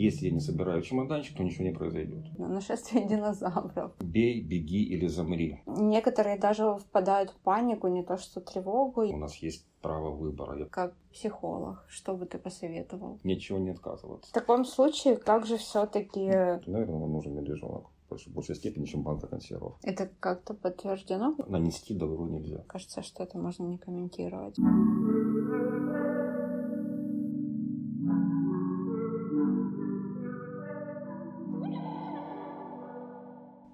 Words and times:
если 0.00 0.26
я 0.28 0.32
не 0.32 0.40
собираю 0.40 0.82
чемоданчик, 0.82 1.36
то 1.36 1.42
ничего 1.42 1.64
не 1.64 1.72
произойдет. 1.72 2.24
Нашествие 2.38 3.04
динозавров. 3.08 3.92
Бей, 4.00 4.40
беги 4.40 4.82
или 4.84 5.06
замри. 5.06 5.60
Некоторые 5.66 6.38
даже 6.38 6.74
впадают 6.78 7.30
в 7.30 7.36
панику, 7.36 7.88
не 7.88 8.02
то 8.02 8.16
что 8.16 8.40
тревогу. 8.40 9.02
У 9.02 9.16
нас 9.16 9.36
есть 9.36 9.66
право 9.82 10.10
выбора. 10.10 10.58
Я 10.58 10.64
Как 10.66 10.94
психолог, 11.12 11.84
что 11.88 12.14
бы 12.14 12.26
ты 12.26 12.38
посоветовал? 12.38 13.18
ничего 13.24 13.58
не 13.58 13.70
отказываться. 13.70 14.30
В 14.30 14.32
таком 14.34 14.64
случае, 14.64 15.16
как 15.16 15.46
же 15.46 15.56
все-таки 15.56 16.20
Наверное, 16.66 16.98
нам 17.00 17.12
нужен 17.12 17.34
медвежонок 17.34 17.84
в 18.06 18.10
большей- 18.12 18.32
большей 18.32 18.56
степени, 18.56 18.84
чем 18.86 19.02
банка 19.02 19.26
консервов. 19.26 19.76
это 19.82 20.10
как-то 20.20 20.52
подтверждено? 20.54 21.34
Нанести 21.46 21.94
добро 21.94 22.26
нельзя. 22.26 22.58
Кажется, 22.66 23.02
что 23.02 23.22
это 23.22 23.38
можно 23.38 23.64
не 23.64 23.78
комментировать. 23.78 24.56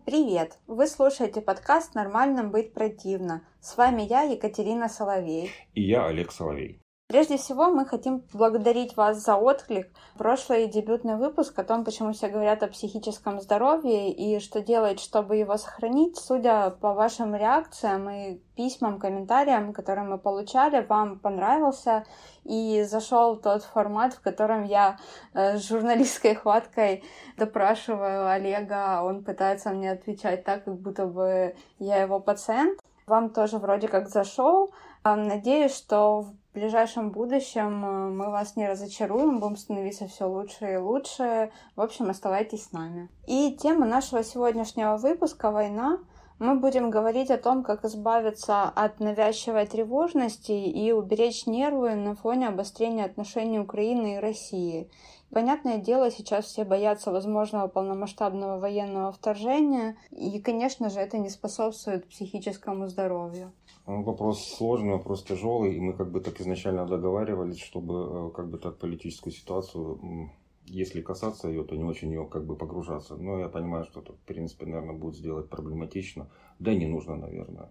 Привет! 0.07 0.61
Вы 0.69 0.87
слушаете 0.87 1.41
подкаст 1.41 1.97
«Нормальным 1.97 2.53
быть 2.53 2.73
противно». 2.73 3.43
С 3.61 3.77
вами 3.77 4.03
я, 4.03 4.23
Екатерина 4.23 4.89
Соловей. 4.89 5.51
И 5.75 5.83
я 5.83 6.07
Олег 6.07 6.31
Соловей. 6.31 6.81
Прежде 7.09 7.37
всего, 7.37 7.71
мы 7.71 7.87
хотим 7.87 8.21
поблагодарить 8.21 8.97
вас 8.97 9.19
за 9.19 9.37
отклик. 9.37 9.89
Прошлый 10.19 10.67
дебютный 10.67 11.15
выпуск 11.15 11.57
о 11.57 11.63
том, 11.63 11.85
почему 11.85 12.13
все 12.13 12.27
говорят 12.27 12.65
о 12.65 12.67
психическом 12.67 13.41
здоровье 13.41 14.11
и 14.13 14.41
что 14.41 14.61
делать, 14.61 14.99
чтобы 14.99 15.37
его 15.37 15.57
сохранить. 15.57 16.17
Судя 16.17 16.71
по 16.71 16.95
вашим 16.95 17.37
реакциям 17.37 18.11
и 18.11 18.41
письмам, 18.57 18.99
комментариям, 18.99 19.73
которые 19.73 20.05
мы 20.05 20.19
получали, 20.19 20.85
вам 20.85 21.21
понравился 21.21 22.05
и 22.43 22.83
зашел 22.83 23.37
тот 23.37 23.63
формат, 23.63 24.15
в 24.15 24.21
котором 24.21 24.65
я 24.65 24.99
э, 25.33 25.59
с 25.59 25.69
журналистской 25.69 26.35
хваткой 26.35 27.05
допрашиваю 27.37 28.29
Олега, 28.29 28.99
а 28.99 29.05
он 29.05 29.23
пытается 29.23 29.71
мне 29.71 29.93
отвечать 29.93 30.43
так, 30.43 30.65
как 30.65 30.81
будто 30.81 31.07
бы 31.07 31.55
я 31.79 32.03
его 32.03 32.19
пациент. 32.19 32.81
Вам 33.07 33.31
тоже 33.31 33.59
вроде 33.59 33.87
как 33.87 34.09
зашел. 34.09 34.73
А, 35.05 35.15
Надеюсь, 35.15 35.73
что 35.73 36.33
ближайшем 36.57 37.11
будущем 37.11 37.85
э, 37.85 38.09
мы 38.09 38.31
вас 38.31 38.57
не 38.57 38.67
разочаруем, 38.67 39.41
будем 39.41 39.57
становиться 39.57 40.09
все 40.09 40.25
лучше 40.25 40.73
и 40.73 40.77
лучше. 40.77 41.51
В 41.77 41.83
общем, 41.83 42.09
оставайтесь 42.09 42.65
с 42.65 42.73
нами. 42.73 43.11
И 43.27 43.55
тема 43.61 43.85
нашего 43.85 44.25
сегодняшнего 44.25 44.97
выпуска 44.97 45.51
«Война». 45.51 45.99
Мы 46.39 46.55
будем 46.55 46.91
говорить 46.91 47.31
о 47.31 47.39
том, 47.39 47.63
как 47.63 47.85
избавиться 47.85 48.65
от 48.65 49.01
навязчивой 49.01 49.67
тревожности 49.67 50.53
и 50.53 50.93
уберечь 50.93 51.47
нервы 51.47 51.95
на 51.95 52.15
фоне 52.15 52.49
обострения 52.49 53.05
отношений 53.05 53.59
Украины 53.59 54.15
и 54.15 54.19
России. 54.19 54.91
Понятное 55.31 55.79
дело, 55.79 56.11
сейчас 56.11 56.47
все 56.47 56.65
боятся 56.65 57.11
возможного 57.11 57.69
полномасштабного 57.69 58.59
военного 58.59 59.13
вторжения, 59.13 59.97
и, 60.11 60.41
конечно 60.41 60.89
же, 60.89 61.01
это 61.01 61.19
не 61.19 61.31
способствует 61.31 62.09
психическому 62.09 62.87
здоровью. 62.89 63.53
Ну, 63.87 64.03
Вопрос 64.03 64.45
сложный, 64.57 64.95
вопрос 64.95 65.23
тяжелый, 65.23 65.77
и 65.77 65.81
мы 65.81 65.93
как 65.93 66.11
бы 66.11 66.21
так 66.21 66.41
изначально 66.41 66.87
договаривались, 66.87 67.61
чтобы 67.61 67.95
э, 67.95 68.31
как 68.35 68.51
бы 68.51 68.59
так 68.59 68.79
политическую 68.79 69.33
ситуацию, 69.33 70.31
если 70.65 71.01
касаться 71.01 71.47
ее, 71.47 71.63
то 71.63 71.77
не 71.77 71.85
очень 71.85 72.09
в 72.09 72.11
нее 72.11 72.27
как 72.27 72.45
бы 72.45 72.57
погружаться. 72.57 73.15
Но 73.15 73.39
я 73.39 73.49
понимаю, 73.49 73.85
что 73.85 74.01
это, 74.01 74.13
в 74.13 74.19
принципе, 74.27 74.67
наверное, 74.67 74.97
будет 74.97 75.15
сделать 75.15 75.49
проблематично, 75.49 76.29
да 76.59 76.73
и 76.73 76.77
не 76.77 76.87
нужно, 76.87 77.15
наверное. 77.15 77.71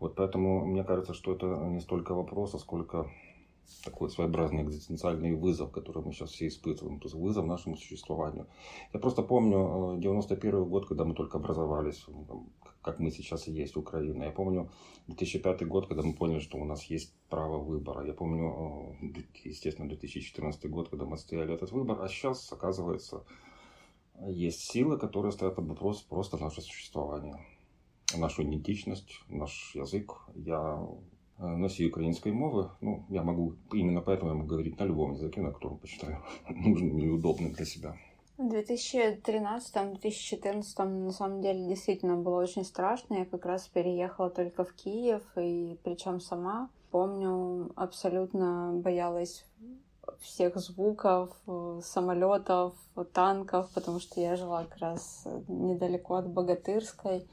Вот 0.00 0.16
поэтому 0.16 0.66
мне 0.66 0.82
кажется, 0.82 1.14
что 1.14 1.32
это 1.32 1.46
не 1.46 1.78
столько 1.78 2.14
вопрос, 2.14 2.54
а 2.54 2.58
сколько 2.58 3.08
такой 3.84 4.10
своеобразный 4.10 4.62
экзистенциальный 4.62 5.34
вызов, 5.34 5.70
который 5.70 6.02
мы 6.02 6.12
сейчас 6.12 6.30
все 6.30 6.48
испытываем, 6.48 6.98
то 7.00 7.06
есть 7.06 7.14
вызов 7.14 7.46
нашему 7.46 7.76
существованию. 7.76 8.46
Я 8.92 9.00
просто 9.00 9.22
помню 9.22 9.96
э, 9.96 10.00
91 10.00 10.64
год, 10.64 10.86
когда 10.86 11.04
мы 11.04 11.14
только 11.14 11.38
образовались, 11.38 12.04
ну, 12.08 12.48
как 12.82 12.98
мы 12.98 13.10
сейчас 13.10 13.48
и 13.48 13.52
есть 13.52 13.76
Украина. 13.76 14.24
Я 14.24 14.30
помню 14.30 14.70
2005 15.08 15.66
год, 15.66 15.88
когда 15.88 16.02
мы 16.02 16.14
поняли, 16.14 16.40
что 16.40 16.58
у 16.58 16.64
нас 16.64 16.84
есть 16.84 17.14
право 17.28 17.58
выбора. 17.58 18.06
Я 18.06 18.12
помню, 18.12 18.96
э, 19.02 19.22
естественно, 19.44 19.88
2014 19.88 20.70
год, 20.70 20.88
когда 20.88 21.04
мы 21.04 21.14
отстояли 21.14 21.54
этот 21.54 21.72
выбор. 21.72 22.02
А 22.02 22.08
сейчас, 22.08 22.52
оказывается, 22.52 23.24
есть 24.26 24.60
силы, 24.70 24.98
которые 24.98 25.32
ставят 25.32 25.56
под 25.56 25.66
вопрос 25.66 26.02
просто 26.02 26.36
наше 26.36 26.60
существование. 26.60 27.36
Нашу 28.16 28.42
идентичность, 28.42 29.20
наш 29.28 29.74
язык. 29.74 30.12
Я 30.34 30.86
э, 31.38 31.46
носитель 31.46 31.88
украинской 31.88 32.32
мовы. 32.32 32.70
Ну, 32.80 33.04
я 33.08 33.22
могу, 33.22 33.54
именно 33.72 34.00
поэтому 34.00 34.30
я 34.30 34.36
могу 34.36 34.48
говорить 34.48 34.78
на 34.78 34.84
любом 34.84 35.12
языке, 35.12 35.40
на 35.40 35.52
котором 35.52 35.78
посчитаю 35.78 36.22
нужным 36.48 36.98
и 36.98 37.08
удобным 37.08 37.52
для 37.52 37.64
себя. 37.64 37.96
В 38.36 38.48
2013-2014 38.48 40.84
на 40.84 41.12
самом 41.12 41.40
деле 41.40 41.68
действительно 41.68 42.16
было 42.16 42.42
очень 42.42 42.64
страшно. 42.64 43.14
Я 43.14 43.26
как 43.26 43.46
раз 43.46 43.68
переехала 43.68 44.28
только 44.28 44.64
в 44.64 44.74
Киев, 44.74 45.22
и 45.36 45.78
причем 45.84 46.20
сама. 46.20 46.68
Помню, 46.90 47.70
абсолютно 47.76 48.72
боялась 48.74 49.44
всех 50.20 50.56
звуков, 50.56 51.30
самолетов, 51.82 52.74
танков, 53.12 53.70
потому 53.74 54.00
что 54.00 54.20
я 54.20 54.36
жила 54.36 54.64
как 54.64 54.78
раз 54.78 55.26
недалеко 55.48 56.16
от 56.16 56.28
Богатырской. 56.28 57.26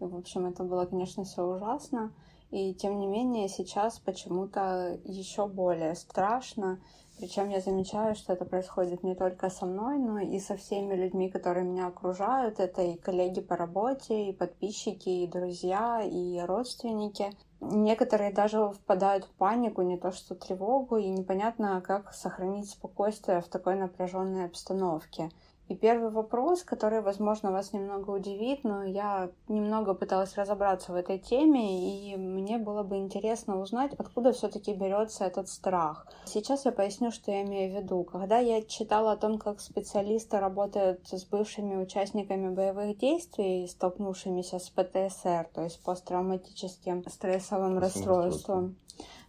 И, 0.00 0.04
в 0.04 0.16
общем, 0.16 0.46
это 0.46 0.62
было, 0.62 0.84
конечно, 0.84 1.24
все 1.24 1.42
ужасно. 1.42 2.12
И 2.50 2.72
тем 2.74 2.98
не 2.98 3.06
менее, 3.06 3.48
сейчас 3.48 3.98
почему-то 3.98 4.98
еще 5.04 5.46
более 5.46 5.94
страшно. 5.94 6.80
Причем 7.18 7.48
я 7.50 7.60
замечаю, 7.60 8.14
что 8.14 8.32
это 8.32 8.44
происходит 8.44 9.02
не 9.02 9.14
только 9.14 9.50
со 9.50 9.66
мной, 9.66 9.98
но 9.98 10.20
и 10.20 10.38
со 10.38 10.56
всеми 10.56 10.94
людьми, 10.94 11.28
которые 11.28 11.64
меня 11.66 11.88
окружают. 11.88 12.60
Это 12.60 12.82
и 12.82 12.96
коллеги 12.96 13.40
по 13.40 13.56
работе, 13.56 14.28
и 14.28 14.32
подписчики, 14.32 15.08
и 15.08 15.26
друзья, 15.26 16.00
и 16.00 16.38
родственники. 16.38 17.32
Некоторые 17.60 18.32
даже 18.32 18.68
впадают 18.68 19.24
в 19.24 19.30
панику, 19.30 19.82
не 19.82 19.98
то 19.98 20.12
что 20.12 20.36
тревогу, 20.36 20.96
и 20.96 21.08
непонятно, 21.08 21.82
как 21.84 22.14
сохранить 22.14 22.70
спокойствие 22.70 23.40
в 23.40 23.48
такой 23.48 23.74
напряженной 23.74 24.44
обстановке. 24.44 25.30
И 25.68 25.76
первый 25.76 26.10
вопрос, 26.10 26.62
который, 26.62 27.02
возможно, 27.02 27.52
вас 27.52 27.74
немного 27.74 28.10
удивит, 28.10 28.64
но 28.64 28.84
я 28.84 29.30
немного 29.48 29.92
пыталась 29.92 30.34
разобраться 30.34 30.92
в 30.92 30.94
этой 30.94 31.18
теме, 31.18 32.12
и 32.12 32.16
мне 32.16 32.56
было 32.56 32.82
бы 32.82 32.96
интересно 32.96 33.60
узнать, 33.60 33.92
откуда 33.98 34.32
все-таки 34.32 34.72
берется 34.72 35.26
этот 35.26 35.48
страх. 35.48 36.06
Сейчас 36.24 36.64
я 36.64 36.72
поясню, 36.72 37.10
что 37.10 37.30
я 37.30 37.42
имею 37.42 37.70
в 37.70 37.82
виду. 37.82 38.02
Когда 38.04 38.38
я 38.38 38.62
читала 38.62 39.12
о 39.12 39.16
том, 39.16 39.38
как 39.38 39.60
специалисты 39.60 40.38
работают 40.38 41.06
с 41.06 41.24
бывшими 41.26 41.76
участниками 41.76 42.48
боевых 42.54 42.96
действий, 42.96 43.68
столкнувшимися 43.68 44.58
с 44.58 44.70
ПТСР, 44.70 45.48
то 45.52 45.64
есть 45.64 45.82
посттравматическим 45.82 47.04
стрессовым 47.10 47.78
расстройством, 47.78 48.76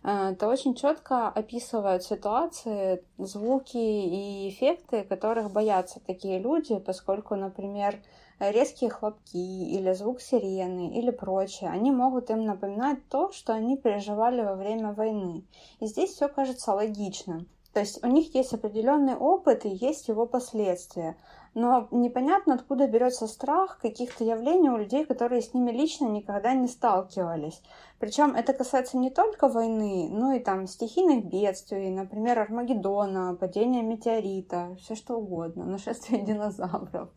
то 0.02 0.48
очень 0.48 0.76
четко 0.76 1.28
описывают 1.28 2.04
ситуации, 2.04 3.04
звуки 3.18 3.78
и 3.78 4.50
эффекты, 4.50 5.04
которых 5.04 5.52
боятся 5.52 6.00
такие 6.00 6.40
люди, 6.40 6.80
поскольку, 6.80 7.36
например, 7.36 8.02
резкие 8.40 8.90
хлопки 8.90 9.36
или 9.36 9.92
звук 9.94 10.22
сирены 10.22 10.98
или 10.98 11.12
прочее, 11.12 11.70
они 11.70 11.92
могут 11.92 12.30
им 12.30 12.46
напоминать 12.46 13.00
то, 13.10 13.32
что 13.32 13.54
они 13.54 13.78
переживали 13.78 14.42
во 14.42 14.56
время 14.56 14.94
войны. 14.94 15.44
И 15.80 15.86
здесь 15.88 16.12
все 16.12 16.30
кажется 16.30 16.74
логичным. 16.74 17.48
То 17.74 17.82
есть 17.82 18.04
у 18.04 18.08
них 18.08 18.34
есть 18.34 18.54
определенный 18.54 19.16
опыт 19.16 19.66
и 19.66 19.70
есть 19.70 20.08
его 20.08 20.26
последствия. 20.26 21.18
Но 21.54 21.88
непонятно, 21.92 22.54
откуда 22.54 22.88
берется 22.88 23.28
страх 23.28 23.80
каких-то 23.80 24.24
явлений 24.24 24.70
у 24.70 24.78
людей, 24.78 25.06
которые 25.06 25.42
с 25.42 25.54
ними 25.54 25.72
лично 25.72 26.08
никогда 26.08 26.54
не 26.54 26.68
сталкивались. 26.68 27.62
Причем 28.00 28.36
это 28.36 28.54
касается 28.54 28.98
не 28.98 29.10
только 29.10 29.48
войны, 29.48 30.10
но 30.12 30.34
и 30.34 30.40
там 30.40 30.68
стихийных 30.68 31.26
бедствий, 31.26 31.90
например, 31.90 32.40
Армагеддона, 32.40 33.36
падения 33.36 33.82
метеорита, 33.82 34.76
все 34.80 34.96
что 34.96 35.18
угодно, 35.18 35.66
нашествие 35.66 36.22
динозавров, 36.26 37.10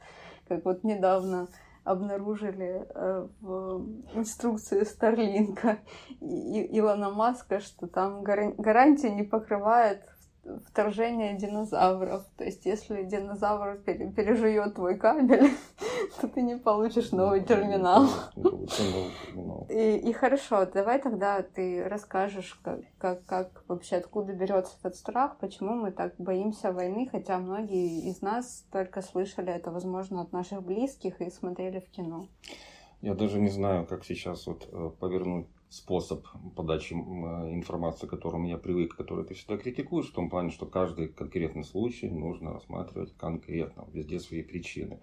как 0.48 0.64
вот 0.64 0.82
недавно 0.82 1.48
обнаружили 1.84 2.86
э, 2.94 3.28
в 3.40 3.84
инструкции 4.14 4.84
Старлинка 4.84 5.78
и 6.20 6.78
Илона 6.78 7.10
Маска, 7.10 7.60
что 7.60 7.88
там 7.88 8.22
гаран- 8.22 8.54
гарантия 8.56 9.10
не 9.10 9.24
покрывает 9.24 10.02
вторжение 10.66 11.36
динозавров. 11.36 12.24
То 12.36 12.44
есть, 12.44 12.66
если 12.66 13.04
динозавр 13.04 13.78
пере- 13.78 14.10
пережует 14.10 14.74
твой 14.74 14.96
кабель, 14.96 15.50
то 16.20 16.28
ты 16.28 16.42
не 16.42 16.56
получишь 16.56 17.12
новый 17.12 17.42
терминал. 17.44 18.08
И, 19.68 19.96
и 19.96 20.12
хорошо, 20.12 20.66
давай 20.66 21.00
тогда 21.00 21.42
ты 21.42 21.84
расскажешь, 21.88 22.58
как, 22.62 22.80
как, 22.98 23.24
как 23.26 23.64
вообще 23.68 23.96
откуда 23.96 24.32
берется 24.32 24.76
этот 24.80 24.96
страх, 24.96 25.38
почему 25.38 25.74
мы 25.74 25.92
так 25.92 26.14
боимся 26.18 26.72
войны, 26.72 27.08
хотя 27.10 27.38
многие 27.38 28.08
из 28.10 28.20
нас 28.22 28.66
только 28.70 29.02
слышали 29.02 29.52
это, 29.52 29.70
возможно, 29.70 30.22
от 30.22 30.32
наших 30.32 30.62
близких 30.62 31.20
и 31.20 31.30
смотрели 31.30 31.80
в 31.80 31.90
кино. 31.90 32.26
Я 33.00 33.14
даже 33.14 33.40
не 33.40 33.48
знаю, 33.48 33.86
как 33.86 34.04
сейчас 34.04 34.46
вот 34.46 34.68
э, 34.70 34.90
повернуть 35.00 35.48
способ 35.72 36.26
подачи 36.54 36.92
информации, 36.92 38.06
к 38.06 38.10
которому 38.10 38.46
я 38.46 38.58
привык, 38.58 38.94
который 38.94 39.24
ты 39.24 39.34
всегда 39.34 39.56
критикуешь, 39.56 40.10
в 40.10 40.12
том 40.12 40.28
плане, 40.28 40.50
что 40.50 40.66
каждый 40.66 41.08
конкретный 41.08 41.64
случай 41.64 42.10
нужно 42.10 42.52
рассматривать 42.52 43.16
конкретно, 43.16 43.86
везде 43.92 44.20
свои 44.20 44.42
причины. 44.42 45.00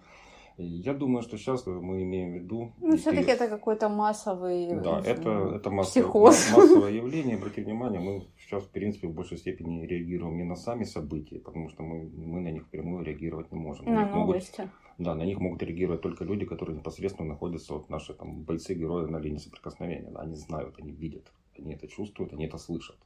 Я 0.56 0.94
думаю, 0.94 1.22
что 1.22 1.38
сейчас 1.38 1.66
мы 1.66 2.02
имеем 2.02 2.32
в 2.32 2.34
виду... 2.34 2.72
Ну, 2.78 2.96
все-таки 2.96 3.24
ты... 3.24 3.30
это 3.32 3.48
какой-то 3.48 3.88
массовый... 3.88 4.68
Да, 4.80 5.00
это, 5.00 5.52
это 5.56 5.70
массовое, 5.70 6.24
массовое 6.24 6.92
явление. 6.92 7.36
Обрати 7.36 7.62
внимание, 7.62 8.00
мы 8.00 8.26
сейчас, 8.38 8.64
в 8.64 8.70
принципе, 8.70 9.08
в 9.08 9.14
большей 9.14 9.38
степени 9.38 9.86
реагируем 9.86 10.36
не 10.36 10.44
на 10.44 10.56
сами 10.56 10.84
события, 10.84 11.38
потому 11.38 11.68
что 11.68 11.82
мы, 11.82 12.08
мы 12.08 12.40
на 12.40 12.50
них 12.50 12.68
прямую 12.68 13.04
реагировать 13.04 13.52
не 13.52 13.58
можем. 13.58 13.86
На, 13.86 14.06
на 14.06 14.14
новости. 14.14 14.60
Могут, 14.60 14.74
да, 14.98 15.14
на 15.14 15.22
них 15.22 15.38
могут 15.40 15.62
реагировать 15.62 16.02
только 16.02 16.24
люди, 16.24 16.44
которые 16.44 16.76
непосредственно 16.76 17.28
находятся, 17.28 17.74
вот 17.74 17.88
наши 17.88 18.12
там 18.12 18.42
бойцы, 18.42 18.74
герои 18.74 19.08
на 19.10 19.18
линии 19.18 19.38
соприкосновения. 19.38 20.10
Да, 20.10 20.20
они 20.20 20.36
знают, 20.36 20.74
они 20.78 20.92
видят, 20.92 21.32
они 21.58 21.72
это 21.72 21.88
чувствуют, 21.88 22.32
они 22.34 22.46
это 22.46 22.58
слышат. 22.58 22.96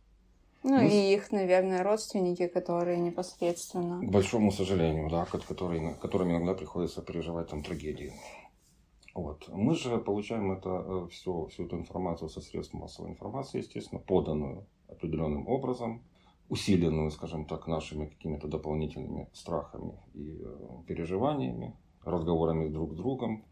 Ну, 0.64 0.76
Мы... 0.76 0.88
и 0.88 1.12
их, 1.12 1.31
наверное, 1.31 1.84
родственники, 1.84 2.46
которые 2.46 2.99
непосредственно... 2.99 4.00
К 4.00 4.11
большому 4.11 4.50
сожалению, 4.50 5.11
да, 5.11 5.26
которые, 5.26 5.94
которым 5.96 6.31
иногда 6.31 6.55
приходится 6.55 7.02
переживать 7.02 7.49
там 7.49 7.62
трагедии. 7.62 8.14
Вот. 9.14 9.46
Мы 9.49 9.75
же 9.75 9.99
получаем 9.99 10.52
это 10.52 11.06
все, 11.08 11.46
всю 11.46 11.66
эту 11.66 11.76
информацию 11.76 12.31
со 12.31 12.40
средств 12.40 12.72
массовой 12.72 13.11
информации, 13.11 13.58
естественно, 13.58 14.00
поданную 14.00 14.66
определенным 14.88 15.46
образом, 15.49 16.02
усиленную, 16.49 17.11
скажем 17.11 17.44
так, 17.44 17.66
нашими 17.66 18.06
какими-то 18.06 18.49
дополнительными 18.49 19.28
страхами 19.34 19.99
и 20.14 20.40
э, 20.43 20.87
переживаниями, 20.87 21.76
разговорами 22.05 22.69
друг 22.69 22.94
с 22.94 22.96
другом, 22.96 23.44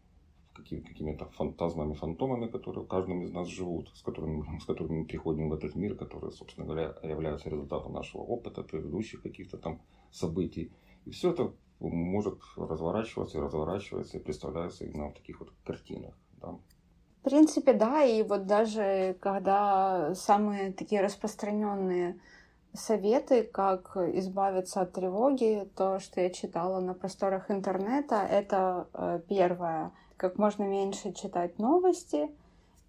какими-то 0.53 1.25
фантазмами, 1.25 1.93
фантомами, 1.93 2.47
которые 2.47 2.83
в 2.83 2.87
каждом 2.87 3.23
из 3.23 3.31
нас 3.31 3.47
живут, 3.47 3.89
с 3.95 4.01
которыми, 4.01 4.59
с 4.59 4.65
которыми 4.65 4.99
мы 4.99 5.05
приходим 5.05 5.49
в 5.49 5.53
этот 5.53 5.75
мир, 5.75 5.95
которые, 5.95 6.31
собственно 6.31 6.65
говоря, 6.65 6.95
являются 7.03 7.49
результатом 7.49 7.93
нашего 7.93 8.21
опыта, 8.21 8.63
предыдущих 8.63 9.21
каких-то 9.21 9.57
там 9.57 9.81
событий. 10.11 10.71
И 11.05 11.11
все 11.11 11.31
это 11.31 11.53
может 11.79 12.39
разворачиваться 12.55 13.37
и 13.37 13.41
разворачиваться 13.41 14.17
и 14.17 14.21
представляется 14.21 14.85
именно 14.85 15.09
в 15.09 15.13
таких 15.13 15.39
вот 15.39 15.51
картинах. 15.65 16.13
Да. 16.41 16.55
В 17.21 17.23
принципе, 17.23 17.73
да, 17.73 18.03
и 18.03 18.21
вот 18.23 18.45
даже 18.47 19.17
когда 19.19 20.13
самые 20.15 20.73
такие 20.73 21.01
распространенные 21.01 22.19
советы, 22.73 23.43
как 23.43 23.95
избавиться 23.95 24.81
от 24.81 24.93
тревоги, 24.93 25.69
то, 25.75 25.99
что 25.99 26.21
я 26.21 26.29
читала 26.29 26.79
на 26.79 26.93
просторах 26.93 27.49
интернета, 27.49 28.15
это 28.15 28.87
э, 28.93 29.21
первое 29.27 29.91
как 30.23 30.37
можно 30.37 30.63
меньше 30.63 31.11
читать 31.11 31.59
новости. 31.59 32.31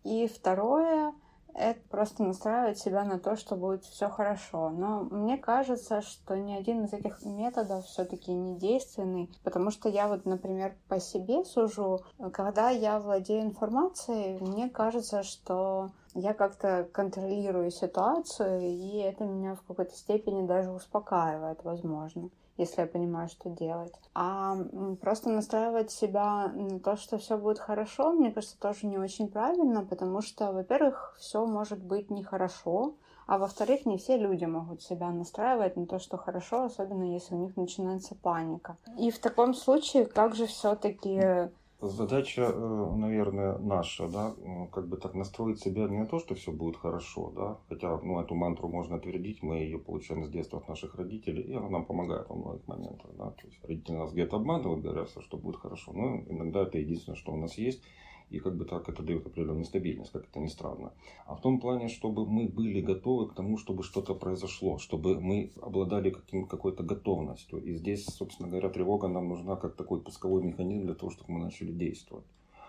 И 0.05 0.29
второе— 0.29 1.13
это 1.55 1.81
просто 1.91 2.23
настраивать 2.23 2.79
себя 2.79 3.03
на 3.03 3.19
то, 3.19 3.35
что 3.35 3.57
будет 3.57 3.83
все 3.83 4.09
хорошо. 4.09 4.71
Но 4.71 5.01
мне 5.11 5.37
кажется, 5.37 6.01
что 6.01 6.37
ни 6.37 6.53
один 6.53 6.85
из 6.85 6.93
этих 6.93 7.25
методов 7.25 7.87
все-таки 7.87 8.33
не 8.33 8.55
действенный, 8.55 9.29
потому 9.43 9.73
что 9.73 9.89
я 9.89 10.07
вот, 10.07 10.27
например, 10.27 10.77
по 10.89 11.01
себе 11.01 11.45
сужу, 11.45 12.03
когда 12.33 12.71
я 12.71 13.01
владею 13.01 13.43
информацией, 13.43 14.39
мне 14.41 14.71
кажется, 14.71 15.25
что 15.25 15.91
я 16.15 16.35
как-то 16.35 16.89
контролирую 16.93 17.73
ситуацию, 17.73 18.61
и 18.61 18.99
это 18.99 19.25
меня 19.25 19.57
в 19.57 19.63
какой-то 19.63 19.97
степени 19.97 20.47
даже 20.47 20.71
успокаивает, 20.71 21.65
возможно 21.65 22.31
если 22.57 22.83
я 22.83 22.87
понимаю, 22.87 23.29
что 23.29 23.51
делать. 23.51 23.95
А 24.15 24.57
просто 25.01 25.31
настраивать 25.31 25.91
себя 25.91 26.49
на 26.49 26.79
то, 26.81 26.97
что 26.97 27.19
все 27.19 27.37
будет 27.37 27.59
хорошо, 27.59 28.13
мне 28.13 28.31
кажется, 28.31 28.59
тоже 28.59 28.87
не 28.87 28.99
очень 28.99 29.29
правильно, 29.29 29.85
потому 29.85 30.21
что, 30.21 30.53
во-первых, 30.53 31.17
все 31.19 31.45
может 31.47 31.83
быть 31.83 32.11
нехорошо, 32.11 32.95
а 33.27 33.39
во-вторых, 33.39 33.87
не 33.87 33.97
все 33.97 34.17
люди 34.17 34.45
могут 34.45 34.83
себя 34.83 35.11
настраивать 35.11 35.77
на 35.77 35.87
то, 35.87 35.99
что 35.99 36.17
хорошо, 36.17 36.65
особенно 36.65 37.05
если 37.05 37.35
у 37.35 37.39
них 37.39 37.57
начинается 37.57 38.15
паника. 38.15 38.77
И 38.99 39.11
в 39.11 39.19
таком 39.19 39.55
случае, 39.55 40.07
как 40.07 40.35
же 40.35 40.47
все-таки 40.47 41.51
Задача, 41.81 42.43
э, 42.43 42.93
наверное, 42.97 43.59
наша, 43.59 44.09
да, 44.09 44.35
как 44.73 44.89
бы 44.89 44.97
так 44.97 45.15
настроить 45.15 45.61
себя 45.61 45.87
не 45.89 45.99
на 45.99 46.07
то, 46.07 46.19
что 46.19 46.35
все 46.35 46.53
будет 46.53 46.77
хорошо, 46.77 47.33
да, 47.37 47.59
хотя, 47.69 47.99
ну, 47.99 48.21
эту 48.21 48.35
мантру 48.35 48.69
можно 48.69 48.99
твердить, 48.99 49.43
мы 49.43 49.57
ее 49.57 49.79
получаем 49.79 50.25
с 50.25 50.31
детства 50.31 50.61
от 50.61 50.69
наших 50.69 50.95
родителей, 50.95 51.43
и 51.43 51.53
она 51.53 51.69
нам 51.69 51.85
помогает 51.85 52.29
во 52.29 52.37
многих 52.37 52.67
моментах, 52.69 53.11
да, 53.19 53.31
то 53.31 53.47
есть 53.47 53.59
родители 53.65 53.97
нас 53.97 54.13
где-то 54.13 54.37
обманывают, 54.37 54.83
говорят, 54.83 55.11
что 55.11 55.37
будет 55.37 55.57
хорошо, 55.57 55.93
но 55.93 56.23
иногда 56.29 56.63
это 56.63 56.79
единственное, 56.79 57.17
что 57.17 57.33
у 57.33 57.37
нас 57.37 57.59
есть, 57.59 57.83
и 58.31 58.39
как 58.39 58.57
бы 58.57 58.65
так 58.65 58.89
это 58.89 59.03
дает 59.03 59.27
определенную 59.27 59.65
стабильность, 59.65 60.13
как 60.13 60.25
это 60.29 60.41
ни 60.41 60.49
странно. 60.49 60.93
А 61.27 61.35
в 61.35 61.41
том 61.41 61.61
плане, 61.61 61.89
чтобы 61.89 62.27
мы 62.27 62.49
были 62.49 62.81
готовы 62.81 63.29
к 63.29 63.35
тому, 63.35 63.57
чтобы 63.59 63.83
что-то 63.83 64.15
произошло, 64.15 64.79
чтобы 64.79 65.21
мы 65.21 65.53
обладали 65.61 66.11
каким, 66.11 66.47
какой-то 66.47 66.83
готовностью. 66.83 67.63
И 67.63 67.75
здесь, 67.75 68.05
собственно 68.07 68.49
говоря, 68.49 68.69
тревога 68.69 69.09
нам 69.09 69.29
нужна 69.29 69.57
как 69.57 69.77
такой 69.77 70.01
пусковой 70.01 70.43
механизм 70.43 70.87
для 70.87 70.95
того, 70.95 71.11
чтобы 71.11 71.33
мы 71.33 71.41
начали 71.41 71.73
действовать. 71.73 72.27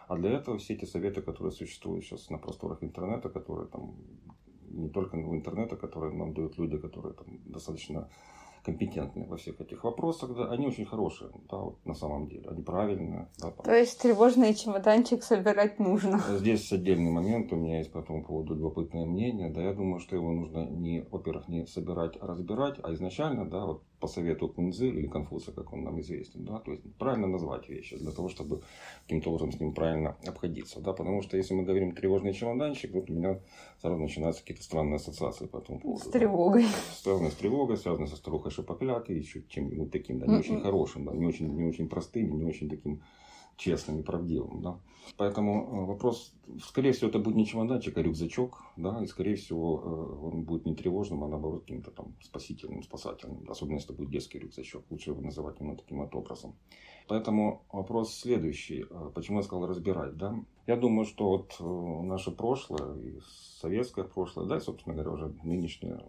А 0.07 0.17
для 0.17 0.31
этого 0.31 0.57
все 0.57 0.75
эти 0.75 0.85
советы, 0.85 1.21
которые 1.21 1.51
существуют 1.51 2.05
сейчас 2.05 2.29
на 2.29 2.37
просторах 2.37 2.83
интернета, 2.83 3.29
которые 3.29 3.67
там 3.67 3.95
не 4.69 4.89
только 4.89 5.15
в 5.15 5.33
интернете, 5.33 5.75
которые 5.75 6.13
нам 6.13 6.33
дают 6.33 6.57
люди, 6.57 6.77
которые 6.77 7.13
там 7.13 7.39
достаточно 7.45 8.09
компетентны 8.65 9.27
во 9.27 9.37
всех 9.37 9.61
этих 9.61 9.83
вопросах, 9.83 10.35
да, 10.35 10.51
они 10.51 10.67
очень 10.67 10.85
хорошие, 10.85 11.29
да, 11.49 11.57
вот 11.57 11.85
на 11.85 11.93
самом 11.93 12.27
деле, 12.27 12.49
они 12.49 12.63
правильные. 12.63 13.29
Да, 13.39 13.51
То 13.51 13.75
есть 13.75 14.01
тревожный 14.01 14.53
чемоданчик 14.55 15.23
собирать 15.23 15.79
нужно. 15.79 16.19
Здесь 16.29 16.71
отдельный 16.71 17.11
момент, 17.11 17.53
у 17.53 17.55
меня 17.55 17.77
есть 17.77 17.91
по 17.91 17.99
этому 17.99 18.23
поводу 18.23 18.55
любопытное 18.55 19.05
мнение, 19.05 19.49
да, 19.49 19.61
я 19.61 19.73
думаю, 19.73 19.99
что 19.99 20.15
его 20.15 20.31
нужно 20.31 20.65
не, 20.65 21.05
во-первых, 21.11 21.47
не 21.47 21.65
собирать, 21.67 22.17
а 22.19 22.27
разбирать, 22.27 22.79
а 22.83 22.93
изначально, 22.93 23.45
да, 23.49 23.65
вот 23.65 23.83
по 24.05 24.11
совету 24.11 24.47
Кунзы 24.47 24.87
или 24.87 25.07
Конфуция, 25.07 25.51
как 25.55 25.73
он 25.73 25.83
нам 25.83 25.99
известен, 25.99 26.45
да, 26.45 26.59
то 26.59 26.71
есть 26.71 26.83
правильно 26.99 27.25
назвать 27.25 27.67
вещи 27.69 27.97
для 27.97 28.11
того, 28.11 28.29
чтобы 28.29 28.61
каким-то 29.03 29.31
образом 29.31 29.51
с 29.51 29.59
ним 29.59 29.73
правильно 29.73 30.15
обходиться, 30.27 30.79
да, 30.79 30.93
потому 30.93 31.23
что 31.23 31.37
если 31.37 31.55
мы 31.55 31.63
говорим 31.63 31.95
тревожный 31.95 32.33
чемоданчик, 32.33 32.93
вот 32.93 33.09
у 33.09 33.13
меня 33.13 33.39
сразу 33.81 33.97
начинаются 33.97 34.41
какие-то 34.43 34.63
странные 34.63 34.97
ассоциации 34.97 35.47
по 35.47 35.57
этому 35.57 35.79
поводу. 35.79 36.03
С 36.03 36.07
тревогой. 36.11 36.63
Да. 36.63 36.69
Связанные 37.01 37.31
с 37.31 37.35
тревогой, 37.35 37.77
связанные 37.77 38.07
со 38.07 38.15
старухой 38.15 38.51
шипоклятой, 38.51 39.17
еще 39.17 39.41
чем-нибудь 39.49 39.91
таким, 39.91 40.19
да, 40.19 40.27
не 40.27 40.37
очень 40.37 40.61
хорошим, 40.61 41.05
да, 41.05 41.13
не 41.13 41.25
очень, 41.25 41.47
не 41.47 41.63
очень 41.63 41.89
простым, 41.89 42.37
не 42.37 42.45
очень 42.45 42.69
таким 42.69 43.01
честным 43.57 43.99
и 43.99 44.03
правдивым, 44.03 44.61
да. 44.61 44.79
Поэтому 45.17 45.53
э, 45.53 45.85
вопрос, 45.85 46.33
скорее 46.63 46.91
всего, 46.91 47.09
это 47.09 47.19
будет 47.19 47.35
не 47.35 47.45
чемоданчик, 47.45 47.97
а 47.97 48.01
рюкзачок, 48.01 48.63
да, 48.75 49.03
и, 49.03 49.07
скорее 49.07 49.35
всего, 49.35 49.81
э, 49.83 50.25
он 50.25 50.43
будет 50.43 50.65
не 50.65 50.75
тревожным, 50.75 51.23
а 51.23 51.27
наоборот 51.27 51.61
каким-то 51.61 51.91
там 51.91 52.15
спасительным, 52.21 52.83
спасательным. 52.83 53.49
Особенно, 53.49 53.75
если 53.75 53.93
это 53.93 53.97
будет 53.97 54.11
детский 54.11 54.39
рюкзачок. 54.39 54.83
Лучше 54.89 55.11
его 55.11 55.21
называть 55.21 55.59
именно 55.59 55.77
таким 55.77 55.99
вот 55.99 56.13
образом. 56.15 56.55
Поэтому 57.07 57.65
вопрос 57.71 58.13
следующий. 58.15 58.85
Э, 58.89 59.11
почему 59.13 59.37
я 59.37 59.43
сказал 59.43 59.67
разбирать, 59.67 60.17
да? 60.17 60.35
Я 60.67 60.75
думаю, 60.75 61.05
что 61.05 61.29
вот 61.29 61.55
наше 61.59 62.31
прошлое, 62.31 62.97
и 62.99 63.19
советское 63.61 64.05
прошлое, 64.05 64.47
да, 64.47 64.57
и, 64.57 64.59
собственно 64.59 64.95
говоря, 64.95 65.11
уже 65.11 65.27
нынешнее 65.43 66.03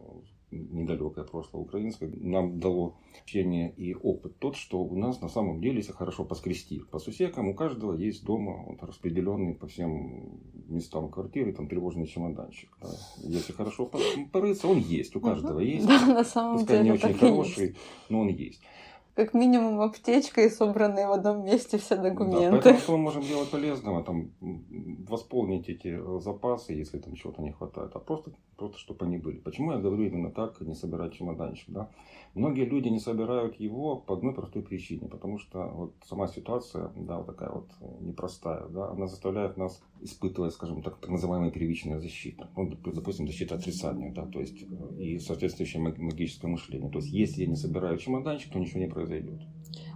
недалекое 0.56 1.24
прошлое 1.24 1.62
украинское, 1.62 2.10
нам 2.16 2.58
дало 2.58 2.96
общение 3.20 3.72
и 3.76 3.94
опыт 3.94 4.38
тот, 4.38 4.56
что 4.56 4.78
у 4.78 4.96
нас 4.96 5.20
на 5.20 5.28
самом 5.28 5.60
деле, 5.60 5.76
если 5.78 5.92
хорошо 5.92 6.24
поскрести 6.24 6.80
по 6.90 6.98
сусекам, 6.98 7.48
у 7.48 7.54
каждого 7.54 7.94
есть 7.94 8.24
дома 8.24 8.64
вот, 8.66 8.82
распределенный 8.82 9.54
по 9.54 9.66
всем 9.66 10.40
местам 10.68 11.10
квартиры 11.10 11.52
там 11.52 11.68
тревожный 11.68 12.06
чемоданчик. 12.06 12.70
Да. 12.80 12.88
Если 13.22 13.52
хорошо 13.52 13.90
порыться, 14.32 14.68
он 14.68 14.78
есть, 14.78 15.14
у 15.16 15.20
каждого 15.20 15.60
есть. 15.60 15.86
Да, 15.86 16.06
на 16.06 16.24
самом 16.24 16.58
Пускай 16.58 16.78
деле 16.78 16.90
не 16.90 16.94
очень 16.94 17.14
хороший, 17.14 17.76
но 18.08 18.20
он 18.20 18.28
есть 18.28 18.60
как 19.16 19.32
минимум 19.32 19.80
аптечка 19.80 20.42
и 20.42 20.50
собранные 20.50 21.06
в 21.08 21.12
одном 21.12 21.42
месте 21.42 21.78
все 21.78 21.96
документы. 21.96 22.50
Да, 22.50 22.60
поэтому 22.62 22.78
что 22.78 22.92
мы 22.92 22.98
можем 22.98 23.22
делать 23.22 23.50
полезного? 23.50 24.04
Там, 24.04 24.30
восполнить 25.08 25.70
эти 25.70 25.88
э, 25.88 26.20
запасы, 26.20 26.74
если 26.74 26.98
там 26.98 27.14
чего-то 27.14 27.40
не 27.40 27.50
хватает, 27.50 27.92
а 27.94 27.98
просто, 27.98 28.32
просто 28.56 28.78
чтобы 28.78 29.06
они 29.06 29.16
были. 29.16 29.38
Почему 29.38 29.72
я 29.72 29.78
говорю 29.78 30.04
именно 30.04 30.30
так, 30.30 30.60
не 30.60 30.74
собирать 30.74 31.14
чемоданчик? 31.14 31.70
Да? 31.70 31.88
Многие 32.34 32.66
люди 32.66 32.88
не 32.88 33.00
собирают 33.00 33.58
его 33.58 33.96
по 33.96 34.14
одной 34.14 34.34
простой 34.34 34.62
причине, 34.62 35.08
потому 35.08 35.38
что 35.38 35.66
вот 35.66 35.94
сама 36.04 36.28
ситуация, 36.28 36.92
да, 36.94 37.16
вот 37.16 37.26
такая 37.26 37.50
вот 37.50 37.70
э, 37.80 37.86
непростая, 38.00 38.66
да, 38.68 38.90
она 38.90 39.06
заставляет 39.06 39.56
нас 39.56 39.82
испытывать, 40.00 40.52
скажем 40.52 40.82
так, 40.82 40.98
так 40.98 41.10
называемая 41.10 41.50
первичная 41.50 41.98
защита. 41.98 42.48
Ну, 42.56 42.70
допустим, 42.70 43.26
защита 43.26 43.54
отрицания, 43.54 44.12
да, 44.12 44.26
то 44.26 44.40
есть 44.40 44.62
э, 44.62 45.02
и 45.02 45.18
соответствующее 45.18 45.82
магическое 45.82 46.48
мышление. 46.48 46.90
То 46.90 46.98
есть, 46.98 47.12
если 47.12 47.42
я 47.42 47.48
не 47.48 47.56
собираю 47.56 47.98
чемоданчик, 47.98 48.52
то 48.52 48.58
ничего 48.58 48.80
не 48.80 48.88
произойдет. 48.88 49.40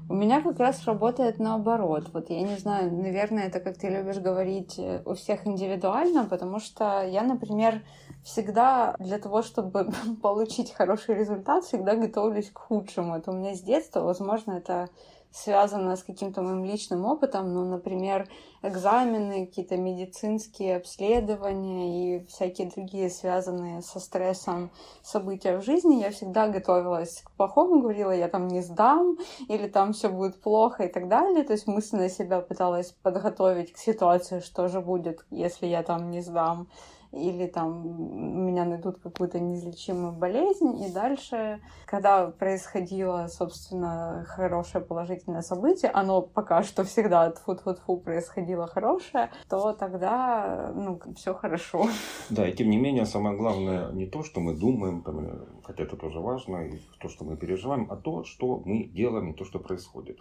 У 0.09 0.15
меня 0.15 0.43
как 0.43 0.59
раз 0.59 0.85
работает 0.87 1.39
наоборот. 1.39 2.11
Вот 2.13 2.31
я 2.31 2.43
не 2.43 2.57
знаю, 2.57 2.93
наверное, 2.93 3.47
это, 3.47 3.61
как 3.61 3.79
ты 3.79 3.89
любишь 3.89 4.19
говорить, 4.19 4.77
э, 4.77 5.03
у 5.05 5.15
всех 5.15 5.47
индивидуально, 5.47 6.25
потому 6.25 6.59
что 6.59 7.07
я, 7.07 7.23
например, 7.23 7.83
всегда 8.25 8.97
для 8.99 9.19
того, 9.19 9.43
чтобы 9.43 9.93
получить 10.23 10.73
хороший 10.73 11.15
результат, 11.15 11.65
всегда 11.65 11.95
готовлюсь 11.95 12.51
к 12.51 12.59
худшему. 12.59 13.15
Это 13.15 13.31
у 13.31 13.35
меня 13.35 13.55
с 13.55 13.61
детства, 13.61 14.01
возможно, 14.01 14.53
это 14.53 14.89
связано 15.33 15.97
с 15.97 16.03
каким-то 16.03 16.43
моим 16.43 16.65
личным 16.65 17.05
опытом, 17.05 17.55
ну, 17.55 17.65
например, 17.65 18.29
экзамены, 18.63 19.47
какие-то 19.47 19.77
медицинские 19.77 20.77
обследования 20.77 22.19
и 22.19 22.27
всякие 22.27 22.69
другие 22.69 23.09
связанные 23.11 23.81
со 23.83 24.01
стрессом 24.01 24.71
события 25.03 25.57
в 25.57 25.65
жизни, 25.65 26.01
я 26.01 26.11
всегда 26.11 26.49
готовилась 26.49 27.23
к 27.23 27.31
плохому, 27.33 27.81
говорила, 27.81 28.11
я 28.11 28.29
там 28.29 28.49
не 28.49 28.61
сдам, 28.61 29.17
или 29.49 29.69
там 29.69 29.93
все 29.93 30.09
будет 30.09 30.41
плохо 30.41 30.85
и 30.85 30.93
так 30.93 31.09
далее. 31.09 31.45
То 31.45 31.53
есть 31.53 31.67
мысленно 31.67 32.09
себя 32.09 32.41
пыталась 32.41 32.93
подготовить 33.03 33.73
к 33.73 33.79
ситуации, 33.79 34.41
что 34.41 34.69
же 34.69 34.81
будет, 34.81 35.25
если 35.31 35.67
я 35.67 35.83
там 35.83 36.11
не 36.11 36.21
сдам 36.21 36.69
или 37.13 37.47
там 37.47 38.47
меня 38.47 38.65
найдут 38.65 38.99
какую-то 38.99 39.41
неизлечимую 39.41 40.13
болезнь, 40.13 40.83
и 40.83 40.93
дальше, 40.93 41.61
когда 41.87 42.29
происходило, 42.29 43.27
собственно, 43.29 44.25
хорошее 44.29 44.85
положительное 44.85 45.43
событие, 45.43 45.91
оно 45.91 46.23
пока 46.23 46.63
что 46.63 46.85
всегда 46.85 47.33
фу 47.33 47.57
фу 47.57 47.75
фу 47.75 47.97
происходило 47.97 48.67
хорошее, 48.67 49.31
то 49.49 49.73
тогда, 49.73 50.73
ну, 50.75 51.01
все 51.17 51.35
хорошо. 51.35 51.87
Да, 52.31 52.47
и 52.49 52.53
тем 52.53 52.71
не 52.71 52.77
менее, 52.77 53.07
самое 53.07 53.37
главное 53.37 53.91
не 53.93 54.07
то, 54.07 54.23
что 54.23 54.41
мы 54.41 54.55
думаем, 54.55 55.03
там, 55.03 55.47
хотя 55.65 55.83
это 55.83 55.97
тоже 55.97 56.21
важно, 56.21 56.67
и 56.67 56.79
то, 57.01 57.09
что 57.09 57.25
мы 57.25 57.37
переживаем, 57.37 57.89
а 57.91 57.97
то, 57.97 58.25
что 58.25 58.63
мы 58.65 58.85
делаем 58.85 59.31
и 59.31 59.35
то, 59.35 59.45
что 59.45 59.59
происходит. 59.59 60.19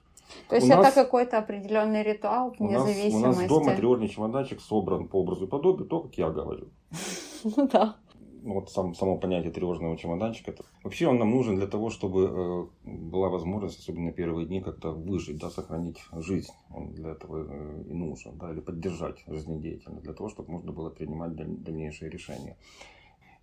То 0.47 0.55
есть 0.55 0.67
у 0.67 0.71
это 0.71 0.83
нас, 0.83 0.93
какой-то 0.93 1.37
определенный 1.37 2.03
ритуал 2.03 2.51
вне 2.51 2.77
у 2.77 2.79
нас, 2.79 2.87
зависимости. 2.87 3.39
У 3.39 3.41
нас 3.41 3.47
дома 3.47 3.75
триорный 3.75 4.07
чемоданчик 4.07 4.61
собран 4.61 5.07
по 5.07 5.17
образу 5.17 5.45
и 5.45 5.47
подобию, 5.47 5.87
то, 5.87 6.01
как 6.01 6.13
я 6.15 6.29
говорю. 6.29 6.67
Ну 7.43 7.67
да. 7.67 7.95
Вот 8.43 8.71
сам, 8.71 8.95
само 8.95 9.17
понятие 9.17 9.51
тревожного 9.51 9.97
чемоданчика. 9.97 10.55
Вообще 10.83 11.07
он 11.07 11.19
нам 11.19 11.29
нужен 11.31 11.57
для 11.57 11.67
того, 11.67 11.89
чтобы 11.89 12.69
э, 12.85 12.89
была 12.89 13.29
возможность, 13.29 13.79
особенно 13.79 14.13
первые 14.13 14.47
дни, 14.47 14.61
как-то 14.61 14.91
выжить, 14.91 15.39
да, 15.39 15.49
сохранить 15.49 15.99
жизнь. 16.13 16.53
Он 16.73 16.93
для 16.93 17.11
этого 17.11 17.45
э, 17.49 17.83
и 17.89 17.93
нужен, 17.93 18.37
да, 18.37 18.51
или 18.51 18.61
поддержать 18.61 19.23
жизнедеятельность, 19.27 20.03
для 20.03 20.13
того, 20.13 20.29
чтобы 20.29 20.51
можно 20.51 20.71
было 20.71 20.89
принимать 20.89 21.35
даль- 21.35 21.57
дальнейшие 21.57 22.09
решения. 22.09 22.55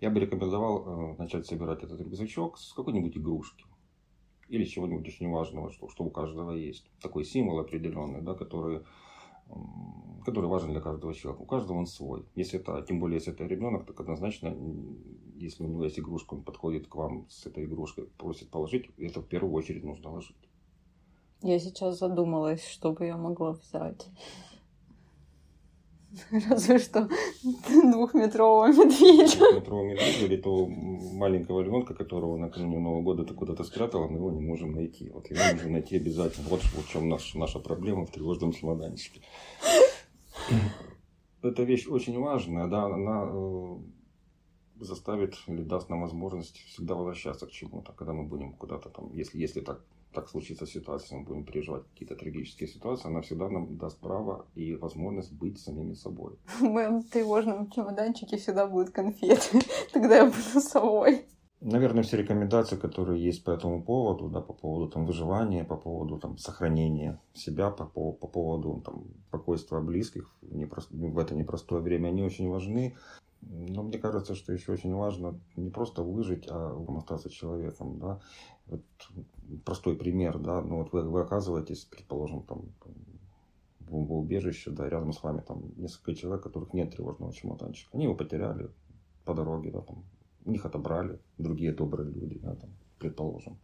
Я 0.01 0.11
бы 0.11 0.19
рекомендовал 0.21 0.85
э, 0.87 1.17
начать 1.19 1.47
собирать 1.47 1.83
этот 1.83 2.01
рюкзачок 2.01 2.59
с 2.59 2.73
какой-нибудь 2.73 3.19
игрушки 3.19 3.67
или 4.49 4.65
чего-нибудь 4.65 5.09
очень 5.09 5.31
важного, 5.31 5.71
что, 5.73 5.89
что 5.89 6.05
у 6.05 6.11
каждого 6.11 6.53
есть. 6.53 6.91
Такой 7.03 7.25
символ 7.25 7.59
определенный, 7.59 8.23
да, 8.23 8.35
который 8.35 8.81
который 10.25 10.51
важен 10.51 10.73
для 10.73 10.81
каждого 10.81 11.15
человека. 11.15 11.43
У 11.43 11.47
каждого 11.47 11.79
он 11.79 11.87
свой. 11.87 12.25
Если 12.35 12.59
это, 12.59 12.83
тем 12.83 12.99
более, 12.99 13.19
если 13.19 13.33
это 13.33 13.45
ребенок, 13.45 13.87
так 13.87 14.01
однозначно, 14.01 14.57
если 15.37 15.65
у 15.65 15.69
него 15.69 15.85
есть 15.85 15.99
игрушка, 15.99 16.35
он 16.35 16.43
подходит 16.43 16.89
к 16.89 16.95
вам 16.97 17.27
с 17.29 17.47
этой 17.47 17.65
игрушкой, 17.65 18.07
просит 18.19 18.51
положить, 18.51 18.91
это 18.99 19.21
в 19.21 19.27
первую 19.27 19.55
очередь 19.55 19.85
нужно 19.85 20.11
ложить. 20.11 20.37
Я 21.43 21.59
сейчас 21.61 21.99
задумалась, 21.99 22.67
что 22.67 22.93
бы 22.93 23.07
я 23.07 23.17
могла 23.17 23.53
взять. 23.53 24.09
Разве 26.31 26.79
что 26.79 27.09
двухметрового 27.43 28.69
медведя. 28.69 29.39
Двухметрового 29.39 29.85
медведя 29.85 30.25
или 30.27 30.37
то 30.37 30.67
маленького 30.67 31.63
львенка, 31.63 31.95
которого 31.95 32.37
накануне 32.37 32.79
Нового 32.79 33.03
года 33.03 33.25
ты 33.25 33.35
куда-то 33.35 33.65
спрятала, 33.65 34.07
мы 34.09 34.19
его 34.19 34.31
не 34.31 34.41
можем 34.41 34.73
найти. 34.73 35.11
Вот 35.11 35.31
его 35.31 35.41
нужно 35.53 35.71
найти 35.71 35.97
обязательно. 35.97 36.49
Вот 36.49 36.63
в 36.63 36.89
чем 36.89 37.09
наш, 37.09 37.35
наша 37.35 37.59
проблема 37.59 38.07
в 38.07 38.11
тревожном 38.11 38.53
чемоданчике. 38.53 39.21
Эта 41.43 41.63
вещь 41.63 41.87
очень 41.87 42.19
важная, 42.19 42.67
да, 42.67 42.87
она 42.87 43.29
э, 43.31 43.77
заставит 44.81 45.37
или 45.47 45.63
даст 45.63 45.89
нам 45.89 46.03
возможность 46.03 46.57
всегда 46.57 46.95
возвращаться 46.95 47.47
к 47.47 47.51
чему-то, 47.51 47.93
когда 47.93 48.13
мы 48.13 48.25
будем 48.25 48.53
куда-то 48.55 48.89
там, 48.89 49.13
если, 49.13 49.39
если 49.39 49.61
так 49.61 49.85
так 50.13 50.29
случится 50.29 50.67
ситуация, 50.67 51.19
мы 51.19 51.25
будем 51.25 51.45
переживать 51.45 51.85
какие-то 51.93 52.17
трагические 52.17 52.69
ситуации, 52.69 53.09
она 53.09 53.21
всегда 53.21 53.49
нам 53.49 53.77
даст 53.77 53.99
право 53.99 54.47
и 54.55 54.75
возможность 54.75 55.33
быть 55.33 55.59
самими 55.59 55.95
собой. 55.95 56.39
В 56.61 56.63
моем 56.63 57.03
тревожном 57.03 57.71
чемоданчике 57.71 58.37
всегда 58.37 58.67
будут 58.67 58.91
конфеты. 58.91 59.61
Тогда 59.93 60.17
я 60.17 60.25
буду 60.27 60.61
собой. 60.61 61.27
Наверное, 61.61 62.03
все 62.03 62.19
рекомендации, 62.19 62.77
которые 62.77 63.23
есть 63.25 63.43
по 63.43 63.51
этому 63.51 63.83
поводу, 63.83 64.29
да, 64.29 64.41
по 64.43 64.53
поводу 64.53 64.91
там, 64.91 65.07
выживания, 65.07 65.65
по 65.65 65.77
поводу 65.77 66.19
там, 66.19 66.37
сохранения 66.37 67.19
себя, 67.35 67.71
по, 67.71 67.87
по, 67.87 68.13
по 68.13 68.29
поводу 68.29 68.83
там, 68.85 69.05
спокойствия 69.29 69.81
близких 69.81 70.31
в, 70.43 70.55
непрост... 70.55 70.91
в 70.91 71.19
это 71.19 71.35
непростое 71.35 71.81
время, 71.81 72.09
они 72.09 72.23
очень 72.23 72.49
важны. 72.49 72.95
Но 73.41 73.83
мне 73.83 73.99
кажется, 73.99 74.35
что 74.35 74.53
еще 74.53 74.73
очень 74.73 74.95
важно 74.95 75.41
не 75.57 75.71
просто 75.71 76.03
выжить, 76.03 76.47
а 76.49 76.77
остаться 76.99 77.31
человеком. 77.31 77.99
Да? 77.99 78.21
Вот 78.67 78.83
простой 79.65 79.97
пример, 79.97 80.39
да, 80.39 80.61
ну 80.63 80.79
вот 80.79 80.93
вы, 80.93 81.03
вы 81.03 81.21
оказываетесь, 81.21 81.85
предположим, 81.85 82.43
там, 82.43 82.63
в 83.81 83.91
бомбоубежище, 83.91 84.71
да, 84.71 84.89
рядом 84.89 85.13
с 85.13 85.23
вами 85.23 85.41
там 85.41 85.63
несколько 85.77 86.15
человек, 86.15 86.43
которых 86.43 86.75
нет 86.75 86.91
тревожного 86.95 87.33
чемоданчика. 87.33 87.91
Они 87.93 88.05
его 88.05 88.15
потеряли 88.15 88.71
по 89.25 89.35
дороге, 89.35 89.71
да, 89.71 89.81
там, 89.81 90.05
них 90.45 90.65
отобрали 90.65 91.21
другие 91.39 91.73
добрые 91.73 92.11
люди, 92.11 92.39
да, 92.39 92.55
там, 92.55 92.71
предположим. 92.99 93.59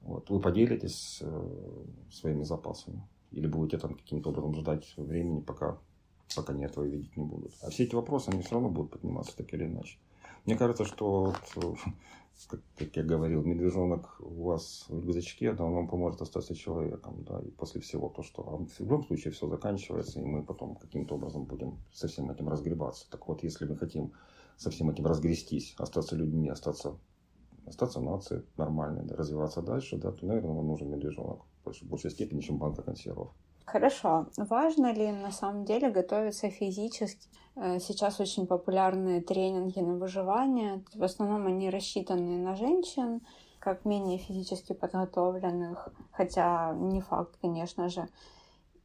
Вот. 0.00 0.28
Вы 0.28 0.40
поделитесь 0.40 1.18
э, 1.22 1.84
своими 2.10 2.42
запасами 2.42 3.02
или 3.30 3.46
будете 3.46 3.78
там 3.78 3.94
каким-то 3.94 4.30
образом 4.30 4.54
ждать 4.54 4.94
времени, 4.96 5.40
пока, 5.40 5.78
пока 6.36 6.52
они 6.52 6.64
этого 6.64 6.84
видеть 6.84 7.16
не 7.16 7.24
будут. 7.24 7.52
А 7.62 7.70
все 7.70 7.84
эти 7.84 7.94
вопросы, 7.94 8.28
они 8.28 8.42
все 8.42 8.52
равно 8.52 8.68
будут 8.68 8.92
подниматься 8.92 9.36
так 9.36 9.52
или 9.54 9.64
иначе. 9.64 9.98
Мне 10.44 10.56
кажется, 10.56 10.84
что 10.84 11.34
вот, 11.54 11.78
как, 12.48 12.60
как 12.76 12.96
я 12.96 13.02
говорил, 13.02 13.42
медвежонок 13.42 14.16
у 14.20 14.44
вас 14.44 14.84
в 14.88 15.00
рюкзачке, 15.00 15.52
да, 15.52 15.64
он 15.64 15.74
вам 15.74 15.88
поможет 15.88 16.20
остаться 16.20 16.54
человеком, 16.54 17.24
да, 17.24 17.40
и 17.40 17.50
после 17.50 17.80
всего 17.80 18.08
то, 18.08 18.22
что 18.22 18.42
а 18.42 18.56
в 18.56 18.80
любом 18.80 19.04
случае 19.04 19.32
все 19.32 19.48
заканчивается, 19.48 20.20
и 20.20 20.24
мы 20.24 20.42
потом 20.42 20.76
каким-то 20.76 21.14
образом 21.14 21.44
будем 21.44 21.78
со 21.92 22.08
всем 22.08 22.30
этим 22.30 22.48
разгребаться. 22.48 23.10
Так 23.10 23.26
вот, 23.28 23.42
если 23.42 23.66
мы 23.66 23.76
хотим 23.76 24.12
со 24.56 24.70
всем 24.70 24.90
этим 24.90 25.06
разгрестись, 25.06 25.74
остаться 25.78 26.16
людьми, 26.16 26.48
остаться, 26.48 26.98
остаться 27.66 28.00
нацией 28.00 28.44
нормальной, 28.56 29.04
да, 29.04 29.16
развиваться 29.16 29.62
дальше, 29.62 29.96
да, 29.96 30.12
то, 30.12 30.26
наверное, 30.26 30.54
нам 30.54 30.66
нужен 30.66 30.90
медвежонок 30.90 31.42
в 31.64 31.82
большей, 31.84 32.10
степени, 32.10 32.40
чем 32.40 32.58
банка 32.58 32.82
консервов. 32.82 33.32
Хорошо. 33.64 34.26
Важно 34.36 34.92
ли 34.92 35.10
на 35.10 35.32
самом 35.32 35.64
деле 35.64 35.90
готовиться 35.90 36.50
физически? 36.50 37.28
Э, 37.56 37.78
сейчас 37.78 38.20
очень 38.20 38.46
популярны 38.46 39.20
тренинги 39.20 39.80
на 39.80 39.94
выживание. 39.94 40.84
В 40.94 41.02
основном 41.02 41.46
они 41.46 41.70
рассчитаны 41.70 42.38
на 42.38 42.56
женщин, 42.56 43.20
как 43.58 43.84
менее 43.84 44.18
физически 44.18 44.74
подготовленных, 44.74 45.88
хотя 46.12 46.72
не 46.74 47.00
факт, 47.00 47.36
конечно 47.40 47.88
же. 47.88 48.08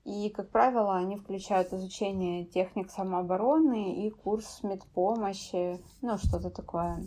И, 0.05 0.29
как 0.29 0.49
правило, 0.49 0.95
они 0.95 1.17
включают 1.17 1.73
изучение 1.73 2.45
техник 2.45 2.89
самообороны 2.89 4.07
и 4.07 4.09
курс 4.09 4.63
медпомощи, 4.63 5.83
ну, 6.01 6.17
что-то 6.17 6.49
такое 6.49 7.05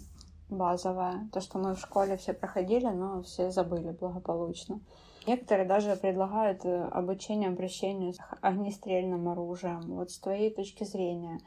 базовое. 0.50 1.28
То, 1.32 1.40
что 1.40 1.58
мы 1.58 1.74
в 1.74 1.80
школе 1.80 2.16
все 2.16 2.34
проходили, 2.34 2.86
но 2.86 3.22
все 3.22 3.50
забыли 3.50 3.90
благополучно. 3.90 4.80
Некоторые 5.26 5.68
даже 5.68 5.96
предлагают 5.96 6.64
э, 6.64 6.84
обучение 6.84 7.48
обращению 7.48 8.12
с 8.12 8.18
огнестрельным 8.40 9.28
оружием. 9.28 9.80
Вот 9.82 10.10
с 10.10 10.18
твоей 10.18 10.52
точки 10.52 10.84
зрения, 10.84 11.38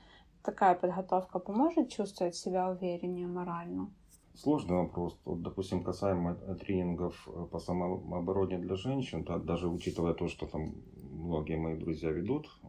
такая 0.43 0.75
подготовка 0.75 1.39
поможет 1.39 1.89
чувствовать 1.89 2.35
себя 2.35 2.69
увереннее 2.69 3.27
морально? 3.27 3.91
Сложный 4.33 4.75
вопрос. 4.75 5.17
Вот, 5.25 5.41
допустим, 5.41 5.83
касаемо 5.83 6.35
тренингов 6.35 7.27
э, 7.27 7.45
по 7.51 7.59
самообороне 7.59 8.59
для 8.59 8.75
женщин, 8.75 9.23
да, 9.23 9.39
даже 9.39 9.67
учитывая 9.67 10.13
то, 10.13 10.27
что 10.27 10.45
там 10.45 10.75
многие 10.95 11.57
мои 11.57 11.77
друзья 11.77 12.11
ведут 12.11 12.47
э, 12.63 12.67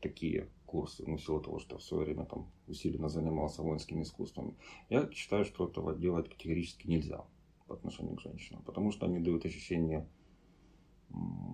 такие 0.00 0.48
курсы, 0.66 1.04
ну, 1.06 1.16
в 1.16 1.22
силу 1.22 1.40
того, 1.40 1.58
что 1.58 1.78
в 1.78 1.82
свое 1.82 2.04
время 2.04 2.24
там 2.26 2.50
усиленно 2.66 3.08
занимался 3.08 3.62
воинскими 3.62 4.02
искусствами, 4.02 4.54
я 4.90 5.10
считаю, 5.12 5.44
что 5.44 5.66
этого 5.66 5.94
делать 5.94 6.28
категорически 6.28 6.86
нельзя 6.86 7.24
по 7.66 7.74
отношению 7.74 8.16
к 8.16 8.20
женщинам, 8.20 8.62
потому 8.62 8.92
что 8.92 9.06
они 9.06 9.18
дают 9.18 9.44
ощущение 9.44 10.06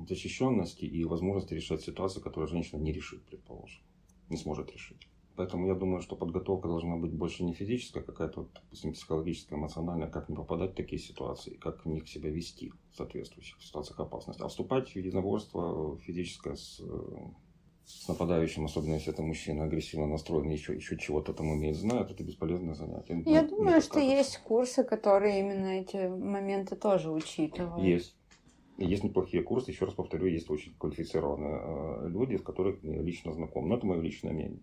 защищенности 0.09 0.85
и 0.85 1.05
возможности 1.05 1.55
решать 1.55 1.83
ситуацию, 1.83 2.23
которую 2.23 2.49
женщина 2.49 2.81
не 2.81 2.93
решит, 2.93 3.25
предположим, 3.25 3.83
не 4.29 4.37
сможет 4.37 4.71
решить. 4.73 5.09
Поэтому 5.37 5.67
я 5.67 5.75
думаю, 5.75 6.01
что 6.01 6.15
подготовка 6.15 6.69
должна 6.69 6.97
быть 6.97 7.13
больше 7.13 7.43
не 7.43 7.55
физическая, 7.55 8.03
а 8.03 8.07
какая-то, 8.07 8.43
вот, 8.43 8.53
допустим, 8.55 8.93
психологическая, 8.93 9.59
эмоциональная, 9.59 10.09
как 10.09 10.29
не 10.29 10.37
попадать 10.37 10.73
в 10.73 10.77
такие 10.77 11.01
ситуации, 11.01 11.55
как 11.55 11.85
в 11.85 11.89
них 11.89 12.09
себя 12.09 12.31
вести 12.31 12.73
в 12.93 12.97
соответствующих 12.97 13.61
ситуациях 13.61 13.99
опасности. 13.99 14.43
А 14.43 14.49
вступать 14.49 14.91
в 14.91 14.97
единоборство 14.97 15.99
физическое 15.99 16.55
с, 16.55 16.81
с 17.85 18.09
нападающим, 18.09 18.65
особенно 18.67 18.95
если 18.95 19.13
это 19.13 19.23
мужчина 19.23 19.65
агрессивно 19.65 20.07
настроен, 20.07 20.51
еще, 20.51 20.77
еще 20.77 20.97
чего-то 20.97 21.33
там 21.33 21.49
умеет, 21.49 21.77
знает, 21.77 22.13
это 22.13 22.23
бесполезное 22.23 22.75
занятие. 22.75 23.21
Я 23.27 23.43
ну, 23.43 23.57
думаю, 23.57 23.81
что 23.81 23.99
есть 23.99 24.39
курсы, 24.39 24.85
которые 24.85 25.41
именно 25.41 25.81
эти 25.81 26.07
моменты 26.07 26.77
тоже 26.77 27.11
учитывают. 27.11 27.85
Есть. 27.85 28.15
Есть 28.79 29.05
неплохие 29.05 29.43
курсы, 29.43 29.71
еще 29.71 29.85
раз 29.85 29.95
повторю, 29.95 30.27
есть 30.27 30.51
очень 30.51 30.75
квалифицированные 30.79 31.61
э, 31.63 32.09
люди, 32.09 32.37
с 32.37 32.43
которыми 32.43 32.79
я 32.83 33.03
лично 33.03 33.33
знаком. 33.33 33.69
Но 33.69 33.77
это 33.77 33.87
мое 33.87 34.01
личное 34.01 34.33
мнение. 34.33 34.61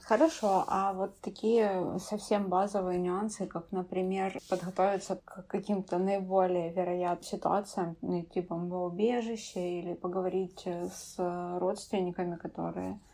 Хорошо, 0.00 0.64
а 0.66 0.92
вот 0.94 1.20
такие 1.20 1.98
совсем 2.00 2.48
базовые 2.48 2.98
нюансы, 2.98 3.46
как, 3.46 3.70
например, 3.70 4.36
подготовиться 4.48 5.20
к 5.24 5.46
каким-то 5.46 5.98
наиболее 5.98 6.72
вероятным 6.72 7.22
ситуациям, 7.22 7.96
найти 8.02 8.40
бомбоубежище 8.40 9.80
или 9.80 9.94
поговорить 9.94 10.66
с 10.66 11.14
родственниками, 11.60 12.34
которые 12.34 12.92
э, 12.92 13.11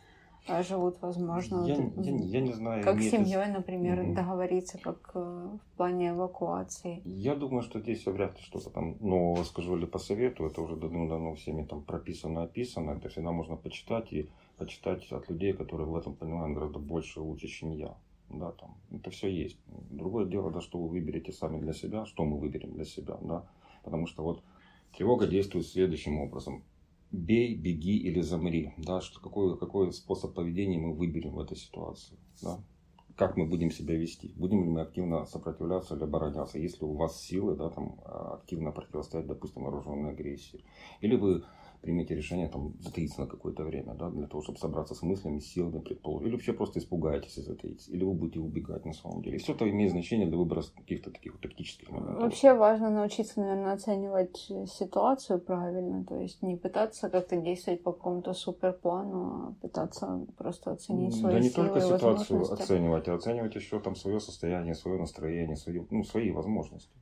живут, 0.62 1.00
возможно, 1.00 1.64
я, 1.66 1.76
вот, 1.76 2.04
я, 2.04 2.12
я 2.12 2.40
не 2.40 2.52
знаю. 2.52 2.82
как 2.84 3.00
с 3.00 3.10
семьей, 3.10 3.48
например, 3.52 4.00
mm 4.00 4.14
договориться, 4.14 4.78
как 4.78 5.10
э, 5.14 5.18
в 5.18 5.76
плане 5.76 6.10
эвакуации. 6.10 7.02
Я 7.04 7.34
думаю, 7.34 7.62
что 7.62 7.80
здесь 7.80 8.06
вряд 8.06 8.36
ли 8.36 8.42
что-то 8.42 8.70
там 8.70 8.96
нового 9.00 9.44
скажу 9.44 9.76
или 9.76 9.86
посоветую. 9.86 10.50
Это 10.50 10.62
уже 10.62 10.76
давно-давно 10.76 11.34
всеми 11.34 11.64
там 11.64 11.82
прописано, 11.82 12.42
описано. 12.42 12.92
Это 12.92 13.08
всегда 13.08 13.32
можно 13.32 13.56
почитать 13.56 14.12
и 14.12 14.28
почитать 14.56 15.12
от 15.12 15.28
людей, 15.28 15.52
которые 15.52 15.86
в 15.86 15.96
этом 15.96 16.14
понимают 16.14 16.54
гораздо 16.54 16.78
больше 16.78 17.20
лучше, 17.20 17.48
чем 17.48 17.70
я. 17.72 17.96
Да, 18.30 18.52
там, 18.52 18.76
это 18.92 19.10
все 19.10 19.28
есть. 19.28 19.58
Другое 19.90 20.26
дело, 20.26 20.50
да, 20.50 20.60
что 20.60 20.78
вы 20.78 20.88
выберете 20.88 21.32
сами 21.32 21.60
для 21.60 21.72
себя, 21.72 22.04
что 22.04 22.24
мы 22.24 22.38
выберем 22.38 22.74
для 22.74 22.84
себя, 22.84 23.16
да. 23.22 23.46
Потому 23.84 24.06
что 24.06 24.22
вот 24.22 24.42
тревога 24.96 25.26
действует 25.26 25.66
следующим 25.66 26.20
образом. 26.20 26.62
Бей, 27.10 27.54
беги 27.54 27.96
или 27.96 28.20
замри. 28.20 28.74
Да, 28.76 29.00
что, 29.00 29.20
какой, 29.20 29.58
какой 29.58 29.92
способ 29.92 30.34
поведения 30.34 30.78
мы 30.78 30.94
выберем 30.94 31.32
в 31.32 31.40
этой 31.40 31.56
ситуации. 31.56 32.18
Да? 32.42 32.60
Как 33.16 33.36
мы 33.36 33.46
будем 33.46 33.70
себя 33.70 33.96
вести? 33.96 34.32
Будем 34.36 34.62
ли 34.62 34.70
мы 34.70 34.82
активно 34.82 35.24
сопротивляться 35.24 35.96
или 35.96 36.04
обороняться? 36.04 36.58
Если 36.58 36.84
у 36.84 36.92
вас 36.92 37.20
силы 37.20 37.56
да, 37.56 37.70
там, 37.70 37.98
активно 38.04 38.72
противостоять, 38.72 39.26
допустим, 39.26 39.64
вооруженной 39.64 40.10
агрессии. 40.10 40.64
Или 41.00 41.16
вы 41.16 41.44
примите 41.80 42.14
решение 42.14 42.48
там 42.48 42.74
затаиться 42.80 43.20
на 43.20 43.26
какое-то 43.26 43.64
время, 43.64 43.94
да, 43.94 44.10
для 44.10 44.26
того, 44.26 44.42
чтобы 44.42 44.58
собраться 44.58 44.94
с 44.94 45.02
мыслями, 45.02 45.38
силами, 45.38 45.80
предположим. 45.80 46.26
Или 46.26 46.34
вообще 46.34 46.52
просто 46.52 46.78
испугаетесь 46.78 47.38
и 47.38 47.42
затаитесь. 47.42 47.88
Или 47.88 48.04
вы 48.04 48.14
будете 48.14 48.40
убегать 48.40 48.84
на 48.84 48.92
самом 48.92 49.22
деле. 49.22 49.36
И 49.36 49.38
все 49.38 49.52
это 49.52 49.68
имеет 49.68 49.92
значение 49.92 50.26
для 50.26 50.36
выбора 50.36 50.62
каких-то 50.76 51.10
таких 51.10 51.32
вот 51.32 51.40
тактических 51.40 51.90
моментов. 51.90 52.22
Вообще 52.22 52.54
важно 52.54 52.90
научиться, 52.90 53.40
наверное, 53.40 53.72
оценивать 53.72 54.36
ситуацию 54.66 55.40
правильно. 55.40 56.04
То 56.04 56.20
есть 56.20 56.42
не 56.42 56.56
пытаться 56.56 57.08
как-то 57.08 57.36
действовать 57.36 57.82
по 57.82 57.92
какому-то 57.92 58.32
суперплану, 58.32 59.18
а 59.20 59.54
пытаться 59.60 60.26
просто 60.36 60.72
оценить 60.72 61.14
свои 61.14 61.32
Да 61.32 61.40
не 61.40 61.48
силы 61.48 61.68
только 61.68 61.80
ситуацию 61.80 62.52
оценивать, 62.52 63.08
а 63.08 63.14
оценивать 63.14 63.54
еще 63.54 63.80
там 63.80 63.94
свое 63.94 64.20
состояние, 64.20 64.74
свое 64.74 64.98
настроение, 64.98 65.56
свои, 65.56 65.80
ну, 65.90 66.02
свои 66.04 66.30
возможности. 66.30 66.92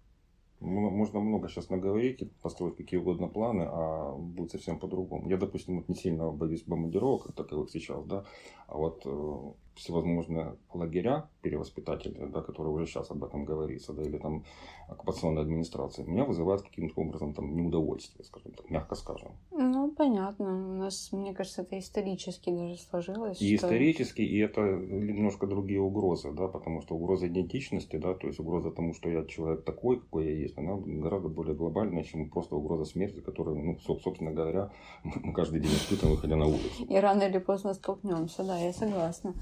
Можно 0.66 1.20
много 1.20 1.49
сейчас 1.49 1.70
наговорить 1.70 2.23
построить 2.42 2.76
какие 2.76 2.99
угодно 2.99 3.28
планы, 3.28 3.64
а 3.68 4.12
будет 4.16 4.50
совсем 4.50 4.78
по-другому. 4.78 5.28
Я, 5.28 5.37
допустим, 5.37 5.76
вот 5.76 5.88
не 5.88 5.94
сильно 5.94 6.30
боюсь 6.30 6.64
бомбардировок, 6.64 7.32
таковых 7.35 7.70
сейчас, 7.70 8.04
да, 8.04 8.25
а 8.66 8.76
вот 8.76 9.02
э, 9.04 9.52
всевозможные 9.76 10.56
лагеря 10.75 11.28
перевоспитательные, 11.42 12.26
да, 12.26 12.40
которые 12.42 12.73
уже 12.75 12.87
сейчас 12.87 13.11
об 13.11 13.23
этом 13.23 13.45
говорится, 13.45 13.92
да, 13.92 14.02
или 14.02 14.18
там 14.18 14.45
оккупационная 14.88 15.42
администрация, 15.42 16.04
меня 16.06 16.25
вызывает 16.25 16.62
каким-то 16.62 17.00
образом 17.00 17.35
там 17.35 17.54
неудовольствие, 17.54 18.25
скажем 18.25 18.52
так, 18.52 18.71
мягко 18.71 18.95
скажем. 18.95 19.33
Ну, 19.52 19.90
понятно. 19.92 20.47
У 20.47 20.76
нас, 20.78 21.11
мне 21.12 21.35
кажется, 21.35 21.62
это 21.62 21.78
исторически 21.78 22.50
даже 22.50 22.76
сложилось. 22.78 23.40
И 23.42 23.56
что- 23.56 23.66
исторически, 23.66 24.23
и 24.23 24.38
это 24.38 24.61
немножко 24.62 25.47
другие 25.47 25.80
угрозы, 25.80 26.33
да, 26.33 26.49
потому 26.49 26.80
что 26.83 26.95
угроза 26.97 27.26
идентичности, 27.28 27.97
да, 27.97 28.14
то 28.14 28.26
есть 28.26 28.40
угроза 28.40 28.71
тому, 28.71 28.95
что 28.95 29.09
я 29.11 29.25
человек 29.25 29.64
такой, 29.64 30.00
какой 30.00 30.25
я 30.26 30.33
есть, 30.33 30.56
она 30.59 30.76
гораздо 30.76 31.28
более 31.28 31.54
глобальная, 31.54 32.02
чем 32.02 32.30
просто 32.30 32.56
угроза 32.56 32.85
смерти, 32.85 33.21
которую, 33.21 33.56
ну, 33.62 33.73
соб- 33.87 34.00
собственно 34.00 34.33
говоря, 34.33 34.71
мы 35.04 35.33
каждый 35.33 35.61
день 35.61 35.73
испытываем, 35.73 36.16
выходя 36.16 36.37
на 36.37 36.47
улицу. 36.47 36.85
И 36.88 36.97
рано 36.97 37.25
или 37.25 37.38
поздно 37.38 37.75
столкнемся, 37.75 38.42
да, 38.45 38.59
я 38.59 38.73
согласна. 38.73 39.35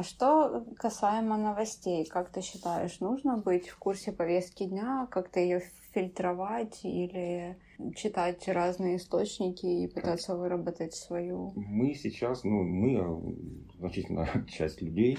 А 0.00 0.02
что 0.02 0.64
касаемо 0.78 1.36
новостей, 1.36 2.06
как 2.06 2.32
ты 2.32 2.40
считаешь, 2.40 3.00
нужно 3.00 3.36
быть 3.36 3.68
в 3.68 3.76
курсе 3.76 4.12
повестки 4.12 4.64
дня, 4.64 5.06
как-то 5.10 5.40
ее 5.40 5.60
фильтровать 5.92 6.80
или 6.84 7.58
читать 7.94 8.48
разные 8.48 8.96
источники 8.96 9.66
и 9.66 9.88
пытаться 9.88 10.36
выработать 10.36 10.94
свою? 10.94 11.52
Мы 11.54 11.92
сейчас, 11.92 12.44
ну, 12.44 12.62
мы, 12.62 12.98
а, 12.98 13.76
значительная 13.76 14.46
часть 14.48 14.80
людей, 14.80 15.18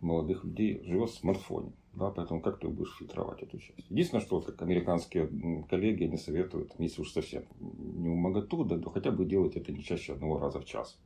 молодых 0.00 0.42
людей, 0.42 0.82
живет 0.82 1.10
в 1.10 1.18
смартфоне. 1.18 1.70
Да, 1.92 2.10
поэтому 2.10 2.40
как 2.40 2.58
ты 2.58 2.66
будешь 2.66 2.96
фильтровать 2.98 3.44
эту 3.44 3.60
часть? 3.60 3.88
Единственное, 3.88 4.24
что 4.24 4.40
как 4.40 4.60
американские 4.60 5.30
коллеги, 5.70 6.02
они 6.02 6.16
советуют, 6.16 6.72
если 6.80 7.00
уж 7.00 7.12
совсем 7.12 7.44
не 7.60 8.08
умоготу, 8.08 8.64
да, 8.64 8.76
то 8.76 8.90
хотя 8.90 9.12
бы 9.12 9.24
делать 9.24 9.54
это 9.54 9.70
не 9.70 9.84
чаще 9.84 10.14
одного 10.14 10.40
раза 10.40 10.58
в 10.58 10.64
час. 10.64 10.98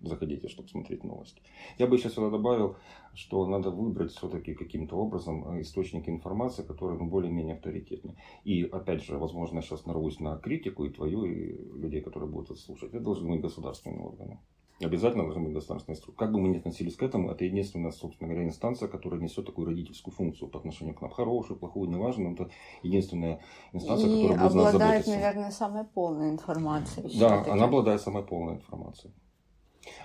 Заходите, 0.00 0.48
чтобы 0.48 0.68
смотреть 0.68 1.04
новости. 1.04 1.40
Я 1.78 1.86
бы 1.86 1.96
еще 1.96 2.10
сюда 2.10 2.30
добавил, 2.30 2.76
что 3.14 3.46
надо 3.46 3.70
выбрать 3.70 4.12
все-таки 4.12 4.54
каким-то 4.54 4.96
образом 4.96 5.56
э, 5.56 5.60
источники 5.62 6.10
информации, 6.10 6.62
которые 6.62 6.98
ну, 6.98 7.06
более-менее 7.06 7.54
авторитетны. 7.54 8.16
И 8.44 8.64
опять 8.64 9.02
же, 9.02 9.16
возможно, 9.18 9.62
сейчас 9.62 9.86
нарвусь 9.86 10.20
на 10.20 10.36
критику 10.36 10.84
и 10.84 10.90
твою, 10.90 11.24
и 11.24 11.56
людей, 11.78 12.02
которые 12.02 12.28
будут 12.28 12.50
это 12.50 12.60
слушать. 12.60 12.92
Это 12.92 13.04
должны 13.04 13.30
быть 13.30 13.40
государственные 13.40 14.04
органы. 14.04 14.38
Обязательно 14.82 15.22
должны 15.22 15.42
быть 15.42 15.54
государственные 15.54 15.96
структуры. 15.96 16.26
Как 16.26 16.34
бы 16.34 16.40
мы 16.40 16.48
ни 16.48 16.58
относились 16.58 16.96
к 16.96 17.02
этому, 17.02 17.30
это 17.30 17.44
единственная, 17.44 17.92
собственно 17.92 18.28
говоря, 18.28 18.44
инстанция, 18.46 18.88
которая 18.88 19.20
несет 19.20 19.46
такую 19.46 19.68
родительскую 19.68 20.12
функцию 20.12 20.48
по 20.48 20.58
отношению 20.58 20.96
к 20.96 21.00
нам. 21.00 21.12
Хорошую, 21.12 21.60
плохую, 21.60 21.88
неважно, 21.88 22.30
но 22.30 22.34
это 22.34 22.50
единственная 22.82 23.40
инстанция, 23.72 24.10
и 24.10 24.22
которая 24.22 24.48
будет 24.48 24.66
обладает, 24.66 25.06
наверное, 25.06 25.50
самой 25.52 25.84
полной 25.84 26.30
информацией. 26.30 27.18
Да, 27.20 27.44
она 27.48 27.66
обладает 27.66 28.00
самой 28.00 28.24
полной 28.24 28.54
информацией. 28.54 29.14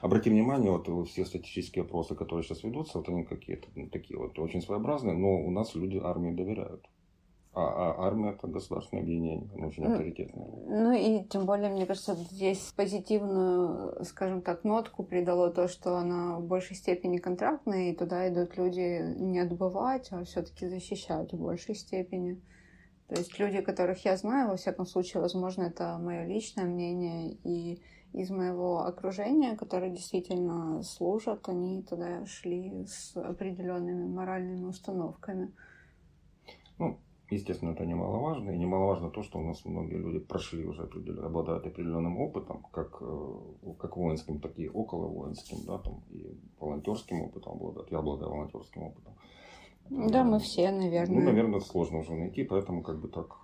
Обрати 0.01 0.29
внимание, 0.29 0.71
вот 0.71 0.87
все 1.09 1.25
статистические 1.25 1.83
опросы, 1.83 2.15
которые 2.15 2.43
сейчас 2.43 2.63
ведутся, 2.63 2.97
вот 2.97 3.09
они 3.09 3.23
какие-то 3.23 3.67
ну, 3.75 3.87
такие 3.89 4.17
вот 4.17 4.37
очень 4.39 4.61
своеобразные, 4.61 5.15
но 5.15 5.41
у 5.41 5.51
нас 5.51 5.75
люди 5.75 5.97
армии 5.97 6.31
доверяют. 6.31 6.85
А, 7.51 7.61
а 7.61 8.07
армия 8.07 8.31
это 8.31 8.47
государственное 8.47 9.01
объединение, 9.01 9.49
оно 9.55 9.67
очень 9.67 9.83
Ну, 9.83 9.91
авторитетное. 9.91 10.47
Ну 10.67 10.91
и 10.91 11.23
тем 11.27 11.45
более, 11.45 11.69
мне 11.69 11.87
кажется, 11.87 12.13
здесь 12.13 12.71
позитивную, 12.75 14.05
скажем 14.05 14.41
так, 14.43 14.63
нотку 14.63 15.03
придало 15.03 15.49
то, 15.49 15.67
что 15.67 15.97
она 15.97 16.37
в 16.37 16.45
большей 16.45 16.75
степени 16.75 17.17
контрактная, 17.17 17.89
и 17.89 17.95
туда 17.95 18.29
идут 18.29 18.55
люди 18.55 19.01
не 19.17 19.39
отбывать, 19.39 20.09
а 20.11 20.23
все-таки 20.25 20.67
защищать 20.67 21.33
в 21.33 21.41
большей 21.41 21.73
степени. 21.73 22.39
То 23.07 23.15
есть 23.15 23.39
люди, 23.39 23.61
которых 23.61 24.05
я 24.05 24.15
знаю, 24.15 24.49
во 24.49 24.55
всяком 24.55 24.85
случае, 24.85 25.21
возможно, 25.21 25.63
это 25.63 25.97
мое 25.97 26.25
личное 26.25 26.65
мнение, 26.65 27.31
и 27.43 27.81
из 28.13 28.29
моего 28.29 28.79
окружения, 28.79 29.55
которые 29.55 29.91
действительно 29.91 30.81
служат, 30.83 31.47
они 31.47 31.83
туда 31.83 32.25
шли 32.25 32.85
с 32.85 33.15
определенными 33.15 34.07
моральными 34.07 34.65
установками. 34.65 35.51
Ну, 36.77 36.97
естественно, 37.29 37.71
это 37.71 37.85
немаловажно. 37.85 38.51
И 38.51 38.57
немаловажно 38.57 39.09
то, 39.09 39.21
что 39.21 39.39
у 39.39 39.43
нас 39.43 39.63
многие 39.65 39.97
люди 39.97 40.19
прошли 40.19 40.65
уже 40.65 40.83
определенно, 40.83 41.27
обладают 41.27 41.67
определенным 41.67 42.19
опытом, 42.19 42.65
как, 42.71 42.97
э, 43.01 43.73
как 43.77 43.97
воинским, 43.97 44.39
так 44.39 44.57
и 44.57 44.69
около 44.69 45.07
воинским, 45.07 45.57
да, 45.65 45.77
там, 45.77 46.01
и 46.09 46.35
волонтерским 46.59 47.21
опытом 47.21 47.53
обладают. 47.53 47.91
Я 47.91 47.99
обладаю 47.99 48.31
волонтерским 48.31 48.83
опытом. 48.83 49.13
Да, 49.89 50.23
мы 50.23 50.37
Э, 50.37 50.39
все, 50.39 50.71
наверное. 50.71 51.19
Ну, 51.19 51.25
наверное, 51.25 51.59
сложно 51.59 51.99
уже 51.99 52.13
найти, 52.13 52.43
поэтому 52.43 52.81
как 52.81 52.99
бы 52.99 53.07
так 53.07 53.37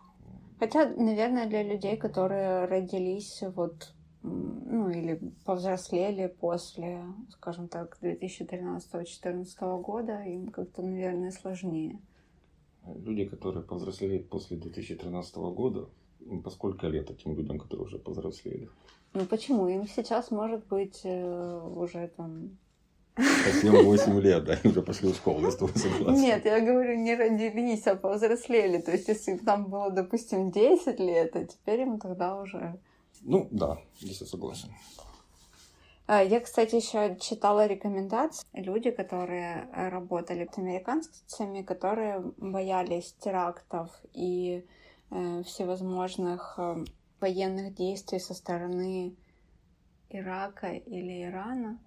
Хотя, 0.59 0.87
наверное, 0.87 1.47
для 1.47 1.63
людей, 1.63 1.97
которые 1.97 2.65
родились 2.65 3.43
вот, 3.55 3.93
ну, 4.25 4.89
или 4.89 5.19
повзрослели 5.45 6.27
после, 6.27 7.03
скажем 7.29 7.67
так, 7.67 7.97
2013-2014 8.01 9.81
года, 9.81 10.21
им 10.23 10.47
как-то, 10.47 10.81
наверное, 10.81 11.31
сложнее. 11.31 11.99
Люди, 12.85 13.25
которые 13.25 13.63
повзрослели 13.63 14.19
после 14.19 14.57
2013 14.57 15.35
года, 15.35 15.89
им 16.19 16.41
по 16.41 16.49
сколько 16.49 16.87
лет 16.87 17.09
этим 17.09 17.35
людям, 17.35 17.59
которые 17.59 17.85
уже 17.85 17.99
повзрослели? 17.99 18.69
Ну 19.13 19.25
почему? 19.25 19.67
Им 19.67 19.87
сейчас 19.87 20.31
может 20.31 20.65
быть 20.67 21.01
э, 21.03 21.69
уже 21.75 22.11
там... 22.17 22.57
По 23.15 23.21
7-8 23.21 24.19
лет, 24.19 24.43
да, 24.43 24.59
уже 24.65 24.81
пошли 24.81 25.11
в 25.11 25.15
школу, 25.15 25.39
я 25.41 25.51
с 25.51 25.55
тобой 25.55 25.75
согласен. 25.75 26.21
Нет, 26.21 26.43
я 26.45 26.59
говорю, 26.59 26.97
не 26.97 27.15
родились, 27.15 27.87
а 27.87 27.95
повзрослели. 27.95 28.81
То 28.81 28.91
есть, 28.91 29.07
если 29.07 29.31
им 29.31 29.39
там 29.39 29.69
было, 29.69 29.89
допустим, 29.89 30.51
10 30.51 30.99
лет, 30.99 31.35
а 31.35 31.45
теперь 31.45 31.81
им 31.81 31.97
тогда 31.97 32.35
уже 32.41 32.77
Ну, 33.27 33.47
да, 33.51 33.79
здесь 33.99 34.21
я 34.21 34.27
согласен. 34.27 34.69
А, 36.05 36.21
Я, 36.23 36.39
кстати, 36.39 36.75
еще 36.75 37.17
читала 37.19 37.65
рекомендации. 37.65 38.45
Люди, 38.53 38.91
которые 38.91 39.67
э, 39.73 39.89
работали 39.89 40.47
с 40.51 40.57
американцами, 40.59 41.63
которые 41.63 42.19
боялись 42.37 43.15
терактов 43.19 43.89
и 44.13 44.63
э, 45.09 45.43
всевозможных 45.43 46.53
э, 46.59 46.85
военных 47.19 47.73
действий 47.73 48.19
со 48.19 48.35
стороны 48.35 49.15
Ирака 50.09 50.67
или 50.67 51.23
Ирана. 51.23 51.79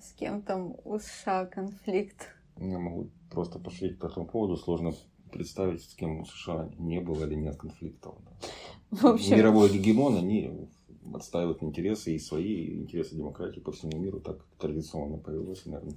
С 0.00 0.12
кем 0.14 0.42
там 0.42 0.74
у 0.84 0.98
США 0.98 1.46
конфликт? 1.46 2.34
Я 2.56 2.80
могу 2.80 3.08
просто 3.30 3.60
пошутить 3.60 4.00
по 4.00 4.06
этому 4.06 4.26
поводу. 4.26 4.56
Сложно 4.56 4.94
представить, 5.32 5.82
с 5.82 5.94
кем 5.94 6.20
у 6.20 6.24
США 6.24 6.70
не 6.78 7.00
было 7.00 7.24
или 7.24 7.34
нет 7.34 7.56
конфликтов. 7.56 8.14
В 8.90 9.06
общем, 9.06 9.36
Мировой 9.36 9.70
гегемон, 9.70 10.16
они 10.16 10.68
отстаивают 11.14 11.62
интересы 11.62 12.14
и 12.14 12.18
свои, 12.18 12.66
и 12.66 12.82
интересы 12.82 13.16
демократии 13.16 13.60
по 13.60 13.72
всему 13.72 13.98
миру. 13.98 14.20
Так 14.20 14.44
традиционно 14.58 15.18
появилось, 15.18 15.66
наверное, 15.66 15.96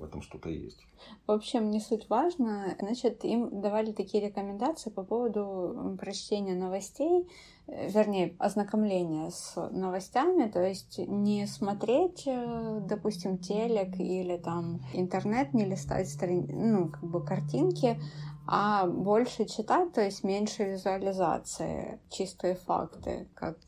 в 0.00 0.04
этом 0.04 0.22
что-то 0.22 0.48
есть. 0.48 0.78
В 1.26 1.32
общем, 1.32 1.70
не 1.70 1.80
суть 1.80 2.08
важно. 2.08 2.74
Значит, 2.80 3.24
им 3.24 3.60
давали 3.60 3.92
такие 3.92 4.26
рекомендации 4.26 4.90
по 4.90 5.02
поводу 5.02 5.96
прочтения 6.00 6.54
новостей, 6.54 7.28
э, 7.66 7.90
вернее, 7.90 8.34
ознакомления 8.38 9.30
с 9.30 9.56
новостями, 9.70 10.50
то 10.50 10.62
есть 10.62 10.98
не 10.98 11.46
смотреть, 11.46 12.24
э, 12.26 12.80
допустим, 12.86 13.38
телек 13.38 13.98
или 13.98 14.36
там 14.36 14.80
интернет, 14.94 15.54
не 15.54 15.64
листать 15.64 16.08
страни... 16.08 16.46
ну, 16.50 16.88
как 16.88 17.04
бы 17.04 17.24
картинки, 17.24 18.00
а 18.46 18.86
больше 18.86 19.46
читать, 19.46 19.92
то 19.92 20.02
есть 20.02 20.24
меньше 20.24 20.64
визуализации, 20.64 22.00
чистые 22.10 22.54
факты. 22.54 23.28
Как, 23.34 23.58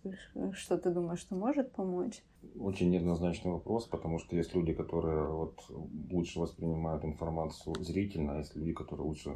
что 0.54 0.78
ты 0.78 0.90
думаешь, 0.90 1.20
что 1.20 1.34
может 1.34 1.72
помочь? 1.72 2.22
очень 2.58 2.90
неоднозначный 2.90 3.52
вопрос, 3.52 3.86
потому 3.86 4.18
что 4.18 4.36
есть 4.36 4.54
люди, 4.54 4.72
которые 4.72 5.26
вот 5.26 5.60
лучше 6.10 6.40
воспринимают 6.40 7.04
информацию 7.04 7.74
зрительно, 7.80 8.34
а 8.34 8.38
есть 8.38 8.54
люди, 8.56 8.72
которые 8.72 9.06
лучше 9.06 9.34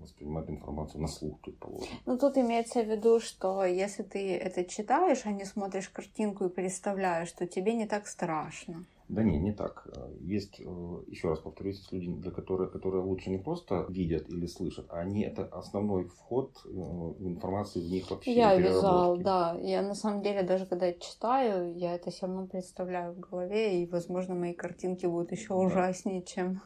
воспринимают 0.00 0.50
информацию 0.50 1.00
на 1.00 1.08
слух, 1.08 1.40
предположим. 1.40 1.88
Ну, 2.06 2.18
тут 2.18 2.36
имеется 2.36 2.82
в 2.82 2.88
виду, 2.88 3.20
что 3.20 3.64
если 3.64 4.02
ты 4.02 4.36
это 4.36 4.64
читаешь, 4.64 5.22
а 5.24 5.32
не 5.32 5.44
смотришь 5.44 5.88
картинку 5.88 6.44
и 6.44 6.48
представляешь, 6.48 7.32
то 7.32 7.46
тебе 7.46 7.74
не 7.74 7.86
так 7.86 8.06
страшно. 8.06 8.84
Да 9.08 9.22
не, 9.22 9.38
не 9.38 9.52
так. 9.52 9.86
Есть, 10.20 10.60
э, 10.60 10.64
еще 11.06 11.28
раз 11.28 11.40
повторюсь, 11.40 11.78
есть 11.78 11.92
люди, 11.92 12.12
для 12.12 12.30
которых, 12.30 12.72
которые 12.72 13.02
лучше 13.02 13.30
не 13.30 13.38
просто 13.38 13.86
видят 13.88 14.28
или 14.30 14.46
слышат, 14.46 14.86
а 14.88 15.00
они 15.00 15.22
это 15.22 15.44
основной 15.44 16.04
вход 16.04 16.56
э, 16.64 16.68
информации 16.68 17.80
в 17.80 17.90
них 17.90 18.10
вообще. 18.10 18.32
Я 18.32 18.56
вязал, 18.56 19.18
да. 19.18 19.56
Я 19.60 19.82
на 19.82 19.94
самом 19.94 20.22
деле 20.22 20.42
даже 20.42 20.66
когда 20.66 20.92
читаю, 20.92 21.74
я 21.76 21.94
это 21.94 22.10
все 22.10 22.26
равно 22.26 22.46
представляю 22.46 23.12
в 23.12 23.20
голове, 23.20 23.82
и, 23.82 23.86
возможно, 23.86 24.34
мои 24.34 24.54
картинки 24.54 25.06
будут 25.06 25.32
еще 25.32 25.48
да. 25.48 25.56
ужаснее, 25.56 26.22
чем... 26.22 26.62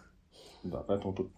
Да, 0.71 0.83
поэтому 0.83 1.15
тут 1.15 1.31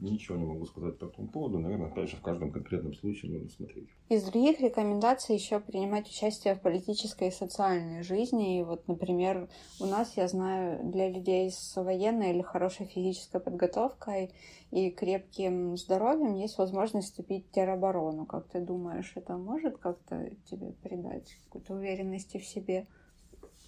ничего 0.00 0.36
не 0.36 0.44
могу 0.44 0.66
сказать 0.66 0.98
по 0.98 1.06
этому 1.06 1.28
поводу. 1.28 1.58
Наверное, 1.58 1.88
опять 1.88 2.10
же, 2.10 2.16
в 2.16 2.22
каждом 2.22 2.52
конкретном 2.52 2.94
случае 2.94 3.32
нужно 3.32 3.48
смотреть. 3.48 3.88
Из 4.08 4.24
других 4.24 4.60
рекомендаций 4.60 5.34
еще 5.34 5.60
принимать 5.60 6.08
участие 6.08 6.54
в 6.54 6.60
политической 6.60 7.28
и 7.28 7.32
социальной 7.32 8.02
жизни. 8.02 8.60
И 8.60 8.62
вот, 8.62 8.86
например, 8.88 9.48
у 9.80 9.86
нас, 9.86 10.16
я 10.16 10.28
знаю, 10.28 10.90
для 10.90 11.10
людей 11.10 11.50
с 11.50 11.76
военной 11.76 12.32
или 12.32 12.42
хорошей 12.42 12.86
физической 12.86 13.40
подготовкой 13.40 14.32
и 14.70 14.90
крепким 14.90 15.76
здоровьем 15.76 16.34
есть 16.34 16.58
возможность 16.58 17.08
вступить 17.08 17.46
в 17.46 17.50
тероборону. 17.52 18.26
Как 18.26 18.48
ты 18.48 18.60
думаешь, 18.60 19.12
это 19.14 19.36
может 19.36 19.78
как-то 19.78 20.30
тебе 20.50 20.72
придать 20.82 21.38
какую-то 21.44 21.74
уверенности 21.74 22.38
в 22.38 22.44
себе? 22.44 22.86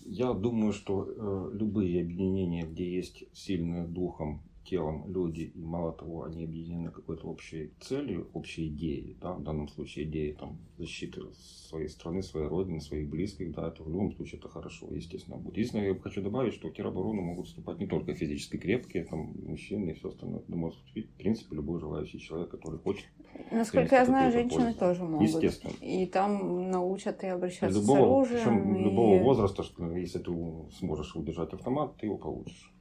Я 0.04 0.32
думаю, 0.32 0.72
что 0.72 1.04
э, 1.04 1.50
любые 1.54 2.00
объединения, 2.00 2.62
где 2.62 2.90
есть 2.90 3.24
сильные 3.34 3.86
духом 3.86 4.42
телом 4.68 5.04
люди, 5.08 5.52
и 5.54 5.60
мало 5.60 5.92
того, 5.92 6.24
они 6.24 6.44
объединены 6.44 6.90
какой-то 6.90 7.26
общей 7.26 7.72
целью, 7.80 8.28
общей 8.34 8.68
идеей, 8.68 9.16
да, 9.20 9.32
в 9.32 9.42
данном 9.42 9.68
случае 9.68 10.06
идеей 10.06 10.34
там, 10.34 10.58
защиты 10.76 11.22
своей 11.68 11.88
страны, 11.88 12.22
своей 12.22 12.46
родины, 12.46 12.80
своих 12.80 13.08
близких, 13.08 13.52
да, 13.52 13.68
это 13.68 13.82
в 13.82 13.88
любом 13.88 14.12
случае 14.12 14.38
это 14.38 14.48
хорошо, 14.48 14.88
естественно, 14.90 15.36
будет. 15.36 15.56
Единственное, 15.56 15.88
я 15.88 15.94
хочу 15.94 16.22
добавить, 16.22 16.54
что 16.54 16.68
в 16.68 16.72
тероборону 16.74 17.22
могут 17.22 17.46
вступать 17.46 17.78
не 17.78 17.86
только 17.86 18.14
физически 18.14 18.56
крепкие, 18.56 19.04
там, 19.04 19.34
мужчины 19.46 19.90
и 19.90 19.94
все 19.94 20.08
остальное, 20.08 20.40
это 20.40 20.54
может 20.54 20.78
в 20.78 21.18
принципе, 21.18 21.56
любой 21.56 21.80
желающий 21.80 22.18
человек, 22.18 22.50
который 22.50 22.78
хочет. 22.78 23.06
Насколько 23.50 23.96
я 23.96 24.04
знаю, 24.04 24.32
женщины 24.32 24.64
пользу. 24.64 24.78
тоже 24.78 25.04
могут. 25.04 25.28
Естественно. 25.28 25.72
И 25.80 26.06
там 26.06 26.70
научат 26.70 27.22
и 27.22 27.26
обращаться 27.26 27.78
любого, 27.78 28.24
с 28.24 28.30
оружием. 28.30 28.44
Причем 28.44 28.76
и... 28.76 28.84
любого 28.84 29.22
возраста, 29.22 29.62
что 29.62 29.96
если 29.96 30.18
ты 30.18 30.32
сможешь 30.78 31.14
удержать 31.14 31.52
автомат, 31.52 31.96
ты 31.98 32.06
его 32.06 32.18
получишь. 32.18 32.72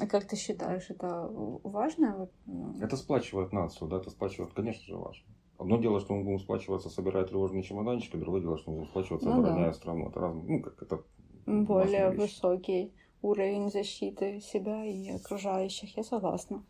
А 0.00 0.06
как 0.06 0.26
ты 0.26 0.36
считаешь, 0.36 0.86
это 0.88 1.28
важно? 1.64 2.28
Ну. 2.46 2.74
Это 2.80 2.96
сплачивает 2.96 3.52
нацию, 3.52 3.88
да, 3.88 3.98
это 3.98 4.10
сплачивает, 4.10 4.52
конечно 4.52 4.84
же, 4.84 4.96
важно. 4.96 5.24
Одно 5.58 5.76
дело, 5.76 6.00
что 6.00 6.14
мы 6.14 6.24
будем 6.24 6.38
сплачиваться, 6.38 6.88
собирая 6.88 7.24
тревожные 7.24 7.62
чемоданчики, 7.62 8.16
другое 8.16 8.40
дело, 8.40 8.56
что 8.56 8.70
мы 8.70 8.78
будем 8.78 8.90
сплачиваться, 8.90 9.28
ну, 9.28 9.40
обороняя 9.40 9.66
да. 9.66 9.72
страну. 9.74 10.08
Это 10.08 10.20
разные, 10.20 10.44
ну, 10.46 10.62
как 10.62 10.82
это... 10.82 11.02
Более 11.46 12.10
высокий 12.10 12.94
уровень 13.20 13.70
защиты 13.70 14.40
себя 14.40 14.84
и 14.86 15.10
окружающих, 15.10 15.96
я 15.96 16.02
согласна. 16.02 16.64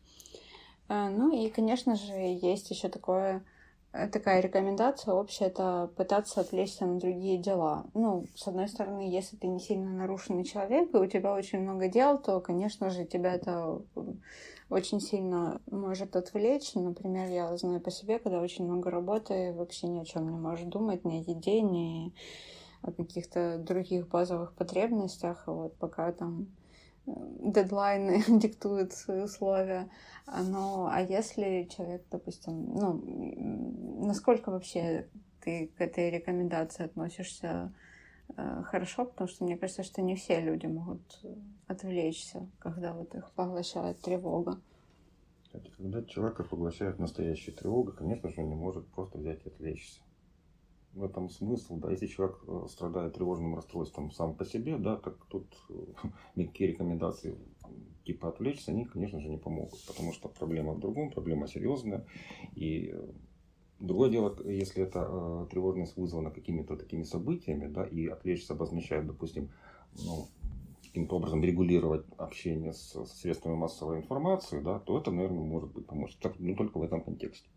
Э, 0.88 1.08
ну 1.08 1.32
и, 1.32 1.48
конечно 1.50 1.94
же, 1.94 2.12
есть 2.12 2.70
еще 2.70 2.88
такое 2.88 3.44
такая 3.92 4.40
рекомендация 4.40 5.14
общая, 5.14 5.46
это 5.46 5.90
пытаться 5.96 6.40
отвлечься 6.40 6.86
на 6.86 6.98
другие 6.98 7.38
дела. 7.38 7.86
Ну, 7.94 8.26
с 8.34 8.46
одной 8.46 8.68
стороны, 8.68 9.10
если 9.10 9.36
ты 9.36 9.48
не 9.48 9.60
сильно 9.60 9.90
нарушенный 9.90 10.44
человек, 10.44 10.94
и 10.94 10.98
у 10.98 11.06
тебя 11.06 11.34
очень 11.34 11.60
много 11.60 11.88
дел, 11.88 12.18
то, 12.18 12.40
конечно 12.40 12.90
же, 12.90 13.04
тебя 13.04 13.34
это 13.34 13.82
очень 14.68 15.00
сильно 15.00 15.60
может 15.70 16.14
отвлечь. 16.14 16.74
Например, 16.74 17.28
я 17.28 17.56
знаю 17.56 17.80
по 17.80 17.90
себе, 17.90 18.18
когда 18.18 18.40
очень 18.40 18.64
много 18.64 18.90
работы, 18.90 19.52
вообще 19.52 19.88
ни 19.88 19.98
о 19.98 20.04
чем 20.04 20.30
не 20.30 20.38
можешь 20.38 20.66
думать, 20.66 21.04
ни 21.04 21.18
о 21.18 21.20
еде, 21.20 21.60
ни 21.60 22.14
о 22.82 22.92
каких-то 22.92 23.58
других 23.58 24.08
базовых 24.08 24.54
потребностях. 24.54 25.42
Вот 25.46 25.74
пока 25.76 26.12
там 26.12 26.46
дедлайны 27.06 28.22
диктуют 28.28 28.92
свои 28.92 29.22
условия. 29.22 29.90
Но, 30.26 30.88
а 30.90 31.00
если 31.00 31.68
человек, 31.74 32.04
допустим, 32.10 32.74
ну, 32.74 34.06
насколько 34.06 34.50
вообще 34.50 35.08
ты 35.40 35.68
к 35.76 35.80
этой 35.80 36.10
рекомендации 36.10 36.84
относишься 36.84 37.72
э, 38.36 38.62
хорошо, 38.64 39.06
потому 39.06 39.28
что 39.28 39.44
мне 39.44 39.56
кажется, 39.56 39.82
что 39.82 40.02
не 40.02 40.16
все 40.16 40.40
люди 40.40 40.66
могут 40.66 41.02
отвлечься, 41.66 42.48
когда 42.58 42.92
вот 42.92 43.14
их 43.14 43.30
поглощает 43.32 44.00
тревога. 44.00 44.60
Когда 45.76 46.04
человека 46.04 46.44
поглощает 46.44 46.98
настоящая 46.98 47.52
тревога, 47.52 47.92
конечно 47.92 48.28
же, 48.28 48.40
он 48.40 48.50
не 48.50 48.54
может 48.54 48.86
просто 48.88 49.18
взять 49.18 49.44
и 49.44 49.48
отвлечься 49.48 50.00
в 50.92 51.04
этом 51.04 51.28
смысл, 51.30 51.76
да, 51.76 51.90
если 51.90 52.06
человек 52.06 52.38
э, 52.46 52.66
страдает 52.68 53.14
тревожным 53.14 53.54
расстройством 53.54 54.10
сам 54.10 54.34
по 54.34 54.44
себе, 54.44 54.76
да, 54.76 54.96
так 54.96 55.24
тут 55.26 55.46
э, 55.68 55.74
никакие 56.36 56.70
рекомендации 56.70 57.36
типа 58.04 58.28
отвлечься, 58.28 58.72
они, 58.72 58.84
конечно 58.84 59.20
же, 59.20 59.28
не 59.28 59.38
помогут, 59.38 59.80
потому 59.86 60.12
что 60.12 60.28
проблема 60.28 60.72
в 60.72 60.80
другом, 60.80 61.10
проблема 61.10 61.46
серьезная, 61.46 62.06
и 62.54 62.90
э, 62.92 63.08
Другое 63.80 64.10
дело, 64.10 64.36
если 64.44 64.82
это 64.82 65.08
э, 65.10 65.46
тревожность 65.50 65.96
вызвана 65.96 66.30
какими-то 66.30 66.76
такими 66.76 67.02
событиями, 67.02 67.66
да, 67.66 67.82
и 67.84 68.08
отвлечься 68.08 68.52
обозначает, 68.52 69.06
допустим, 69.06 69.48
ну, 70.04 70.28
каким-то 70.82 71.16
образом 71.16 71.42
регулировать 71.42 72.04
общение 72.18 72.74
с, 72.74 73.06
средствами 73.06 73.54
массовой 73.54 73.96
информации, 73.96 74.60
да, 74.60 74.80
то 74.80 74.98
это, 74.98 75.10
наверное, 75.10 75.44
может 75.44 75.72
быть 75.72 75.86
поможет. 75.86 76.18
Так, 76.18 76.34
ну, 76.38 76.54
только 76.56 76.76
в 76.76 76.82
этом 76.82 77.02
контексте. 77.02 77.48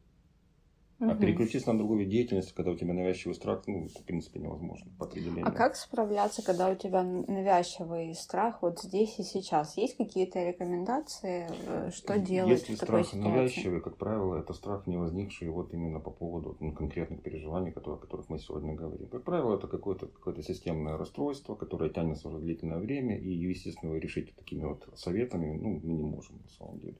Угу. 1.03 1.11
А 1.11 1.15
переключиться 1.15 1.71
на 1.71 1.79
другую 1.79 2.05
деятельность, 2.05 2.53
когда 2.53 2.71
у 2.71 2.75
тебя 2.75 2.93
навязчивый 2.93 3.35
страх, 3.35 3.63
ну, 3.67 3.85
это, 3.85 3.99
в 3.99 4.05
принципе, 4.05 4.39
невозможно 4.39 4.89
по 4.97 5.05
определению. 5.05 5.47
А 5.47 5.51
как 5.51 5.75
справляться, 5.75 6.43
когда 6.43 6.69
у 6.69 6.75
тебя 6.75 7.03
навязчивый 7.03 8.15
страх 8.15 8.61
вот 8.61 8.79
здесь 8.79 9.19
и 9.19 9.23
сейчас? 9.23 9.75
Есть 9.77 9.97
какие-то 9.97 10.43
рекомендации, 10.43 11.49
э, 11.67 11.91
что 11.91 12.17
делать 12.19 12.51
Если 12.51 12.75
в 12.75 12.79
такой 12.79 13.03
страх 13.03 13.07
ситуации? 13.07 13.37
навязчивый, 13.37 13.81
как 13.81 13.97
правило, 13.97 14.37
это 14.37 14.53
страх, 14.53 14.87
не 14.87 14.97
возникший 14.97 15.49
вот 15.49 15.73
именно 15.73 15.99
по 15.99 16.11
поводу 16.11 16.55
ну, 16.59 16.71
конкретных 16.71 17.21
переживаний, 17.21 17.71
которые, 17.71 17.97
о 17.97 18.01
которых 18.01 18.29
мы 18.29 18.39
сегодня 18.39 18.73
говорим. 18.73 19.07
Как 19.07 19.23
правило, 19.23 19.57
это 19.57 19.67
какое-то 19.67 20.07
какое 20.07 20.41
системное 20.41 20.97
расстройство, 20.97 21.55
которое 21.55 21.89
тянется 21.89 22.29
уже 22.29 22.39
длительное 22.39 22.79
время, 22.79 23.17
и, 23.17 23.29
естественно, 23.29 23.93
решить 23.95 24.33
такими 24.35 24.63
вот 24.63 24.87
советами 24.95 25.57
ну, 25.57 25.79
мы 25.83 25.93
не 25.93 26.03
можем 26.03 26.37
на 26.37 26.49
самом 26.49 26.79
деле. 26.79 26.97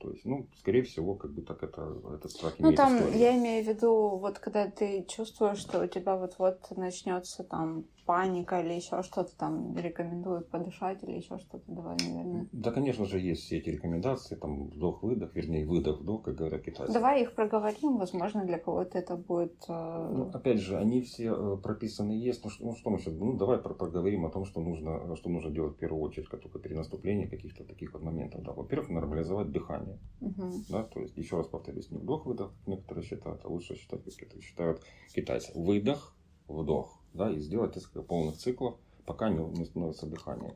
То 0.00 0.10
есть, 0.10 0.24
ну, 0.24 0.46
скорее 0.56 0.82
всего, 0.82 1.14
как 1.14 1.32
бы 1.32 1.42
так 1.42 1.62
это, 1.62 1.94
этот 2.14 2.30
страх 2.30 2.54
Ну, 2.58 2.72
там, 2.72 2.96
историю. 2.96 3.18
я 3.18 3.36
имею 3.36 3.64
в 3.64 3.68
виду, 3.68 4.16
вот 4.16 4.38
когда 4.38 4.66
ты 4.70 5.04
чувствуешь, 5.06 5.58
что 5.58 5.84
у 5.84 5.86
тебя 5.86 6.16
вот-вот 6.16 6.58
начнется 6.76 7.44
там 7.44 7.84
паника 8.06 8.60
или 8.60 8.72
еще 8.72 9.02
что-то 9.02 9.36
там 9.36 9.76
рекомендуют 9.76 10.48
подышать 10.48 11.02
или 11.04 11.18
еще 11.18 11.38
что-то, 11.38 11.62
давай, 11.68 11.96
наверное. 12.04 12.48
Да, 12.50 12.72
конечно 12.72 13.04
же, 13.04 13.20
есть 13.20 13.42
все 13.42 13.58
эти 13.58 13.70
рекомендации, 13.70 14.34
там 14.34 14.68
вдох-выдох, 14.68 15.34
вернее, 15.34 15.64
выдох-вдох, 15.66 16.22
как 16.22 16.34
говорят 16.34 16.62
китайцы. 16.62 16.92
Давай 16.92 17.22
их 17.22 17.34
проговорим, 17.34 17.98
возможно, 17.98 18.44
для 18.44 18.58
кого-то 18.58 18.98
это 18.98 19.16
будет... 19.16 19.54
Э... 19.68 20.10
Ну, 20.12 20.30
опять 20.32 20.58
же, 20.58 20.76
они 20.76 21.02
все 21.02 21.32
э, 21.32 21.56
прописаны 21.62 22.12
есть, 22.12 22.42
ну 22.42 22.50
что, 22.50 22.64
ну, 22.64 22.74
что 22.74 22.90
мы 22.90 22.98
сейчас, 22.98 23.14
ну, 23.14 23.36
давай 23.36 23.58
проговорим 23.58 24.26
о 24.26 24.30
том, 24.30 24.44
что 24.44 24.60
нужно, 24.60 25.14
что 25.16 25.30
нужно 25.30 25.50
делать 25.50 25.76
в 25.76 25.78
первую 25.78 26.02
очередь, 26.02 26.28
как 26.28 26.40
только 26.40 26.58
при 26.58 26.74
наступлении 26.74 27.26
каких-то 27.26 27.64
таких 27.64 27.92
вот 27.92 28.02
моментов. 28.02 28.42
Да. 28.42 28.52
Во-первых, 28.52 28.88
нормализовать 28.88 29.52
дыхание, 29.52 29.89
угу. 30.20 30.52
да, 30.68 30.84
то 30.84 31.00
есть, 31.00 31.16
еще 31.16 31.36
раз 31.36 31.46
повторюсь, 31.48 31.90
не 31.90 31.98
вдох-выдох, 31.98 32.52
некоторые 32.66 33.04
считают, 33.04 33.44
а 33.44 33.48
лучше 33.48 33.76
считать, 33.76 34.04
как 34.04 34.28
это 34.28 34.40
считают 34.40 34.82
китайцы. 35.14 35.52
Выдох, 35.54 36.14
вдох, 36.48 37.00
да, 37.14 37.30
и 37.30 37.38
сделать 37.38 37.76
несколько 37.76 38.02
полных 38.02 38.36
циклов, 38.36 38.76
пока 39.06 39.28
не, 39.28 39.44
не 39.58 39.64
становится 39.64 40.06
дыхание. 40.06 40.54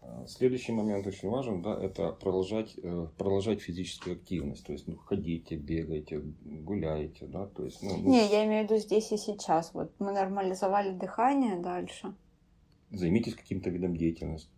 А, 0.00 0.26
следующий 0.26 0.72
момент 0.72 1.06
очень 1.06 1.28
важен, 1.28 1.62
да, 1.62 1.74
это 1.80 2.12
продолжать, 2.12 2.74
э, 2.82 3.08
продолжать 3.16 3.60
физическую 3.60 4.16
активность, 4.16 4.64
то 4.64 4.72
есть 4.72 4.86
ну, 4.86 4.96
ходите, 4.96 5.56
бегайте, 5.56 6.20
гуляете, 6.44 7.26
да, 7.26 7.46
то 7.46 7.64
есть... 7.64 7.82
Ну, 7.82 7.96
не, 7.98 8.28
я 8.28 8.46
имею 8.46 8.66
в 8.66 8.70
виду 8.70 8.80
здесь 8.80 9.10
и 9.12 9.16
сейчас, 9.16 9.74
вот 9.74 9.92
мы 9.98 10.12
нормализовали 10.12 10.96
дыхание 10.96 11.56
дальше. 11.56 12.14
Займитесь 12.90 13.34
каким-то 13.34 13.70
видом 13.70 13.96
деятельности. 13.96 14.50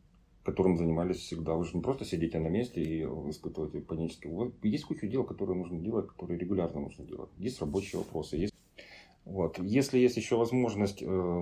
Которым 0.44 0.76
занимались 0.76 1.18
всегда. 1.18 1.54
Вы 1.54 1.64
же 1.64 1.76
не 1.76 1.82
просто 1.82 2.04
сидите 2.04 2.38
на 2.38 2.48
месте 2.48 2.82
и 2.82 3.02
испытываете 3.02 3.80
панические. 3.80 4.32
Вот 4.32 4.54
есть 4.62 4.84
куча 4.84 5.06
дел, 5.06 5.24
которые 5.24 5.56
нужно 5.56 5.78
делать, 5.78 6.08
которые 6.08 6.38
регулярно 6.38 6.80
нужно 6.80 7.04
делать. 7.04 7.30
Есть 7.38 7.60
рабочие 7.60 7.98
вопросы. 7.98 8.36
Есть... 8.36 8.54
Вот. 9.24 9.58
Если 9.58 9.98
есть 9.98 10.16
еще 10.16 10.36
возможность 10.36 11.02
э, 11.02 11.40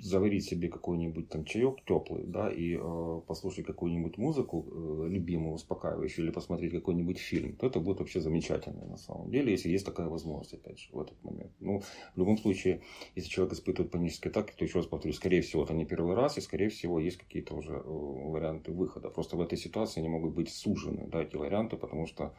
заварить 0.00 0.44
себе 0.44 0.68
какой-нибудь 0.68 1.28
там 1.28 1.44
чаек 1.44 1.84
теплый, 1.84 2.24
да, 2.24 2.50
и 2.50 2.76
э, 2.76 3.20
послушать 3.26 3.66
какую-нибудь 3.66 4.16
музыку 4.16 4.66
э, 4.70 5.08
любимую, 5.08 5.54
успокаивающую, 5.54 6.24
или 6.24 6.32
посмотреть 6.32 6.72
какой-нибудь 6.72 7.18
фильм, 7.18 7.56
то 7.56 7.66
это 7.66 7.80
будет 7.80 7.98
вообще 7.98 8.20
замечательно 8.20 8.86
на 8.86 8.96
самом 8.96 9.30
деле, 9.30 9.50
если 9.50 9.68
есть 9.68 9.84
такая 9.84 10.08
возможность, 10.08 10.54
опять 10.54 10.78
же, 10.78 10.88
в 10.92 11.00
этот 11.00 11.22
момент. 11.24 11.52
Ну, 11.58 11.80
в 12.14 12.18
любом 12.18 12.38
случае, 12.38 12.82
если 13.16 13.28
человек 13.28 13.54
испытывает 13.54 13.90
панические 13.90 14.30
атаки, 14.30 14.52
то 14.56 14.64
еще 14.64 14.78
раз 14.78 14.86
повторюсь, 14.86 15.16
скорее 15.16 15.42
всего, 15.42 15.64
это 15.64 15.74
не 15.74 15.84
первый 15.84 16.14
раз, 16.14 16.38
и 16.38 16.40
скорее 16.40 16.68
всего 16.68 17.00
есть 17.00 17.16
какие-то 17.16 17.54
уже 17.54 17.72
э, 17.72 17.82
варианты 17.84 18.72
выхода. 18.72 19.10
Просто 19.10 19.36
в 19.36 19.40
этой 19.40 19.58
ситуации 19.58 19.98
они 20.00 20.08
могут 20.08 20.34
быть 20.34 20.48
сужены, 20.48 21.08
да, 21.08 21.22
эти 21.22 21.34
варианты, 21.34 21.76
потому 21.76 22.06
что 22.06 22.34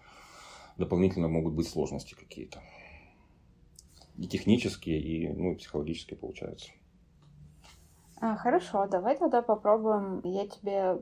дополнительно 0.78 1.28
могут 1.28 1.54
быть 1.54 1.68
сложности 1.68 2.14
какие-то. 2.14 2.64
И 4.18 4.28
технические, 4.28 5.02
и 5.02 5.28
ну, 5.28 5.52
и 5.52 5.56
психологические 5.56 6.18
получаются. 6.18 6.72
А, 8.22 8.36
хорошо, 8.36 8.86
давай 8.88 9.18
тогда 9.18 9.42
попробуем. 9.42 10.20
Я 10.26 10.46
тебе 10.48 11.02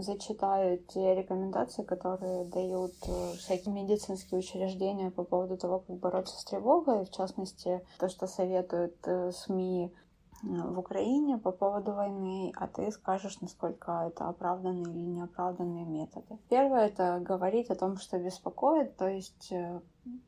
зачитаю 0.00 0.78
те 0.78 1.14
рекомендации, 1.14 1.82
которые 1.82 2.44
дают 2.44 2.92
э, 3.06 3.32
всякие 3.38 3.74
медицинские 3.74 4.40
учреждения 4.40 5.10
по 5.10 5.24
поводу 5.24 5.56
того, 5.56 5.78
как 5.80 5.96
бороться 5.96 6.38
с 6.38 6.44
тревогой. 6.44 7.06
В 7.06 7.10
частности, 7.10 7.80
то, 7.98 8.08
что 8.08 8.26
советуют 8.26 8.96
э, 9.04 9.32
СМИ 9.32 9.94
в 10.42 10.78
Украине 10.78 11.38
по 11.38 11.50
поводу 11.50 11.92
войны, 11.92 12.52
а 12.56 12.66
ты 12.68 12.90
скажешь, 12.90 13.40
насколько 13.40 14.08
это 14.08 14.28
оправданные 14.28 14.94
или 14.94 15.06
неоправданные 15.06 15.84
методы. 15.84 16.38
Первое— 16.48 16.86
это 16.88 17.20
говорить 17.20 17.70
о 17.70 17.74
том, 17.74 17.96
что 17.96 18.18
беспокоит, 18.18 18.96
то 18.96 19.08
есть 19.08 19.52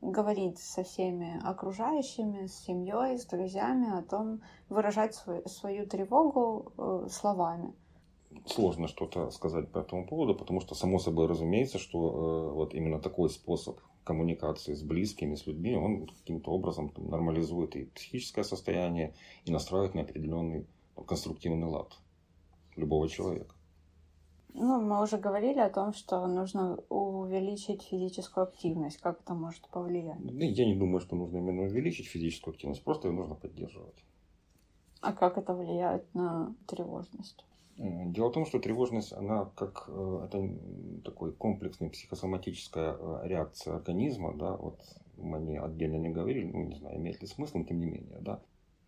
говорить 0.01 0.59
со 0.59 0.83
всеми 0.83 1.39
окружающими, 1.43 2.47
с 2.47 2.65
семьей, 2.65 3.17
с 3.17 3.25
друзьями 3.25 3.97
о 3.97 4.03
том, 4.03 4.41
выражать 4.69 5.15
свою, 5.15 5.47
свою 5.47 5.87
тревогу 5.87 6.71
э, 6.77 7.07
словами. 7.09 7.73
Сложно 8.45 8.87
что-то 8.87 9.29
сказать 9.31 9.71
по 9.71 9.79
этому 9.79 10.07
поводу, 10.07 10.35
потому 10.35 10.61
что 10.61 10.75
само 10.75 10.99
собой 10.99 11.27
разумеется, 11.27 11.79
что 11.79 11.97
э, 11.97 12.53
вот 12.53 12.73
именно 12.73 12.99
такой 12.99 13.29
способ 13.29 13.79
коммуникации 14.03 14.73
с 14.73 14.83
близкими, 14.83 15.35
с 15.35 15.45
людьми, 15.45 15.75
он 15.75 16.07
каким-то 16.07 16.51
образом 16.51 16.89
там, 16.89 17.09
нормализует 17.09 17.75
и 17.75 17.85
психическое 17.85 18.43
состояние, 18.43 19.13
и 19.45 19.51
настраивает 19.51 19.95
на 19.95 20.01
определенный 20.01 20.65
ну, 20.95 21.03
конструктивный 21.03 21.67
лад 21.67 21.97
любого 22.75 23.07
человека. 23.07 23.55
Ну, 24.53 24.81
мы 24.81 25.01
уже 25.01 25.17
говорили 25.17 25.59
о 25.59 25.69
том, 25.69 25.93
что 25.93 26.27
нужно 26.27 26.77
увеличить 26.89 27.83
физическую 27.83 28.43
активность. 28.43 28.97
Как 28.97 29.21
это 29.21 29.33
может 29.33 29.65
повлиять? 29.69 30.19
Я 30.19 30.65
не 30.65 30.75
думаю, 30.75 30.99
что 30.99 31.15
нужно 31.15 31.37
именно 31.37 31.63
увеличить 31.63 32.07
физическую 32.07 32.53
активность, 32.53 32.83
просто 32.83 33.07
ее 33.07 33.13
нужно 33.13 33.35
поддерживать. 33.35 34.03
А 34.99 35.13
как 35.13 35.37
это 35.37 35.53
влияет 35.53 36.13
на 36.13 36.53
тревожность? 36.67 37.45
Дело 37.81 38.29
в 38.29 38.33
том, 38.33 38.45
что 38.45 38.59
тревожность, 38.59 39.11
она 39.13 39.45
как 39.55 39.85
э, 39.87 40.25
это 40.25 40.49
такой 41.03 41.33
комплексная 41.33 41.89
психосоматическая 41.89 42.95
э, 42.97 43.21
реакция 43.23 43.75
организма, 43.75 44.37
да, 44.37 44.55
вот 44.55 44.79
мы 45.17 45.39
не 45.39 45.59
отдельно 45.59 45.95
не 45.95 46.09
говорили, 46.09 46.45
ну 46.45 46.63
не 46.65 46.75
знаю, 46.75 46.97
имеет 46.97 47.21
ли 47.21 47.27
смысл, 47.27 47.57
но 47.57 47.63
тем 47.63 47.79
не 47.79 47.87
менее, 47.87 48.19
да 48.19 48.39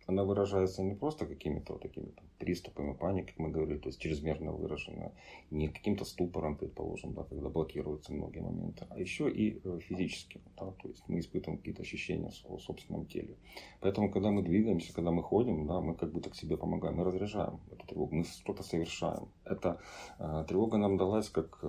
она 0.06 0.24
выражается 0.24 0.82
не 0.82 0.94
просто 0.94 1.26
какими-то 1.26 1.74
вот 1.74 1.82
такими 1.82 2.06
там, 2.06 2.24
приступами 2.38 2.92
паники, 2.92 3.30
как 3.30 3.38
мы 3.38 3.50
говорили, 3.50 3.78
то 3.78 3.88
есть 3.88 4.00
чрезмерно 4.00 4.52
выраженная, 4.52 5.12
не 5.50 5.68
каким-то 5.68 6.04
ступором, 6.04 6.56
предположим, 6.56 7.14
да, 7.14 7.24
когда 7.24 7.48
блокируются 7.48 8.12
многие 8.12 8.40
моменты, 8.40 8.86
а 8.90 8.98
еще 8.98 9.30
и 9.30 9.60
э, 9.64 9.78
физически, 9.80 10.40
да, 10.58 10.70
то 10.70 10.88
есть 10.88 11.02
мы 11.08 11.20
испытываем 11.20 11.58
какие-то 11.58 11.82
ощущения 11.82 12.30
в 12.48 12.58
собственном 12.58 13.06
теле. 13.06 13.36
Поэтому, 13.80 14.10
когда 14.10 14.30
мы 14.30 14.42
двигаемся, 14.42 14.92
когда 14.94 15.10
мы 15.10 15.22
ходим, 15.22 15.66
да, 15.66 15.80
мы 15.80 15.94
как 15.94 16.12
бы 16.12 16.20
так 16.20 16.34
себе 16.34 16.56
помогаем, 16.56 16.96
мы 16.96 17.04
разряжаем 17.04 17.60
эту 17.72 17.86
тревогу, 17.86 18.16
мы 18.16 18.24
что-то 18.24 18.62
совершаем. 18.62 19.28
Эта 19.44 19.80
э, 20.18 20.44
тревога 20.48 20.76
нам 20.76 20.96
далась 20.96 21.28
как 21.28 21.58
э, 21.62 21.66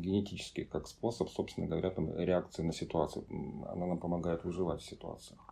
генетически, 0.00 0.64
как 0.64 0.88
способ, 0.88 1.28
собственно 1.28 1.66
говоря, 1.66 1.90
там, 1.90 2.16
реакции 2.18 2.62
на 2.62 2.72
ситуацию. 2.72 3.24
Она 3.68 3.86
нам 3.86 3.98
помогает 3.98 4.44
выживать 4.44 4.80
в 4.80 4.88
ситуациях. 4.88 5.51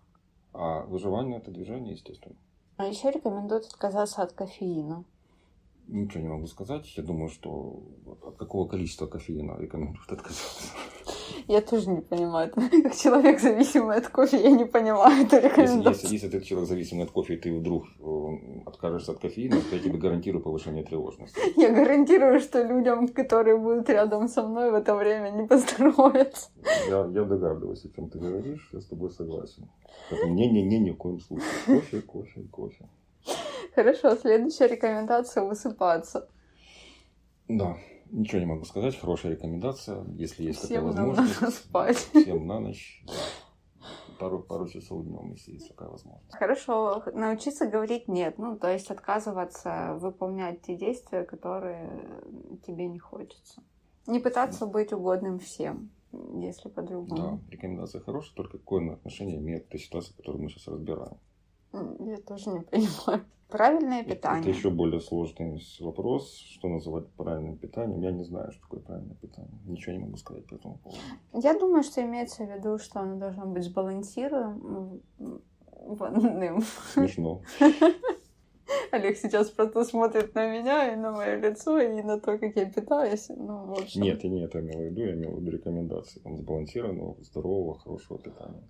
А 0.53 0.83
выживание 0.83 1.39
это 1.39 1.51
движение, 1.51 1.95
естественно. 1.95 2.37
А 2.77 2.87
еще 2.87 3.11
рекомендуют 3.11 3.67
отказаться 3.67 4.23
от 4.23 4.33
кофеина. 4.33 5.05
Ничего 5.87 6.23
не 6.23 6.29
могу 6.29 6.47
сказать. 6.47 6.87
Я 6.97 7.03
думаю, 7.03 7.29
что 7.29 7.83
от 8.23 8.37
какого 8.37 8.69
количества 8.69 9.07
кофеина 9.07 9.57
рекомендуют 9.59 10.11
отказаться. 10.11 10.69
Я 11.51 11.61
тоже 11.63 11.91
не 11.91 12.01
понимаю. 12.01 12.53
Как 12.83 12.95
человек 12.95 13.41
зависимый 13.41 13.97
от 13.97 14.07
кофе, 14.07 14.41
я 14.41 14.53
не 14.53 14.65
понимаю 14.65 15.27
эту 15.27 15.37
рекомендацию. 15.37 15.91
Если, 15.91 16.07
если, 16.07 16.15
если 16.15 16.29
ты 16.29 16.45
человек 16.45 16.69
зависимый 16.69 17.05
от 17.05 17.11
кофе, 17.11 17.35
и 17.35 17.37
ты 17.39 17.53
вдруг 17.53 17.87
э, 17.99 18.63
откажешься 18.67 19.11
от 19.11 19.19
кофеина, 19.19 19.57
то 19.57 19.75
я 19.75 19.83
тебе 19.83 19.99
гарантирую 19.99 20.45
повышение 20.45 20.85
тревожности. 20.85 21.41
Я 21.61 21.71
гарантирую, 21.71 22.39
что 22.39 22.63
людям, 22.63 23.09
которые 23.09 23.57
будут 23.57 23.91
рядом 23.91 24.29
со 24.29 24.47
мной 24.47 24.71
в 24.71 24.75
это 24.75 24.95
время, 24.95 25.31
не 25.31 25.49
поздоровятся. 25.49 26.51
Я, 26.89 26.99
я 27.13 27.25
догадываюсь, 27.25 27.85
о 27.85 27.89
чем 27.97 28.11
ты 28.11 28.21
говоришь, 28.21 28.71
я 28.73 28.81
с 28.81 28.87
тобой 28.87 29.11
согласен. 29.11 29.69
Не-не-не, 30.13 30.79
ни 30.79 30.91
в 30.93 30.97
коем 30.99 31.19
случае. 31.19 31.49
Кофе, 31.67 32.01
кофе, 32.01 32.43
кофе. 32.53 32.89
Хорошо, 33.75 34.15
следующая 34.15 34.69
рекомендация– 34.69 35.43
высыпаться. 35.49 36.29
Да, 37.49 37.77
Ничего 38.13 38.41
не 38.41 38.47
могу 38.47 38.65
сказать. 38.65 38.99
Хорошая 38.99 39.33
рекомендация, 39.33 40.05
если 40.15 40.45
есть 40.45 40.61
Всем 40.61 40.69
такая 40.69 41.07
возможность. 41.07 41.41
Надо 41.41 41.53
спать. 41.55 41.97
Всем 41.97 42.47
на 42.47 42.61
ночь. 42.61 43.05
Пару, 44.19 44.43
пару 44.43 44.69
часов 44.69 45.05
днем, 45.05 45.31
если 45.31 45.53
есть 45.53 45.69
такая 45.69 45.89
возможность. 45.89 46.37
Хорошо, 46.37 47.03
научиться 47.15 47.67
говорить 47.67 48.07
нет. 48.07 48.37
Ну, 48.39 48.59
то 48.59 48.71
есть 48.71 48.91
отказываться 48.91 49.97
выполнять 50.01 50.61
те 50.63 50.77
действия, 50.77 51.25
которые 51.25 51.89
тебе 52.67 52.87
не 52.87 52.99
хочется. 52.99 53.63
Не 54.07 54.19
пытаться 54.19 54.67
быть 54.67 54.93
угодным 54.93 55.39
всем, 55.39 55.91
если 56.13 56.69
по-другому. 56.69 57.17
Да, 57.17 57.39
рекомендация 57.51 58.03
хорошая, 58.03 58.35
только 58.35 58.59
какое 58.59 58.93
отношение 58.93 59.39
имеет 59.39 59.67
к 59.67 59.69
той 59.71 59.81
ситуации, 59.81 60.13
которую 60.15 60.43
мы 60.43 60.51
сейчас 60.51 60.69
разбираем. 60.69 61.17
Я 61.73 62.17
тоже 62.27 62.51
не 62.51 62.61
понимаю. 62.71 63.25
Правильное 63.49 64.05
питание. 64.05 64.43
Это, 64.43 64.51
еще 64.51 64.71
более 64.71 65.01
сложный 65.01 65.61
вопрос, 65.81 66.37
что 66.37 66.69
называть 66.69 67.09
правильным 67.11 67.57
питанием. 67.57 68.01
Я 68.01 68.13
не 68.13 68.23
знаю, 68.23 68.53
что 68.53 68.63
такое 68.63 68.81
правильное 68.81 69.17
питание. 69.17 69.59
Ничего 69.67 69.93
не 69.95 69.99
могу 69.99 70.17
сказать 70.19 70.47
по 70.47 70.55
этому 70.55 70.79
поводу. 70.79 71.01
Я 71.33 71.59
думаю, 71.59 71.83
что 71.83 72.01
имеется 72.03 72.45
в 72.45 72.51
виду, 72.51 72.79
что 72.79 73.01
оно 73.01 73.17
должно 73.17 73.47
быть 73.47 73.65
сбалансированным. 73.65 75.03
Смешно. 76.93 77.43
Олег 78.93 79.17
сейчас 79.17 79.51
просто 79.51 79.85
смотрит 79.85 80.35
на 80.35 80.49
меня 80.49 80.93
и 80.93 80.97
на 80.97 81.13
мое 81.13 81.37
лицо, 81.37 81.79
и 81.79 82.03
на 82.03 82.21
то, 82.21 82.39
как 82.39 82.57
я 82.57 82.67
питаюсь. 82.67 83.29
Ну, 83.29 83.67
в 83.67 83.73
общем. 83.73 84.03
Нет, 84.03 84.23
я 84.25 84.31
не 84.31 84.45
это 84.45 84.61
имел 84.61 84.79
в 84.79 84.83
виду, 84.85 85.01
я 85.01 85.13
имел 85.15 85.33
в 85.33 85.41
виду 85.41 85.51
рекомендации 85.51 86.21
там, 86.21 86.37
сбалансированного, 86.37 87.17
здорового, 87.23 87.79
хорошего 87.79 88.19
питания. 88.19 88.63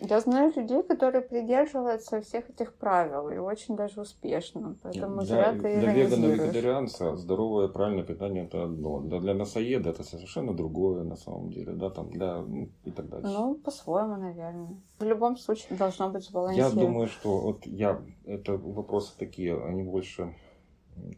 Я 0.00 0.20
знаю 0.20 0.52
людей, 0.54 0.82
которые 0.82 1.22
придерживаются 1.22 2.20
всех 2.20 2.48
этих 2.50 2.74
правил 2.74 3.28
и 3.30 3.36
очень 3.36 3.76
даже 3.76 4.00
успешно. 4.00 4.76
Поэтому 4.82 5.22
для, 5.22 5.24
зря 5.24 5.52
ты 5.52 5.80
Для 5.80 5.92
вегана 5.92 6.26
вегетарианца 6.26 7.16
здоровое 7.16 7.68
правильное 7.68 8.04
питание 8.04 8.44
это 8.44 8.64
одно. 8.64 9.00
Да, 9.00 9.18
для 9.18 9.32
мясоеда 9.32 9.90
это 9.90 10.04
совершенно 10.04 10.54
другое 10.54 11.02
на 11.02 11.16
самом 11.16 11.50
деле. 11.50 11.72
Да, 11.72 11.90
там 11.90 12.10
для 12.10 12.42
ну, 12.42 12.68
и 12.84 12.90
так 12.90 13.08
далее. 13.08 13.28
Ну, 13.28 13.54
по-своему, 13.56 14.16
наверное. 14.16 14.76
В 15.00 15.04
любом 15.04 15.36
случае 15.36 15.76
должно 15.76 16.10
быть 16.10 16.24
сбалансировано. 16.24 16.80
Я 16.80 16.86
думаю, 16.86 17.08
что 17.08 17.38
вот 17.38 17.66
я 17.66 18.00
это 18.24 18.56
вопросы 18.56 19.12
такие, 19.18 19.60
они 19.64 19.82
больше 19.82 20.32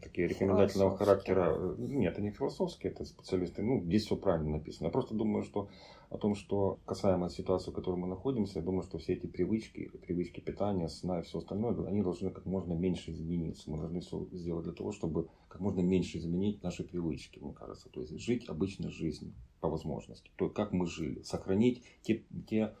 такие 0.01 0.27
рекомендательного 0.27 0.97
характера. 0.97 1.75
Нет, 1.77 2.17
они 2.17 2.31
философские, 2.31 2.91
это 2.91 3.05
специалисты. 3.05 3.61
Ну, 3.61 3.83
здесь 3.83 4.05
все 4.05 4.15
правильно 4.15 4.51
написано. 4.51 4.87
Я 4.87 4.91
просто 4.91 5.13
думаю, 5.13 5.43
что 5.43 5.69
о 6.09 6.17
том, 6.17 6.35
что 6.35 6.79
касаемо 6.85 7.29
ситуации, 7.29 7.71
в 7.71 7.73
которой 7.73 7.95
мы 7.95 8.07
находимся, 8.07 8.59
я 8.59 8.65
думаю, 8.65 8.83
что 8.83 8.97
все 8.97 9.13
эти 9.13 9.27
привычки, 9.27 9.89
привычки 10.01 10.41
питания, 10.41 10.89
сна 10.89 11.19
и 11.19 11.23
все 11.23 11.39
остальное, 11.39 11.73
они 11.87 12.01
должны 12.01 12.31
как 12.31 12.45
можно 12.45 12.73
меньше 12.73 13.11
измениться. 13.11 13.71
Мы 13.71 13.77
должны 13.77 14.01
все 14.01 14.27
сделать 14.33 14.65
для 14.65 14.73
того, 14.73 14.91
чтобы 14.91 15.29
как 15.47 15.61
можно 15.61 15.79
меньше 15.79 16.17
изменить 16.17 16.63
наши 16.63 16.83
привычки, 16.83 17.39
мне 17.39 17.53
кажется. 17.53 17.89
То 17.89 18.01
есть 18.01 18.19
жить 18.19 18.49
обычной 18.49 18.89
жизнью 18.89 19.33
по 19.61 19.69
возможности. 19.69 20.31
То, 20.35 20.49
как 20.49 20.73
мы 20.73 20.85
жили. 20.85 21.21
Сохранить 21.21 21.83
те, 22.01 22.23
те 22.47 22.75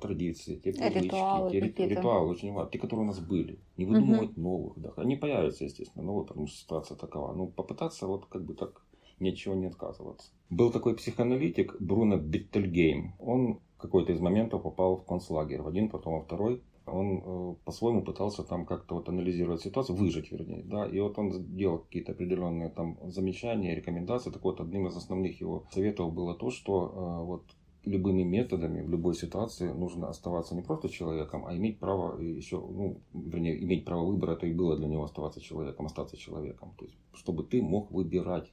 традиции, 0.00 0.56
те 0.56 0.72
привычки, 0.72 1.04
ритуалы, 1.04 1.50
те 1.50 1.60
ритуалы, 1.60 1.90
ритуалы 1.90 2.28
очень 2.28 2.52
важны, 2.52 2.70
те, 2.70 2.78
которые 2.78 3.04
у 3.04 3.08
нас 3.08 3.18
были. 3.18 3.58
Не 3.76 3.86
выдумывать 3.86 4.30
угу. 4.32 4.40
новых. 4.40 4.78
Да. 4.78 4.92
Они 4.96 5.16
появятся, 5.16 5.64
естественно, 5.64 6.04
новые, 6.04 6.26
потому 6.26 6.46
что 6.46 6.56
ситуация 6.56 6.96
такова. 6.96 7.32
Но 7.34 7.46
попытаться 7.46 8.06
вот 8.06 8.26
как 8.26 8.44
бы 8.44 8.54
так 8.54 8.82
ничего 9.20 9.54
не 9.54 9.66
отказываться. 9.66 10.30
Был 10.50 10.70
такой 10.70 10.94
психоаналитик 10.94 11.76
Бруно 11.80 12.16
Беттельгейм. 12.16 13.14
Он 13.18 13.60
какой-то 13.78 14.12
из 14.12 14.20
моментов 14.20 14.62
попал 14.62 14.96
в 14.96 15.04
концлагерь, 15.04 15.62
в 15.62 15.68
один, 15.68 15.88
потом 15.88 16.14
во 16.14 16.20
второй. 16.20 16.62
Он 16.86 17.22
э, 17.24 17.54
по-своему 17.64 18.02
пытался 18.02 18.44
там 18.44 18.64
как-то 18.64 18.94
вот 18.94 19.08
анализировать 19.08 19.60
ситуацию, 19.60 19.96
выжить 19.96 20.32
вернее, 20.32 20.62
да, 20.64 20.86
и 20.86 20.98
вот 21.00 21.18
он 21.18 21.54
делал 21.54 21.80
какие-то 21.80 22.12
определенные 22.12 22.70
там 22.70 22.98
замечания, 23.10 23.74
рекомендации. 23.74 24.30
Так 24.30 24.42
вот, 24.42 24.60
одним 24.60 24.86
из 24.86 24.96
основных 24.96 25.38
его 25.40 25.66
советов 25.70 26.14
было 26.14 26.34
то, 26.34 26.50
что 26.50 26.86
э, 26.86 27.24
вот 27.24 27.44
любыми 27.84 28.22
методами 28.22 28.82
в 28.82 28.90
любой 28.90 29.14
ситуации 29.14 29.72
нужно 29.72 30.08
оставаться 30.08 30.54
не 30.54 30.62
просто 30.62 30.88
человеком, 30.88 31.46
а 31.46 31.56
иметь 31.56 31.78
право 31.78 32.20
еще, 32.20 32.58
ну, 32.60 33.00
вернее, 33.14 33.62
иметь 33.62 33.84
право 33.84 34.04
выбора, 34.04 34.32
это 34.32 34.46
и 34.46 34.52
было 34.52 34.76
для 34.76 34.88
него 34.88 35.04
оставаться 35.04 35.40
человеком, 35.40 35.86
остаться 35.86 36.16
человеком. 36.16 36.74
То 36.78 36.84
есть, 36.84 36.96
чтобы 37.14 37.44
ты 37.44 37.62
мог 37.62 37.90
выбирать. 37.90 38.52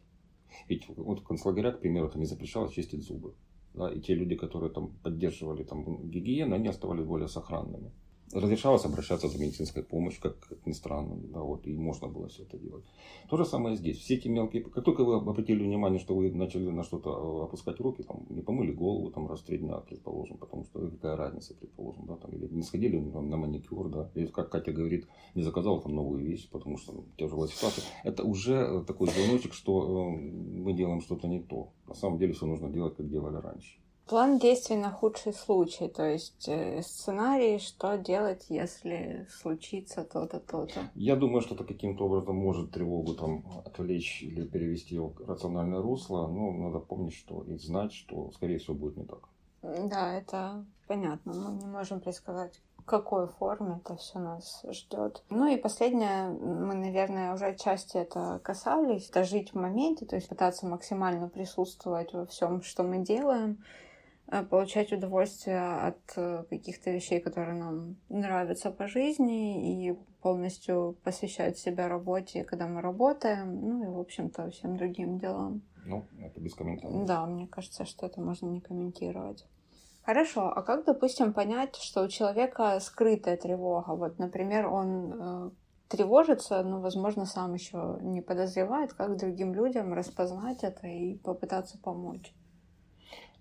Ведь 0.69 0.87
вот 0.87 1.19
в 1.19 1.23
концлагерях, 1.23 1.77
к 1.77 1.81
примеру, 1.81 2.09
там 2.09 2.21
не 2.21 2.27
запрещалось 2.27 2.71
чистить 2.71 3.03
зубы. 3.03 3.33
Да, 3.73 3.91
и 3.91 3.99
те 3.99 4.15
люди, 4.15 4.35
которые 4.35 4.71
там 4.71 4.93
поддерживали 5.03 5.63
там 5.63 6.09
гигиену, 6.09 6.55
они 6.55 6.69
оставались 6.69 7.05
более 7.05 7.27
сохранными 7.27 7.91
разрешалось 8.35 8.85
обращаться 8.85 9.27
за 9.27 9.39
медицинской 9.39 9.83
помощью, 9.83 10.21
как, 10.21 10.39
как 10.39 10.65
ни 10.65 10.73
странно, 10.73 11.15
да, 11.15 11.39
вот, 11.39 11.65
и 11.65 11.75
можно 11.77 12.07
было 12.07 12.27
все 12.27 12.43
это 12.43 12.57
делать. 12.57 12.83
То 13.29 13.37
же 13.37 13.45
самое 13.45 13.75
здесь. 13.77 13.97
Все 13.97 14.15
эти 14.15 14.27
мелкие, 14.27 14.63
как 14.63 14.83
только 14.83 15.03
вы 15.03 15.15
обратили 15.15 15.63
внимание, 15.63 15.99
что 15.99 16.15
вы 16.15 16.31
начали 16.31 16.69
на 16.69 16.83
что-то 16.83 17.09
э, 17.09 17.43
опускать 17.45 17.79
руки, 17.79 18.03
там, 18.03 18.25
не 18.29 18.41
помыли 18.41 18.71
голову 18.71 19.09
там, 19.11 19.27
раз 19.27 19.39
в 19.39 19.45
три 19.45 19.57
дня, 19.57 19.77
предположим, 19.77 20.37
потому 20.37 20.65
что 20.65 20.79
какая 20.89 21.15
разница, 21.15 21.55
предположим, 21.55 22.05
да, 22.05 22.15
там, 22.17 22.31
или 22.31 22.47
не 22.47 22.63
сходили 22.63 22.99
на 22.99 23.37
маникюр, 23.37 23.89
да, 23.89 24.11
или, 24.15 24.27
как 24.27 24.49
Катя 24.49 24.73
говорит, 24.73 25.07
не 25.33 25.43
заказал 25.43 25.81
там 25.81 25.95
новую 25.95 26.23
вещь, 26.23 26.49
потому 26.49 26.77
что 26.77 26.93
ну, 26.93 27.05
тяжелая 27.17 27.49
ситуация. 27.49 27.85
Это 28.03 28.23
уже 28.23 28.55
э, 28.55 28.83
такой 28.85 29.07
звоночек, 29.07 29.53
что 29.53 29.81
э, 29.81 30.17
мы 30.17 30.73
делаем 30.73 31.01
что-то 31.01 31.27
не 31.27 31.39
то. 31.39 31.69
На 31.87 31.93
самом 31.93 32.19
деле 32.19 32.33
все 32.33 32.45
нужно 32.45 32.69
делать, 32.69 32.95
как 32.97 33.09
делали 33.09 33.37
раньше. 33.37 33.79
План 34.07 34.37
действий 34.37 34.75
на 34.77 34.91
худший 34.91 35.33
случай, 35.33 35.87
то 35.87 36.03
есть 36.03 36.47
э, 36.47 36.83
сценарий, 36.83 37.57
что 37.57 37.97
делать, 37.97 38.45
если 38.49 39.25
случится 39.31 40.03
то-то, 40.03 40.39
то-то. 40.39 40.91
Я 40.93 41.15
думаю, 41.15 41.41
что 41.41 41.55
это 41.55 41.63
каким-то 41.63 42.05
образом 42.05 42.35
может 42.35 42.71
тревогу 42.71 43.15
там 43.15 43.43
отвлечь 43.65 44.21
или 44.21 44.45
перевести 44.45 44.99
в 44.99 45.27
рациональное 45.27 45.81
русло, 45.81 46.27
но 46.27 46.51
надо 46.51 46.79
помнить, 46.79 47.15
что 47.15 47.43
и 47.47 47.57
знать, 47.57 47.93
что, 47.93 48.31
скорее 48.33 48.59
всего, 48.59 48.75
будет 48.75 48.97
не 48.97 49.05
так. 49.05 49.27
Да, 49.63 50.13
это 50.13 50.63
понятно. 50.87 51.33
Мы 51.33 51.59
не 51.59 51.65
можем 51.65 51.99
предсказать, 51.99 52.61
в 52.77 52.83
какой 52.83 53.27
форме 53.27 53.81
это 53.83 53.95
все 53.95 54.19
нас 54.19 54.63
ждет. 54.69 55.23
Ну 55.31 55.47
и 55.47 55.57
последнее, 55.57 56.29
мы, 56.29 56.75
наверное, 56.75 57.33
уже 57.33 57.47
отчасти 57.47 57.97
это 57.97 58.39
касались, 58.43 59.09
это 59.09 59.23
жить 59.23 59.53
в 59.53 59.55
моменте, 59.55 60.05
то 60.05 60.15
есть 60.15 60.29
пытаться 60.29 60.67
максимально 60.67 61.27
присутствовать 61.27 62.13
во 62.13 62.27
всем, 62.27 62.61
что 62.61 62.83
мы 62.83 62.99
делаем, 62.99 63.63
получать 64.49 64.91
удовольствие 64.91 65.61
от 65.61 65.99
э, 66.15 66.43
каких-то 66.49 66.91
вещей, 66.91 67.19
которые 67.19 67.57
нам 67.57 67.95
нравятся 68.09 68.71
по 68.71 68.87
жизни, 68.87 69.87
и 69.87 69.97
полностью 70.21 70.97
посвящать 71.03 71.59
себя 71.59 71.87
работе, 71.87 72.43
когда 72.43 72.67
мы 72.67 72.81
работаем, 72.81 73.61
ну 73.61 73.83
и, 73.83 73.87
в 73.87 73.99
общем-то, 73.99 74.49
всем 74.49 74.77
другим 74.77 75.19
делам. 75.19 75.61
Ну, 75.85 76.05
это 76.19 76.39
без 76.39 76.55
комментариев. 76.55 77.05
Да, 77.05 77.25
мне 77.27 77.47
кажется, 77.47 77.85
что 77.85 78.07
это 78.07 78.19
можно 78.19 78.47
не 78.47 78.59
комментировать. 78.59 79.45
Хорошо, 80.03 80.51
а 80.55 80.61
как, 80.61 80.85
допустим, 80.85 81.33
понять, 81.33 81.75
что 81.75 82.03
у 82.03 82.07
человека 82.07 82.79
скрытая 82.79 83.37
тревога? 83.37 83.95
Вот, 83.95 84.19
например, 84.19 84.67
он 84.67 85.13
э, 85.13 85.49
тревожится, 85.87 86.63
но, 86.63 86.79
возможно, 86.79 87.25
сам 87.25 87.53
еще 87.53 87.97
не 88.01 88.21
подозревает, 88.21 88.93
как 88.93 89.17
другим 89.17 89.53
людям 89.53 89.93
распознать 89.93 90.63
это 90.63 90.87
и 90.87 91.17
попытаться 91.17 91.77
помочь. 91.79 92.33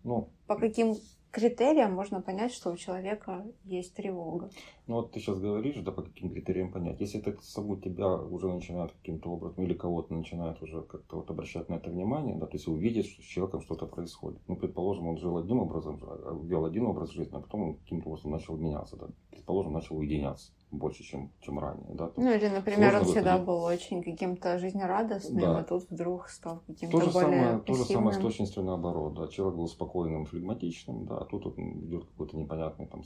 Ну, 0.05 0.29
По 0.47 0.57
каким 0.57 0.95
критериям 1.31 1.93
можно 1.93 2.21
понять, 2.21 2.53
что 2.53 2.71
у 2.71 2.77
человека 2.77 3.45
есть 3.65 3.95
тревога? 3.95 4.51
Ну 4.87 4.97
вот 4.97 5.13
ты 5.13 5.19
сейчас 5.19 5.41
говоришь, 5.41 5.77
да, 5.79 5.91
по 5.91 6.03
каким 6.03 6.31
критериям 6.31 6.71
понять. 6.71 7.01
Если 7.01 7.21
это 7.21 7.37
саму 7.43 7.77
тебя 7.77 8.15
уже 8.15 8.53
начинает 8.53 8.93
каким-то 8.93 9.31
образом, 9.31 9.65
или 9.65 9.75
кого-то 9.75 10.15
начинает 10.15 10.63
уже 10.63 10.83
как-то 10.83 11.17
вот 11.17 11.31
обращать 11.31 11.69
на 11.69 11.75
это 11.75 11.91
внимание, 11.91 12.37
да, 12.37 12.47
то 12.47 12.53
есть 12.53 12.69
увидеть, 12.69 13.07
что 13.07 13.23
с 13.23 13.25
человеком 13.25 13.63
что-то 13.63 13.87
происходит. 13.87 14.41
Ну, 14.47 14.57
предположим, 14.57 15.09
он 15.09 15.17
жил 15.17 15.37
одним 15.39 15.61
образом, 15.61 15.99
а, 16.03 16.39
вел 16.45 16.67
один 16.67 16.87
образ 16.87 17.11
жизни, 17.11 17.35
а 17.35 17.41
потом 17.41 17.63
он 17.63 17.75
каким-то 17.77 18.11
образом 18.11 18.31
начал 18.31 18.57
меняться, 18.57 18.97
да, 18.97 19.09
предположим, 19.31 19.73
начал 19.73 19.97
уединяться 19.97 20.53
больше, 20.71 21.05
чем, 21.05 21.31
чем 21.41 21.59
ранее. 21.59 21.95
Да? 21.95 22.13
Ну 22.17 22.33
или, 22.33 22.49
например, 22.49 22.97
он 22.97 23.05
всегда 23.05 23.39
был 23.39 23.63
очень 23.63 24.03
каким-то 24.03 24.59
жизнерадостным, 24.59 25.41
да. 25.41 25.59
а 25.59 25.65
тут 25.65 25.89
вдруг 25.91 26.29
стал 26.29 26.63
каким-то 26.67 26.99
то 26.99 27.05
же 27.05 27.11
более 27.13 27.43
самое, 27.43 27.61
То 27.61 27.75
же 27.75 27.85
самое 27.85 28.15
с 28.15 28.19
точностью 28.19 28.63
наоборот. 28.63 29.15
Да. 29.15 29.29
Человек 29.29 29.57
был 29.57 29.69
спокойным, 29.69 30.27
флегматичным, 30.27 31.07
да, 31.07 31.19
а 31.19 31.25
тут 31.25 31.45
вот 31.45 31.59
идет 31.59 32.05
какой-то 32.05 32.37
непонятный 32.37 32.87
там 32.87 33.03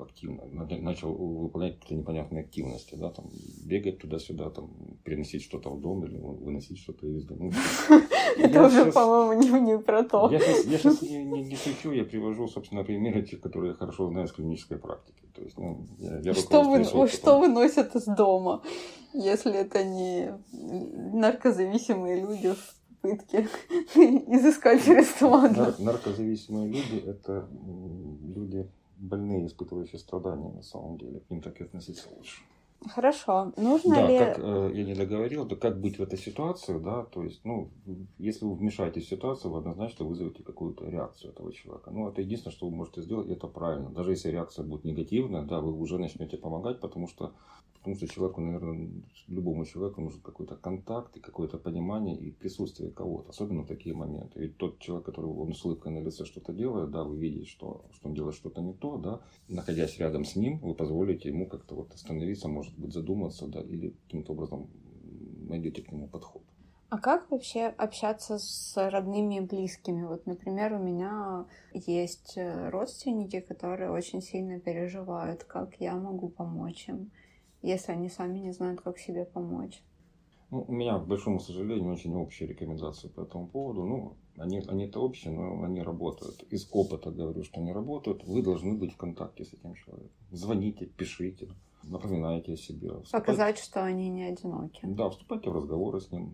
активно, 0.00 0.44
начал 0.80 1.12
выполнять 1.12 1.80
какие-то 1.80 2.02
непонятные 2.02 2.44
активности, 2.44 2.94
да, 2.94 3.10
там, 3.10 3.26
бегать 3.64 3.98
туда-сюда, 3.98 4.50
там, 4.50 4.70
переносить 5.04 5.42
что-то 5.42 5.70
в 5.70 5.80
дом 5.80 6.04
или 6.04 6.18
выносить 6.18 6.78
что-то 6.78 7.06
из 7.06 7.24
дома. 7.24 7.52
Это 8.36 8.66
уже, 8.66 8.92
по-моему, 8.92 9.56
не 9.58 9.78
про 9.78 10.02
то. 10.02 10.28
Я 10.30 10.40
сейчас 10.40 11.02
не 11.02 11.56
шучу, 11.56 11.92
я 11.92 12.04
привожу, 12.04 12.48
собственно, 12.48 12.84
примеры, 12.84 13.22
которые 13.42 13.70
я 13.70 13.74
хорошо 13.76 14.08
знаю 14.08 14.26
с 14.28 14.32
клинической 14.32 14.78
практики. 14.78 15.22
То 15.34 15.42
есть, 15.42 15.56
ну, 15.56 15.86
что, 16.34 16.62
вы, 16.62 17.08
что 17.08 17.38
выносят 17.38 17.94
из 17.94 18.04
дома, 18.06 18.62
если 19.12 19.54
это 19.54 19.84
не 19.84 20.34
наркозависимые 21.14 22.20
люди 22.22 22.52
в 22.52 22.78
попытке 23.00 23.48
изыскать 23.94 24.82
средства? 24.82 25.48
Нар- 25.48 25.78
наркозависимые 25.78 26.68
люди– 26.68 27.04
это 27.06 27.48
люди 28.34 28.68
больные, 28.96 29.46
испытывающие 29.46 29.98
страдания 29.98 30.50
на 30.50 30.62
самом 30.62 30.98
деле. 30.98 31.20
К 31.20 31.30
ним 31.30 31.40
так 31.40 31.60
и 31.60 31.64
относиться 31.64 32.08
лучше. 32.16 32.42
Хорошо. 32.86 33.52
Нужно 33.56 33.96
да, 33.96 34.06
ли... 34.08 34.18
как 34.18 34.38
э, 34.38 34.70
я 34.74 34.84
не 34.84 34.94
договорил, 34.94 35.46
то 35.46 35.56
как 35.56 35.80
быть 35.80 35.98
в 35.98 36.02
этой 36.02 36.18
ситуации, 36.18 36.78
да, 36.78 37.04
то 37.04 37.24
есть, 37.24 37.44
ну, 37.44 37.70
если 38.18 38.44
вы 38.44 38.54
вмешаетесь 38.54 39.06
в 39.06 39.08
ситуацию, 39.08 39.50
вы 39.50 39.58
однозначно 39.58 40.04
вызовете 40.06 40.44
какую-то 40.44 40.88
реакцию 40.88 41.32
этого 41.32 41.52
человека. 41.52 41.90
Ну, 41.90 42.08
это 42.08 42.22
единственное, 42.22 42.54
что 42.54 42.68
вы 42.68 42.76
можете 42.76 43.02
сделать, 43.02 43.28
это 43.30 43.48
правильно. 43.48 43.90
Даже 43.90 44.12
если 44.12 44.30
реакция 44.30 44.64
будет 44.64 44.84
негативная, 44.84 45.42
да, 45.42 45.60
вы 45.60 45.72
уже 45.72 45.98
начнете 45.98 46.36
помогать, 46.36 46.80
потому 46.80 47.08
что 47.08 47.32
Потому 47.78 47.96
что 47.96 48.08
человеку, 48.08 48.40
наверное, 48.40 48.90
любому 49.28 49.64
человеку 49.64 50.00
нужен 50.00 50.20
какой-то 50.20 50.56
контакт 50.56 51.16
и 51.16 51.20
какое-то 51.20 51.58
понимание 51.58 52.16
и 52.16 52.32
присутствие 52.32 52.90
кого-то, 52.90 53.30
особенно 53.30 53.62
в 53.62 53.66
такие 53.66 53.94
моменты. 53.94 54.40
Ведь 54.40 54.56
тот 54.56 54.78
человек, 54.80 55.06
который 55.06 55.30
он 55.30 55.54
с 55.54 55.64
улыбкой 55.64 55.92
на 55.92 56.00
лице 56.00 56.24
что-то 56.24 56.52
делает, 56.52 56.90
да, 56.90 57.04
вы 57.04 57.16
видите, 57.16 57.48
что, 57.48 57.84
что 57.92 58.08
он 58.08 58.14
делает 58.14 58.34
что-то 58.34 58.60
не 58.62 58.74
то, 58.74 58.98
да, 58.98 59.20
находясь 59.46 59.96
рядом 59.98 60.24
с 60.24 60.34
ним, 60.34 60.58
вы 60.58 60.74
позволите 60.74 61.28
ему 61.28 61.46
как-то 61.46 61.76
вот 61.76 61.94
остановиться, 61.94 62.48
может 62.48 62.67
быть, 62.76 62.92
задуматься, 62.92 63.46
да, 63.46 63.60
или 63.60 63.90
каким-то 64.04 64.32
образом 64.32 64.68
найдете 65.48 65.82
к 65.82 65.92
нему 65.92 66.08
подход. 66.08 66.42
А 66.90 66.98
как 66.98 67.30
вообще 67.30 67.66
общаться 67.66 68.38
с 68.38 68.90
родными 68.90 69.36
и 69.36 69.40
близкими? 69.40 70.04
Вот, 70.04 70.26
например, 70.26 70.72
у 70.72 70.78
меня 70.78 71.46
есть 71.72 72.34
э, 72.36 72.70
родственники, 72.70 73.40
которые 73.40 73.90
очень 73.90 74.22
сильно 74.22 74.58
переживают, 74.58 75.44
как 75.44 75.76
я 75.80 75.96
могу 75.96 76.28
помочь 76.30 76.88
им 76.88 77.10
если 77.62 77.92
они 77.92 78.08
сами 78.08 78.38
не 78.38 78.52
знают, 78.52 78.80
как 78.80 78.98
себе 78.98 79.24
помочь. 79.24 79.82
Ну, 80.50 80.64
у 80.66 80.72
меня, 80.72 80.98
к 80.98 81.06
большому 81.06 81.40
сожалению, 81.40 81.92
очень 81.92 82.14
общие 82.14 82.48
рекомендации 82.48 83.08
по 83.08 83.22
этому 83.22 83.48
поводу. 83.48 83.84
Ну, 83.84 84.16
они, 84.38 84.60
они 84.60 84.86
это 84.86 84.98
общие, 84.98 85.32
но 85.32 85.62
они 85.62 85.82
работают. 85.82 86.42
Из 86.50 86.66
опыта 86.72 87.10
говорю, 87.10 87.42
что 87.44 87.60
они 87.60 87.72
работают. 87.72 88.24
Вы 88.24 88.42
должны 88.42 88.74
быть 88.74 88.94
в 88.94 88.96
контакте 88.96 89.44
с 89.44 89.52
этим 89.52 89.74
человеком. 89.74 90.16
Звоните, 90.30 90.86
пишите, 90.86 91.48
напоминайте 91.88 92.52
о 92.52 92.56
себе. 92.56 92.88
Вступайте... 93.02 93.10
Показать, 93.10 93.58
что 93.58 93.84
они 93.84 94.08
не 94.08 94.24
одиноки. 94.24 94.80
Да, 94.82 95.08
вступайте 95.10 95.50
в 95.50 95.54
разговоры 95.54 96.00
с 96.00 96.10
ним. 96.10 96.32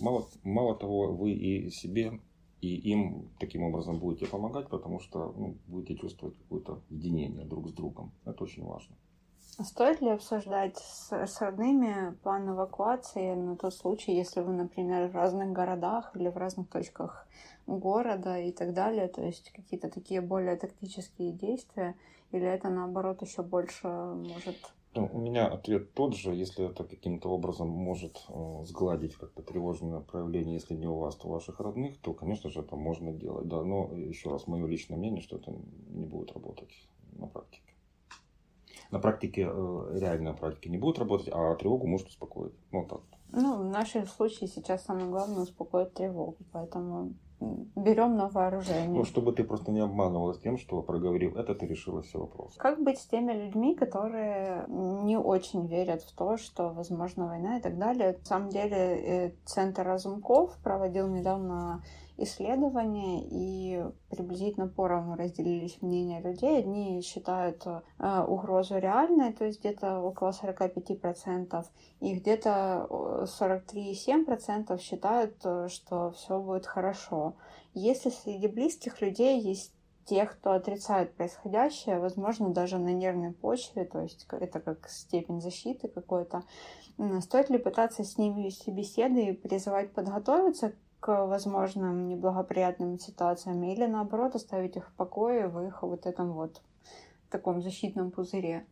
Мало, 0.00 0.26
мало 0.44 0.76
того, 0.76 1.12
вы 1.12 1.32
и 1.32 1.70
себе, 1.70 2.20
и 2.60 2.74
им 2.90 3.28
таким 3.38 3.62
образом 3.64 3.98
будете 3.98 4.26
помогать, 4.26 4.68
потому 4.68 5.00
что 5.00 5.34
ну, 5.36 5.56
будете 5.66 5.96
чувствовать 5.96 6.36
какое-то 6.38 6.80
единение 6.90 7.44
друг 7.44 7.68
с 7.68 7.72
другом. 7.72 8.12
Это 8.24 8.44
очень 8.44 8.64
важно. 8.64 8.94
Стоит 9.60 10.00
ли 10.00 10.08
обсуждать 10.08 10.78
с, 10.78 11.12
с 11.12 11.40
родными 11.40 12.14
план 12.22 12.48
эвакуации 12.48 13.34
на 13.34 13.56
тот 13.56 13.74
случай, 13.74 14.12
если 14.12 14.40
вы, 14.40 14.52
например, 14.52 15.08
в 15.08 15.14
разных 15.14 15.52
городах 15.52 16.16
или 16.16 16.28
в 16.28 16.36
разных 16.38 16.70
точках 16.70 17.26
города 17.66 18.38
и 18.38 18.50
так 18.50 18.72
далее, 18.72 19.08
то 19.08 19.22
есть 19.22 19.52
какие-то 19.52 19.90
такие 19.90 20.20
более 20.20 20.56
тактические 20.56 21.32
действия, 21.32 21.96
или 22.30 22.46
это 22.46 22.70
наоборот 22.70 23.20
еще 23.22 23.42
больше 23.42 23.88
может... 23.88 24.56
Ну, 24.94 25.08
у 25.10 25.18
меня 25.18 25.46
ответ 25.46 25.94
тот 25.94 26.14
же, 26.14 26.34
если 26.34 26.68
это 26.68 26.84
каким-то 26.84 27.30
образом 27.30 27.68
может 27.68 28.22
э, 28.28 28.62
сгладить 28.64 29.14
как-то 29.14 29.42
тревожное 29.42 30.00
проявление, 30.00 30.54
если 30.54 30.74
не 30.74 30.86
у 30.86 30.98
вас, 30.98 31.16
то 31.16 31.28
у 31.28 31.30
ваших 31.30 31.60
родных, 31.60 31.98
то, 31.98 32.12
конечно 32.12 32.50
же, 32.50 32.60
это 32.60 32.76
можно 32.76 33.12
делать, 33.12 33.48
да, 33.48 33.62
но 33.62 33.90
еще 33.94 34.28
раз, 34.30 34.46
мое 34.46 34.66
личное 34.66 34.98
мнение, 34.98 35.22
что 35.22 35.36
это 35.36 35.50
не 35.88 36.04
будет 36.04 36.32
работать 36.32 36.70
на 37.12 37.26
практике 37.26 37.72
на 38.92 38.98
практике, 38.98 39.48
э, 39.50 39.98
реально 39.98 40.34
практике 40.34 40.68
не 40.68 40.78
будет 40.78 40.98
работать, 40.98 41.28
а 41.32 41.54
тревогу 41.56 41.86
может 41.86 42.08
успокоить. 42.08 42.52
Ну, 42.70 42.86
так. 42.86 43.00
Ну, 43.32 43.58
в 43.58 43.64
нашем 43.64 44.06
случае 44.06 44.48
сейчас 44.48 44.84
самое 44.84 45.06
главное 45.06 45.42
успокоить 45.42 45.94
тревогу, 45.94 46.36
поэтому 46.52 47.14
берем 47.76 48.16
на 48.16 48.28
вооружение. 48.28 48.88
Ну, 48.88 49.04
чтобы 49.04 49.32
ты 49.32 49.44
просто 49.44 49.72
не 49.72 49.80
обманывалась 49.80 50.38
тем, 50.38 50.58
что 50.58 50.82
проговорив 50.82 51.36
это, 51.36 51.54
ты 51.54 51.66
решила 51.66 52.02
все 52.02 52.18
вопросы. 52.18 52.58
Как 52.58 52.82
быть 52.82 52.98
с 52.98 53.06
теми 53.06 53.32
людьми, 53.32 53.74
которые 53.74 54.64
не 54.68 55.16
очень 55.16 55.66
верят 55.66 56.02
в 56.02 56.14
то, 56.14 56.36
что 56.36 56.70
возможна 56.70 57.26
война 57.26 57.58
и 57.58 57.60
так 57.60 57.78
далее? 57.78 58.18
На 58.18 58.24
самом 58.24 58.48
деле, 58.50 58.76
э, 58.76 59.32
Центр 59.44 59.82
Разумков 59.82 60.56
проводил 60.62 61.08
недавно 61.08 61.82
исследования, 62.16 63.22
и 63.28 63.84
приблизительно 64.10 64.68
поровну 64.68 65.16
разделились 65.16 65.80
мнения 65.80 66.20
людей. 66.20 66.58
Одни 66.58 67.00
считают 67.02 67.66
э, 67.66 68.24
угрозу 68.26 68.78
реальной, 68.78 69.32
то 69.32 69.44
есть 69.44 69.60
где-то 69.60 70.00
около 70.00 70.30
45%, 70.30 71.64
и 72.00 72.14
где-то 72.14 72.86
43,7% 72.90 74.80
считают, 74.80 75.36
э, 75.44 75.68
что 75.68 76.12
все 76.12 76.38
будет 76.38 76.66
хорошо. 76.66 77.34
Если 77.74 78.10
среди 78.10 78.48
близких 78.48 79.00
людей 79.00 79.40
есть 79.40 79.72
тех, 80.04 80.32
кто 80.32 80.52
отрицает 80.52 81.14
происходящее, 81.14 81.98
возможно, 81.98 82.50
даже 82.50 82.78
на 82.78 82.92
нервной 82.92 83.32
почве, 83.32 83.84
то 83.84 84.00
есть 84.00 84.26
это 84.30 84.60
как 84.60 84.88
степень 84.88 85.40
защиты 85.40 85.88
какой-то, 85.88 86.42
стоит 87.20 87.50
ли 87.50 87.58
пытаться 87.58 88.04
с 88.04 88.18
ними 88.18 88.42
вести 88.42 88.70
беседы 88.70 89.26
и 89.26 89.32
призывать 89.32 89.92
подготовиться 89.92 90.72
к 91.02 91.26
возможным 91.26 92.06
неблагоприятным 92.06 92.96
ситуациям 92.98 93.62
или 93.64 93.86
наоборот 93.86 94.36
оставить 94.36 94.76
их 94.76 94.88
в 94.88 94.94
покое 94.94 95.48
в 95.48 95.60
их 95.66 95.82
вот 95.82 96.06
этом 96.06 96.32
вот 96.32 96.62
таком 97.28 97.60
защитном 97.60 98.12
пузыре. 98.12 98.64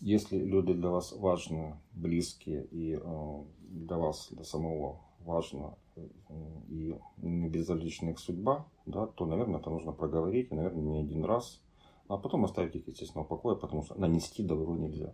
Если 0.00 0.38
люди 0.38 0.72
для 0.72 0.88
вас 0.88 1.12
важны, 1.12 1.76
близкие 1.92 2.64
и 2.70 2.96
э, 2.96 3.44
для 3.68 3.98
вас, 3.98 4.28
для 4.30 4.44
самого 4.44 5.00
важно 5.20 5.76
э, 5.96 6.08
и 6.68 6.98
не 7.18 7.48
безразлична 7.50 8.10
их 8.10 8.18
судьба, 8.18 8.66
да, 8.86 9.06
то, 9.06 9.26
наверное, 9.26 9.60
это 9.60 9.68
нужно 9.68 9.92
проговорить, 9.92 10.50
и, 10.50 10.54
наверное, 10.54 10.82
не 10.82 11.00
один 11.00 11.24
раз, 11.24 11.60
а 12.08 12.16
потом 12.16 12.44
оставить 12.44 12.74
их, 12.76 12.88
естественно, 12.88 13.24
в 13.24 13.28
покое, 13.28 13.56
потому 13.56 13.82
что 13.82 14.00
нанести 14.00 14.42
добро 14.42 14.74
нельзя. 14.74 15.12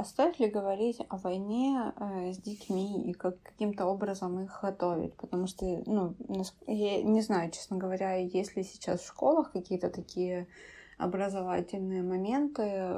А 0.00 0.04
стоит 0.04 0.38
ли 0.38 0.48
говорить 0.48 0.96
о 1.10 1.18
войне 1.18 1.92
э, 1.94 2.32
с 2.32 2.38
детьми 2.38 3.02
и 3.02 3.12
как 3.12 3.36
каким-то 3.42 3.84
образом 3.84 4.42
их 4.42 4.60
готовить? 4.62 5.12
Потому 5.16 5.46
что, 5.46 5.66
ну, 5.84 6.14
я 6.66 7.02
не 7.02 7.20
знаю, 7.20 7.50
честно 7.50 7.76
говоря, 7.76 8.14
есть 8.14 8.56
ли 8.56 8.64
сейчас 8.64 9.02
в 9.02 9.08
школах 9.08 9.52
какие-то 9.52 9.90
такие 9.90 10.48
образовательные 10.96 12.02
моменты. 12.02 12.96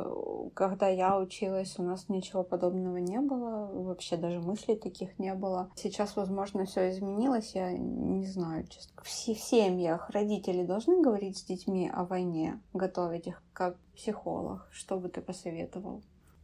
Когда 0.54 0.86
я 0.86 1.18
училась, 1.18 1.76
у 1.76 1.82
нас 1.82 2.08
ничего 2.08 2.44
подобного 2.44 2.98
не 2.98 3.18
было, 3.20 3.68
вообще 3.72 4.16
даже 4.16 4.40
мыслей 4.40 4.76
таких 4.76 5.18
не 5.18 5.34
было. 5.34 5.70
Сейчас, 5.74 6.14
возможно, 6.14 6.66
все 6.66 6.90
изменилось, 6.90 7.56
я 7.56 7.72
не 7.72 8.26
знаю, 8.26 8.64
честно. 8.68 9.02
В, 9.02 9.10
семьях 9.10 10.08
родители 10.10 10.64
должны 10.64 11.02
говорить 11.02 11.38
с 11.38 11.44
детьми 11.44 11.90
о 11.92 12.04
войне, 12.04 12.60
готовить 12.72 13.26
их 13.26 13.42
как 13.52 13.76
психолог. 13.96 14.68
Что 14.70 14.98
бы 14.98 15.08
ты 15.08 15.20
посоветовал? 15.20 16.02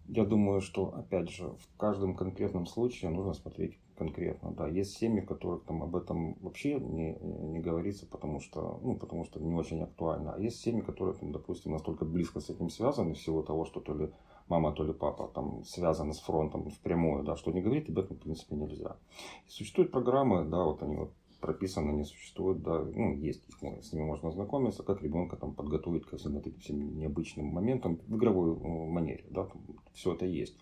Я 0.09 0.25
думаю, 0.25 0.63
что, 0.63 0.87
опять 0.95 1.29
же, 1.29 1.49
в 1.49 1.77
каждом 1.77 2.17
конкретном 2.17 2.65
случае 2.65 3.11
нужно 3.11 3.35
смотреть 3.35 3.79
конкретно. 3.95 4.53
Да, 4.53 4.67
есть 4.67 4.97
семьи, 4.97 5.21
в 5.21 5.27
которых 5.27 5.65
там 5.65 5.83
об 5.83 5.95
этом 5.97 6.35
вообще 6.41 6.81
не, 6.81 7.19
не 7.21 7.61
говорится, 7.61 8.07
потому 8.07 8.41
что, 8.41 8.81
ну, 8.83 8.97
потому 8.97 9.25
что 9.25 9.39
не 9.39 9.55
очень 9.55 9.83
актуально. 9.83 10.33
А 10.33 10.41
есть 10.41 10.61
семьи, 10.61 10.81
которые, 10.81 11.15
там, 11.15 11.31
допустим, 11.31 11.73
настолько 11.73 12.07
близко 12.07 12.41
с 12.41 12.49
этим 12.49 12.71
связаны, 12.71 13.13
в 13.13 13.21
силу 13.21 13.43
того, 13.43 13.67
что 13.67 13.81
то 13.81 13.95
ли 13.95 14.11
мама, 14.49 14.73
то 14.73 14.83
ли 14.83 14.95
папа 14.95 15.29
там 15.35 15.63
связаны 15.65 16.15
с 16.15 16.21
фронтом 16.21 16.71
впрямую, 16.71 17.25
да, 17.25 17.37
что 17.37 17.51
не 17.51 17.61
говорить 17.61 17.91
об 17.91 17.99
этом, 17.99 18.17
в 18.17 18.21
принципе, 18.21 18.57
нельзя. 18.57 18.97
И 19.47 19.51
существуют 19.51 19.93
программы, 19.93 20.47
да, 20.47 20.65
вот 20.65 20.83
они 20.83 20.97
вот 20.97 21.13
прописано, 21.41 21.93
не 21.93 22.05
существует, 22.05 22.63
да, 22.63 22.81
ну, 22.83 23.15
есть, 23.15 23.43
с 23.83 23.93
ними 23.93 24.05
можно 24.05 24.29
ознакомиться, 24.29 24.83
как 24.83 25.03
ребенка 25.03 25.37
там 25.37 25.55
подготовить 25.55 26.05
ко 26.05 26.17
всем 26.17 26.37
этим 26.37 26.59
всем 26.59 26.99
необычным 26.99 27.47
моментам 27.47 28.01
в 28.07 28.17
игровой 28.17 28.55
э, 28.57 28.91
манере, 28.91 29.25
да, 29.31 29.45
там 29.45 29.63
все 29.93 30.15
это 30.15 30.27
есть. 30.27 30.57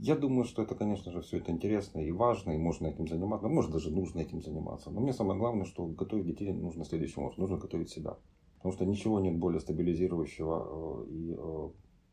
Я 0.00 0.16
думаю, 0.16 0.44
что 0.44 0.62
это, 0.62 0.74
конечно 0.74 1.12
же, 1.12 1.20
все 1.20 1.38
это 1.38 1.52
интересно 1.52 2.00
и 2.00 2.10
важно, 2.10 2.52
и 2.52 2.58
можно 2.58 2.88
этим 2.88 3.06
заниматься, 3.06 3.48
может 3.48 3.70
даже 3.70 3.90
нужно 3.90 4.20
этим 4.20 4.42
заниматься. 4.42 4.90
Но 4.90 5.00
мне 5.00 5.12
самое 5.12 5.38
главное, 5.38 5.64
что 5.64 5.86
готовить 5.86 6.26
детей 6.26 6.52
нужно 6.52 6.84
следующим 6.84 7.22
образом, 7.22 7.42
нужно 7.42 7.58
готовить 7.58 7.90
себя. 7.90 8.16
Потому 8.56 8.72
что 8.72 8.84
ничего 8.84 9.20
нет 9.20 9.38
более 9.38 9.60
стабилизирующего 9.60 11.04
э, 11.06 11.10
и 11.10 11.36
э, 11.38 11.68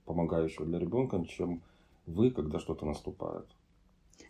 помогающего 0.06 0.66
для 0.66 0.80
ребенка, 0.80 1.24
чем 1.26 1.64
вы, 2.06 2.30
когда 2.32 2.60
что-то 2.60 2.86
наступает. 2.86 3.48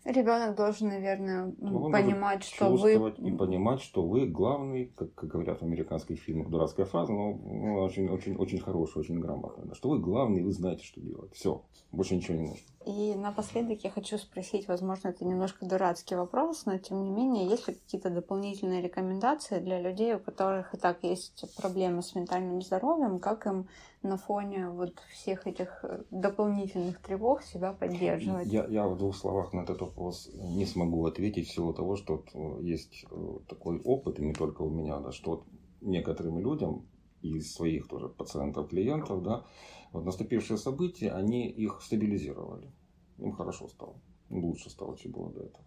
Ребенок 0.04 0.54
должен, 0.54 0.88
наверное, 0.88 1.52
Он 1.60 1.90
понимать, 1.90 2.44
что 2.44 2.72
вы... 2.72 2.94
и 2.94 3.30
понимать, 3.32 3.80
что 3.80 4.06
вы 4.06 4.26
главный, 4.26 4.92
как, 4.96 5.14
как 5.14 5.30
говорят 5.30 5.60
в 5.60 5.64
американских 5.64 6.20
фильмах, 6.20 6.48
дурацкая 6.48 6.86
фраза, 6.86 7.12
но 7.12 7.32
ну, 7.32 7.82
очень, 7.82 8.08
очень, 8.08 8.36
очень 8.36 8.60
хорошая, 8.60 9.02
очень 9.02 9.18
грамотная, 9.18 9.74
что 9.74 9.88
вы 9.88 9.98
главный, 9.98 10.42
вы 10.42 10.52
знаете, 10.52 10.84
что 10.84 11.00
делать. 11.00 11.34
Все, 11.34 11.64
больше 11.90 12.14
ничего 12.14 12.36
не 12.36 12.48
нужно. 12.48 12.66
И 12.86 13.16
напоследок 13.16 13.82
я 13.82 13.90
хочу 13.90 14.16
спросить, 14.16 14.68
возможно, 14.68 15.08
это 15.08 15.24
немножко 15.24 15.66
дурацкий 15.66 16.14
вопрос, 16.14 16.66
но 16.66 16.78
тем 16.78 17.02
не 17.02 17.10
менее, 17.10 17.48
есть 17.48 17.66
ли 17.66 17.74
какие-то 17.74 18.10
дополнительные 18.10 18.80
рекомендации 18.80 19.58
для 19.58 19.80
людей, 19.80 20.14
у 20.14 20.20
которых 20.20 20.72
и 20.72 20.76
так 20.76 21.02
есть 21.02 21.44
проблемы 21.56 22.02
с 22.02 22.14
ментальным 22.14 22.62
здоровьем, 22.62 23.18
как 23.18 23.46
им 23.46 23.66
на 24.02 24.16
фоне 24.16 24.68
вот 24.70 24.98
всех 25.12 25.46
этих 25.46 25.84
э, 25.84 26.04
дополнительных 26.10 27.00
тревог 27.00 27.42
себя 27.42 27.72
поддерживать? 27.72 28.46
Я, 28.46 28.66
я 28.66 28.88
в 28.88 28.96
двух 28.96 29.16
словах 29.16 29.52
на 29.52 29.60
этот 29.60 29.80
вопрос 29.80 30.30
не 30.34 30.66
смогу 30.66 31.04
ответить 31.06 31.48
в 31.48 31.52
силу 31.52 31.72
того, 31.72 31.96
что 31.96 32.24
э, 32.32 32.58
есть 32.62 33.04
э, 33.10 33.38
такой 33.48 33.80
опыт, 33.80 34.18
и 34.18 34.24
не 34.24 34.32
только 34.32 34.62
у 34.62 34.70
меня, 34.70 34.98
да, 35.00 35.12
что 35.12 35.44
некоторым 35.80 36.38
людям 36.38 36.86
из 37.22 37.52
своих 37.52 37.88
тоже 37.88 38.08
пациентов, 38.08 38.68
клиентов, 38.68 39.22
да, 39.22 39.44
вот 39.92 40.04
наступившие 40.04 40.58
события, 40.58 41.10
они 41.10 41.48
их 41.48 41.80
стабилизировали. 41.82 42.70
Им 43.18 43.32
хорошо 43.32 43.68
стало. 43.68 43.96
Лучше 44.30 44.70
стало, 44.70 44.96
чем 44.96 45.12
было 45.12 45.30
до 45.30 45.40
этого. 45.40 45.64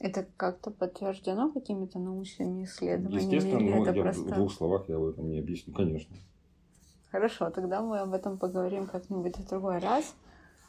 Это 0.00 0.26
как-то 0.36 0.70
подтверждено 0.70 1.52
какими-то 1.52 1.98
научными 1.98 2.64
исследованиями? 2.64 3.34
Естественно, 3.34 3.76
но 3.76 3.86
я 3.86 4.02
просто... 4.02 4.22
в 4.22 4.34
двух 4.34 4.52
словах 4.52 4.88
я 4.88 4.96
об 4.96 5.04
этом 5.04 5.28
не 5.28 5.38
объясню, 5.38 5.74
конечно. 5.74 6.16
Хорошо, 7.10 7.50
тогда 7.50 7.82
мы 7.82 7.98
об 7.98 8.12
этом 8.12 8.38
поговорим 8.38 8.86
как-нибудь 8.86 9.36
в 9.36 9.48
другой 9.48 9.78
раз. 9.78 10.14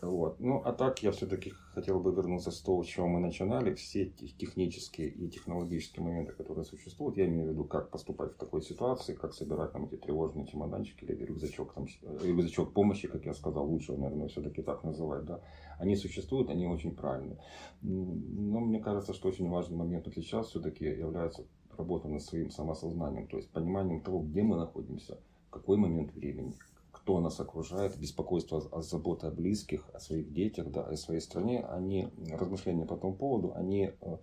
Вот. 0.02 0.40
Ну, 0.40 0.62
а 0.66 0.74
так 0.74 1.04
я 1.04 1.12
все-таки 1.12 1.52
хотел 1.76 2.00
бы 2.00 2.12
вернуться 2.12 2.50
с 2.50 2.60
того, 2.60 2.84
с 2.84 2.88
чего 2.88 3.08
мы 3.08 3.20
начинали. 3.20 3.76
Все 3.76 4.08
технические 4.08 5.10
и 5.10 5.30
технологические 5.30 6.04
моменты, 6.04 6.34
которые 6.34 6.66
существуют, 6.66 7.18
я 7.18 7.28
имею 7.28 7.50
в 7.50 7.52
виду, 7.52 7.66
как 7.66 7.92
поступать 7.92 8.34
в 8.34 8.38
такой 8.38 8.64
ситуации, 8.64 9.14
как 9.14 9.34
собирать 9.34 9.72
там 9.74 9.86
эти 9.86 9.98
тревожные 9.98 10.48
чемоданчики 10.48 11.04
или 11.04 11.24
рюкзачок, 11.24 11.74
там, 11.74 11.86
рюкзачок 12.24 12.74
помощи, 12.74 13.08
как 13.08 13.26
я 13.26 13.36
сказал, 13.36 13.68
лучше, 13.68 13.96
наверное, 13.96 14.28
все-таки 14.28 14.64
так 14.64 14.84
называть, 14.84 15.26
да. 15.26 15.42
Они 15.78 15.96
существуют, 15.96 16.50
они 16.50 16.66
очень 16.66 16.96
правильны. 16.96 17.38
Но 17.84 18.60
мне 18.60 18.80
кажется, 18.80 19.14
что 19.14 19.30
очень 19.30 19.50
важный 19.50 19.78
момент 19.78 20.08
сейчас 20.16 20.48
все-таки 20.48 20.86
является 20.86 21.46
работа 21.78 22.08
над 22.08 22.24
своим 22.24 22.50
самосознанием, 22.50 23.28
то 23.28 23.38
есть 23.38 23.52
пониманием 23.52 24.02
того, 24.02 24.20
где 24.20 24.42
мы 24.42 24.58
находимся, 24.58 25.20
какой 25.52 25.78
момент 25.78 26.14
времени, 26.14 26.58
кто 26.92 27.20
нас 27.20 27.40
окружает, 27.40 27.98
беспокойство 27.98 28.62
о 28.72 28.82
заботе 28.82 29.28
о 29.28 29.32
близких, 29.32 29.88
о 29.94 30.00
своих 30.00 30.32
детях, 30.34 30.72
да, 30.72 30.84
о 30.84 30.96
своей 30.98 31.22
стране, 31.22 31.64
они, 31.66 32.10
размышления 32.32 32.86
по 32.86 32.96
этому 32.96 33.14
поводу, 33.14 33.54
они 33.56 33.92
э, 34.02 34.18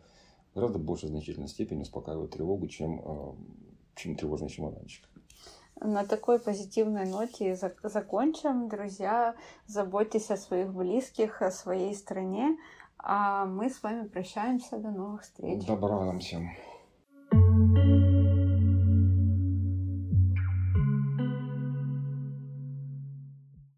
гораздо 0.55 0.79
большей 0.79 1.09
значительной 1.09 1.49
степени 1.49 1.83
успокаивают 1.83 2.33
тревогу, 2.33 2.66
чем, 2.66 3.01
э, 3.05 3.33
чем 3.95 4.16
тревожный 4.16 4.49
чемоданчик. 4.49 5.09
На 5.81 6.05
такой 6.05 6.41
позитивной 6.41 7.07
ноте 7.07 7.57
закончим. 7.85 8.68
Друзья, 8.68 9.37
заботьтесь 9.66 10.31
о 10.31 10.37
своих 10.37 10.74
близких, 10.74 11.41
о 11.41 11.53
своей 11.53 11.95
стране. 11.95 12.57
А 12.99 13.47
мы 13.47 13.70
с 13.70 13.81
вами 13.83 14.09
прощаемся. 14.09 14.79
До 14.79 14.91
новых 14.91 15.22
встреч. 15.22 15.64
Добра 15.66 16.05
нам 16.05 16.18
всем. 16.18 16.51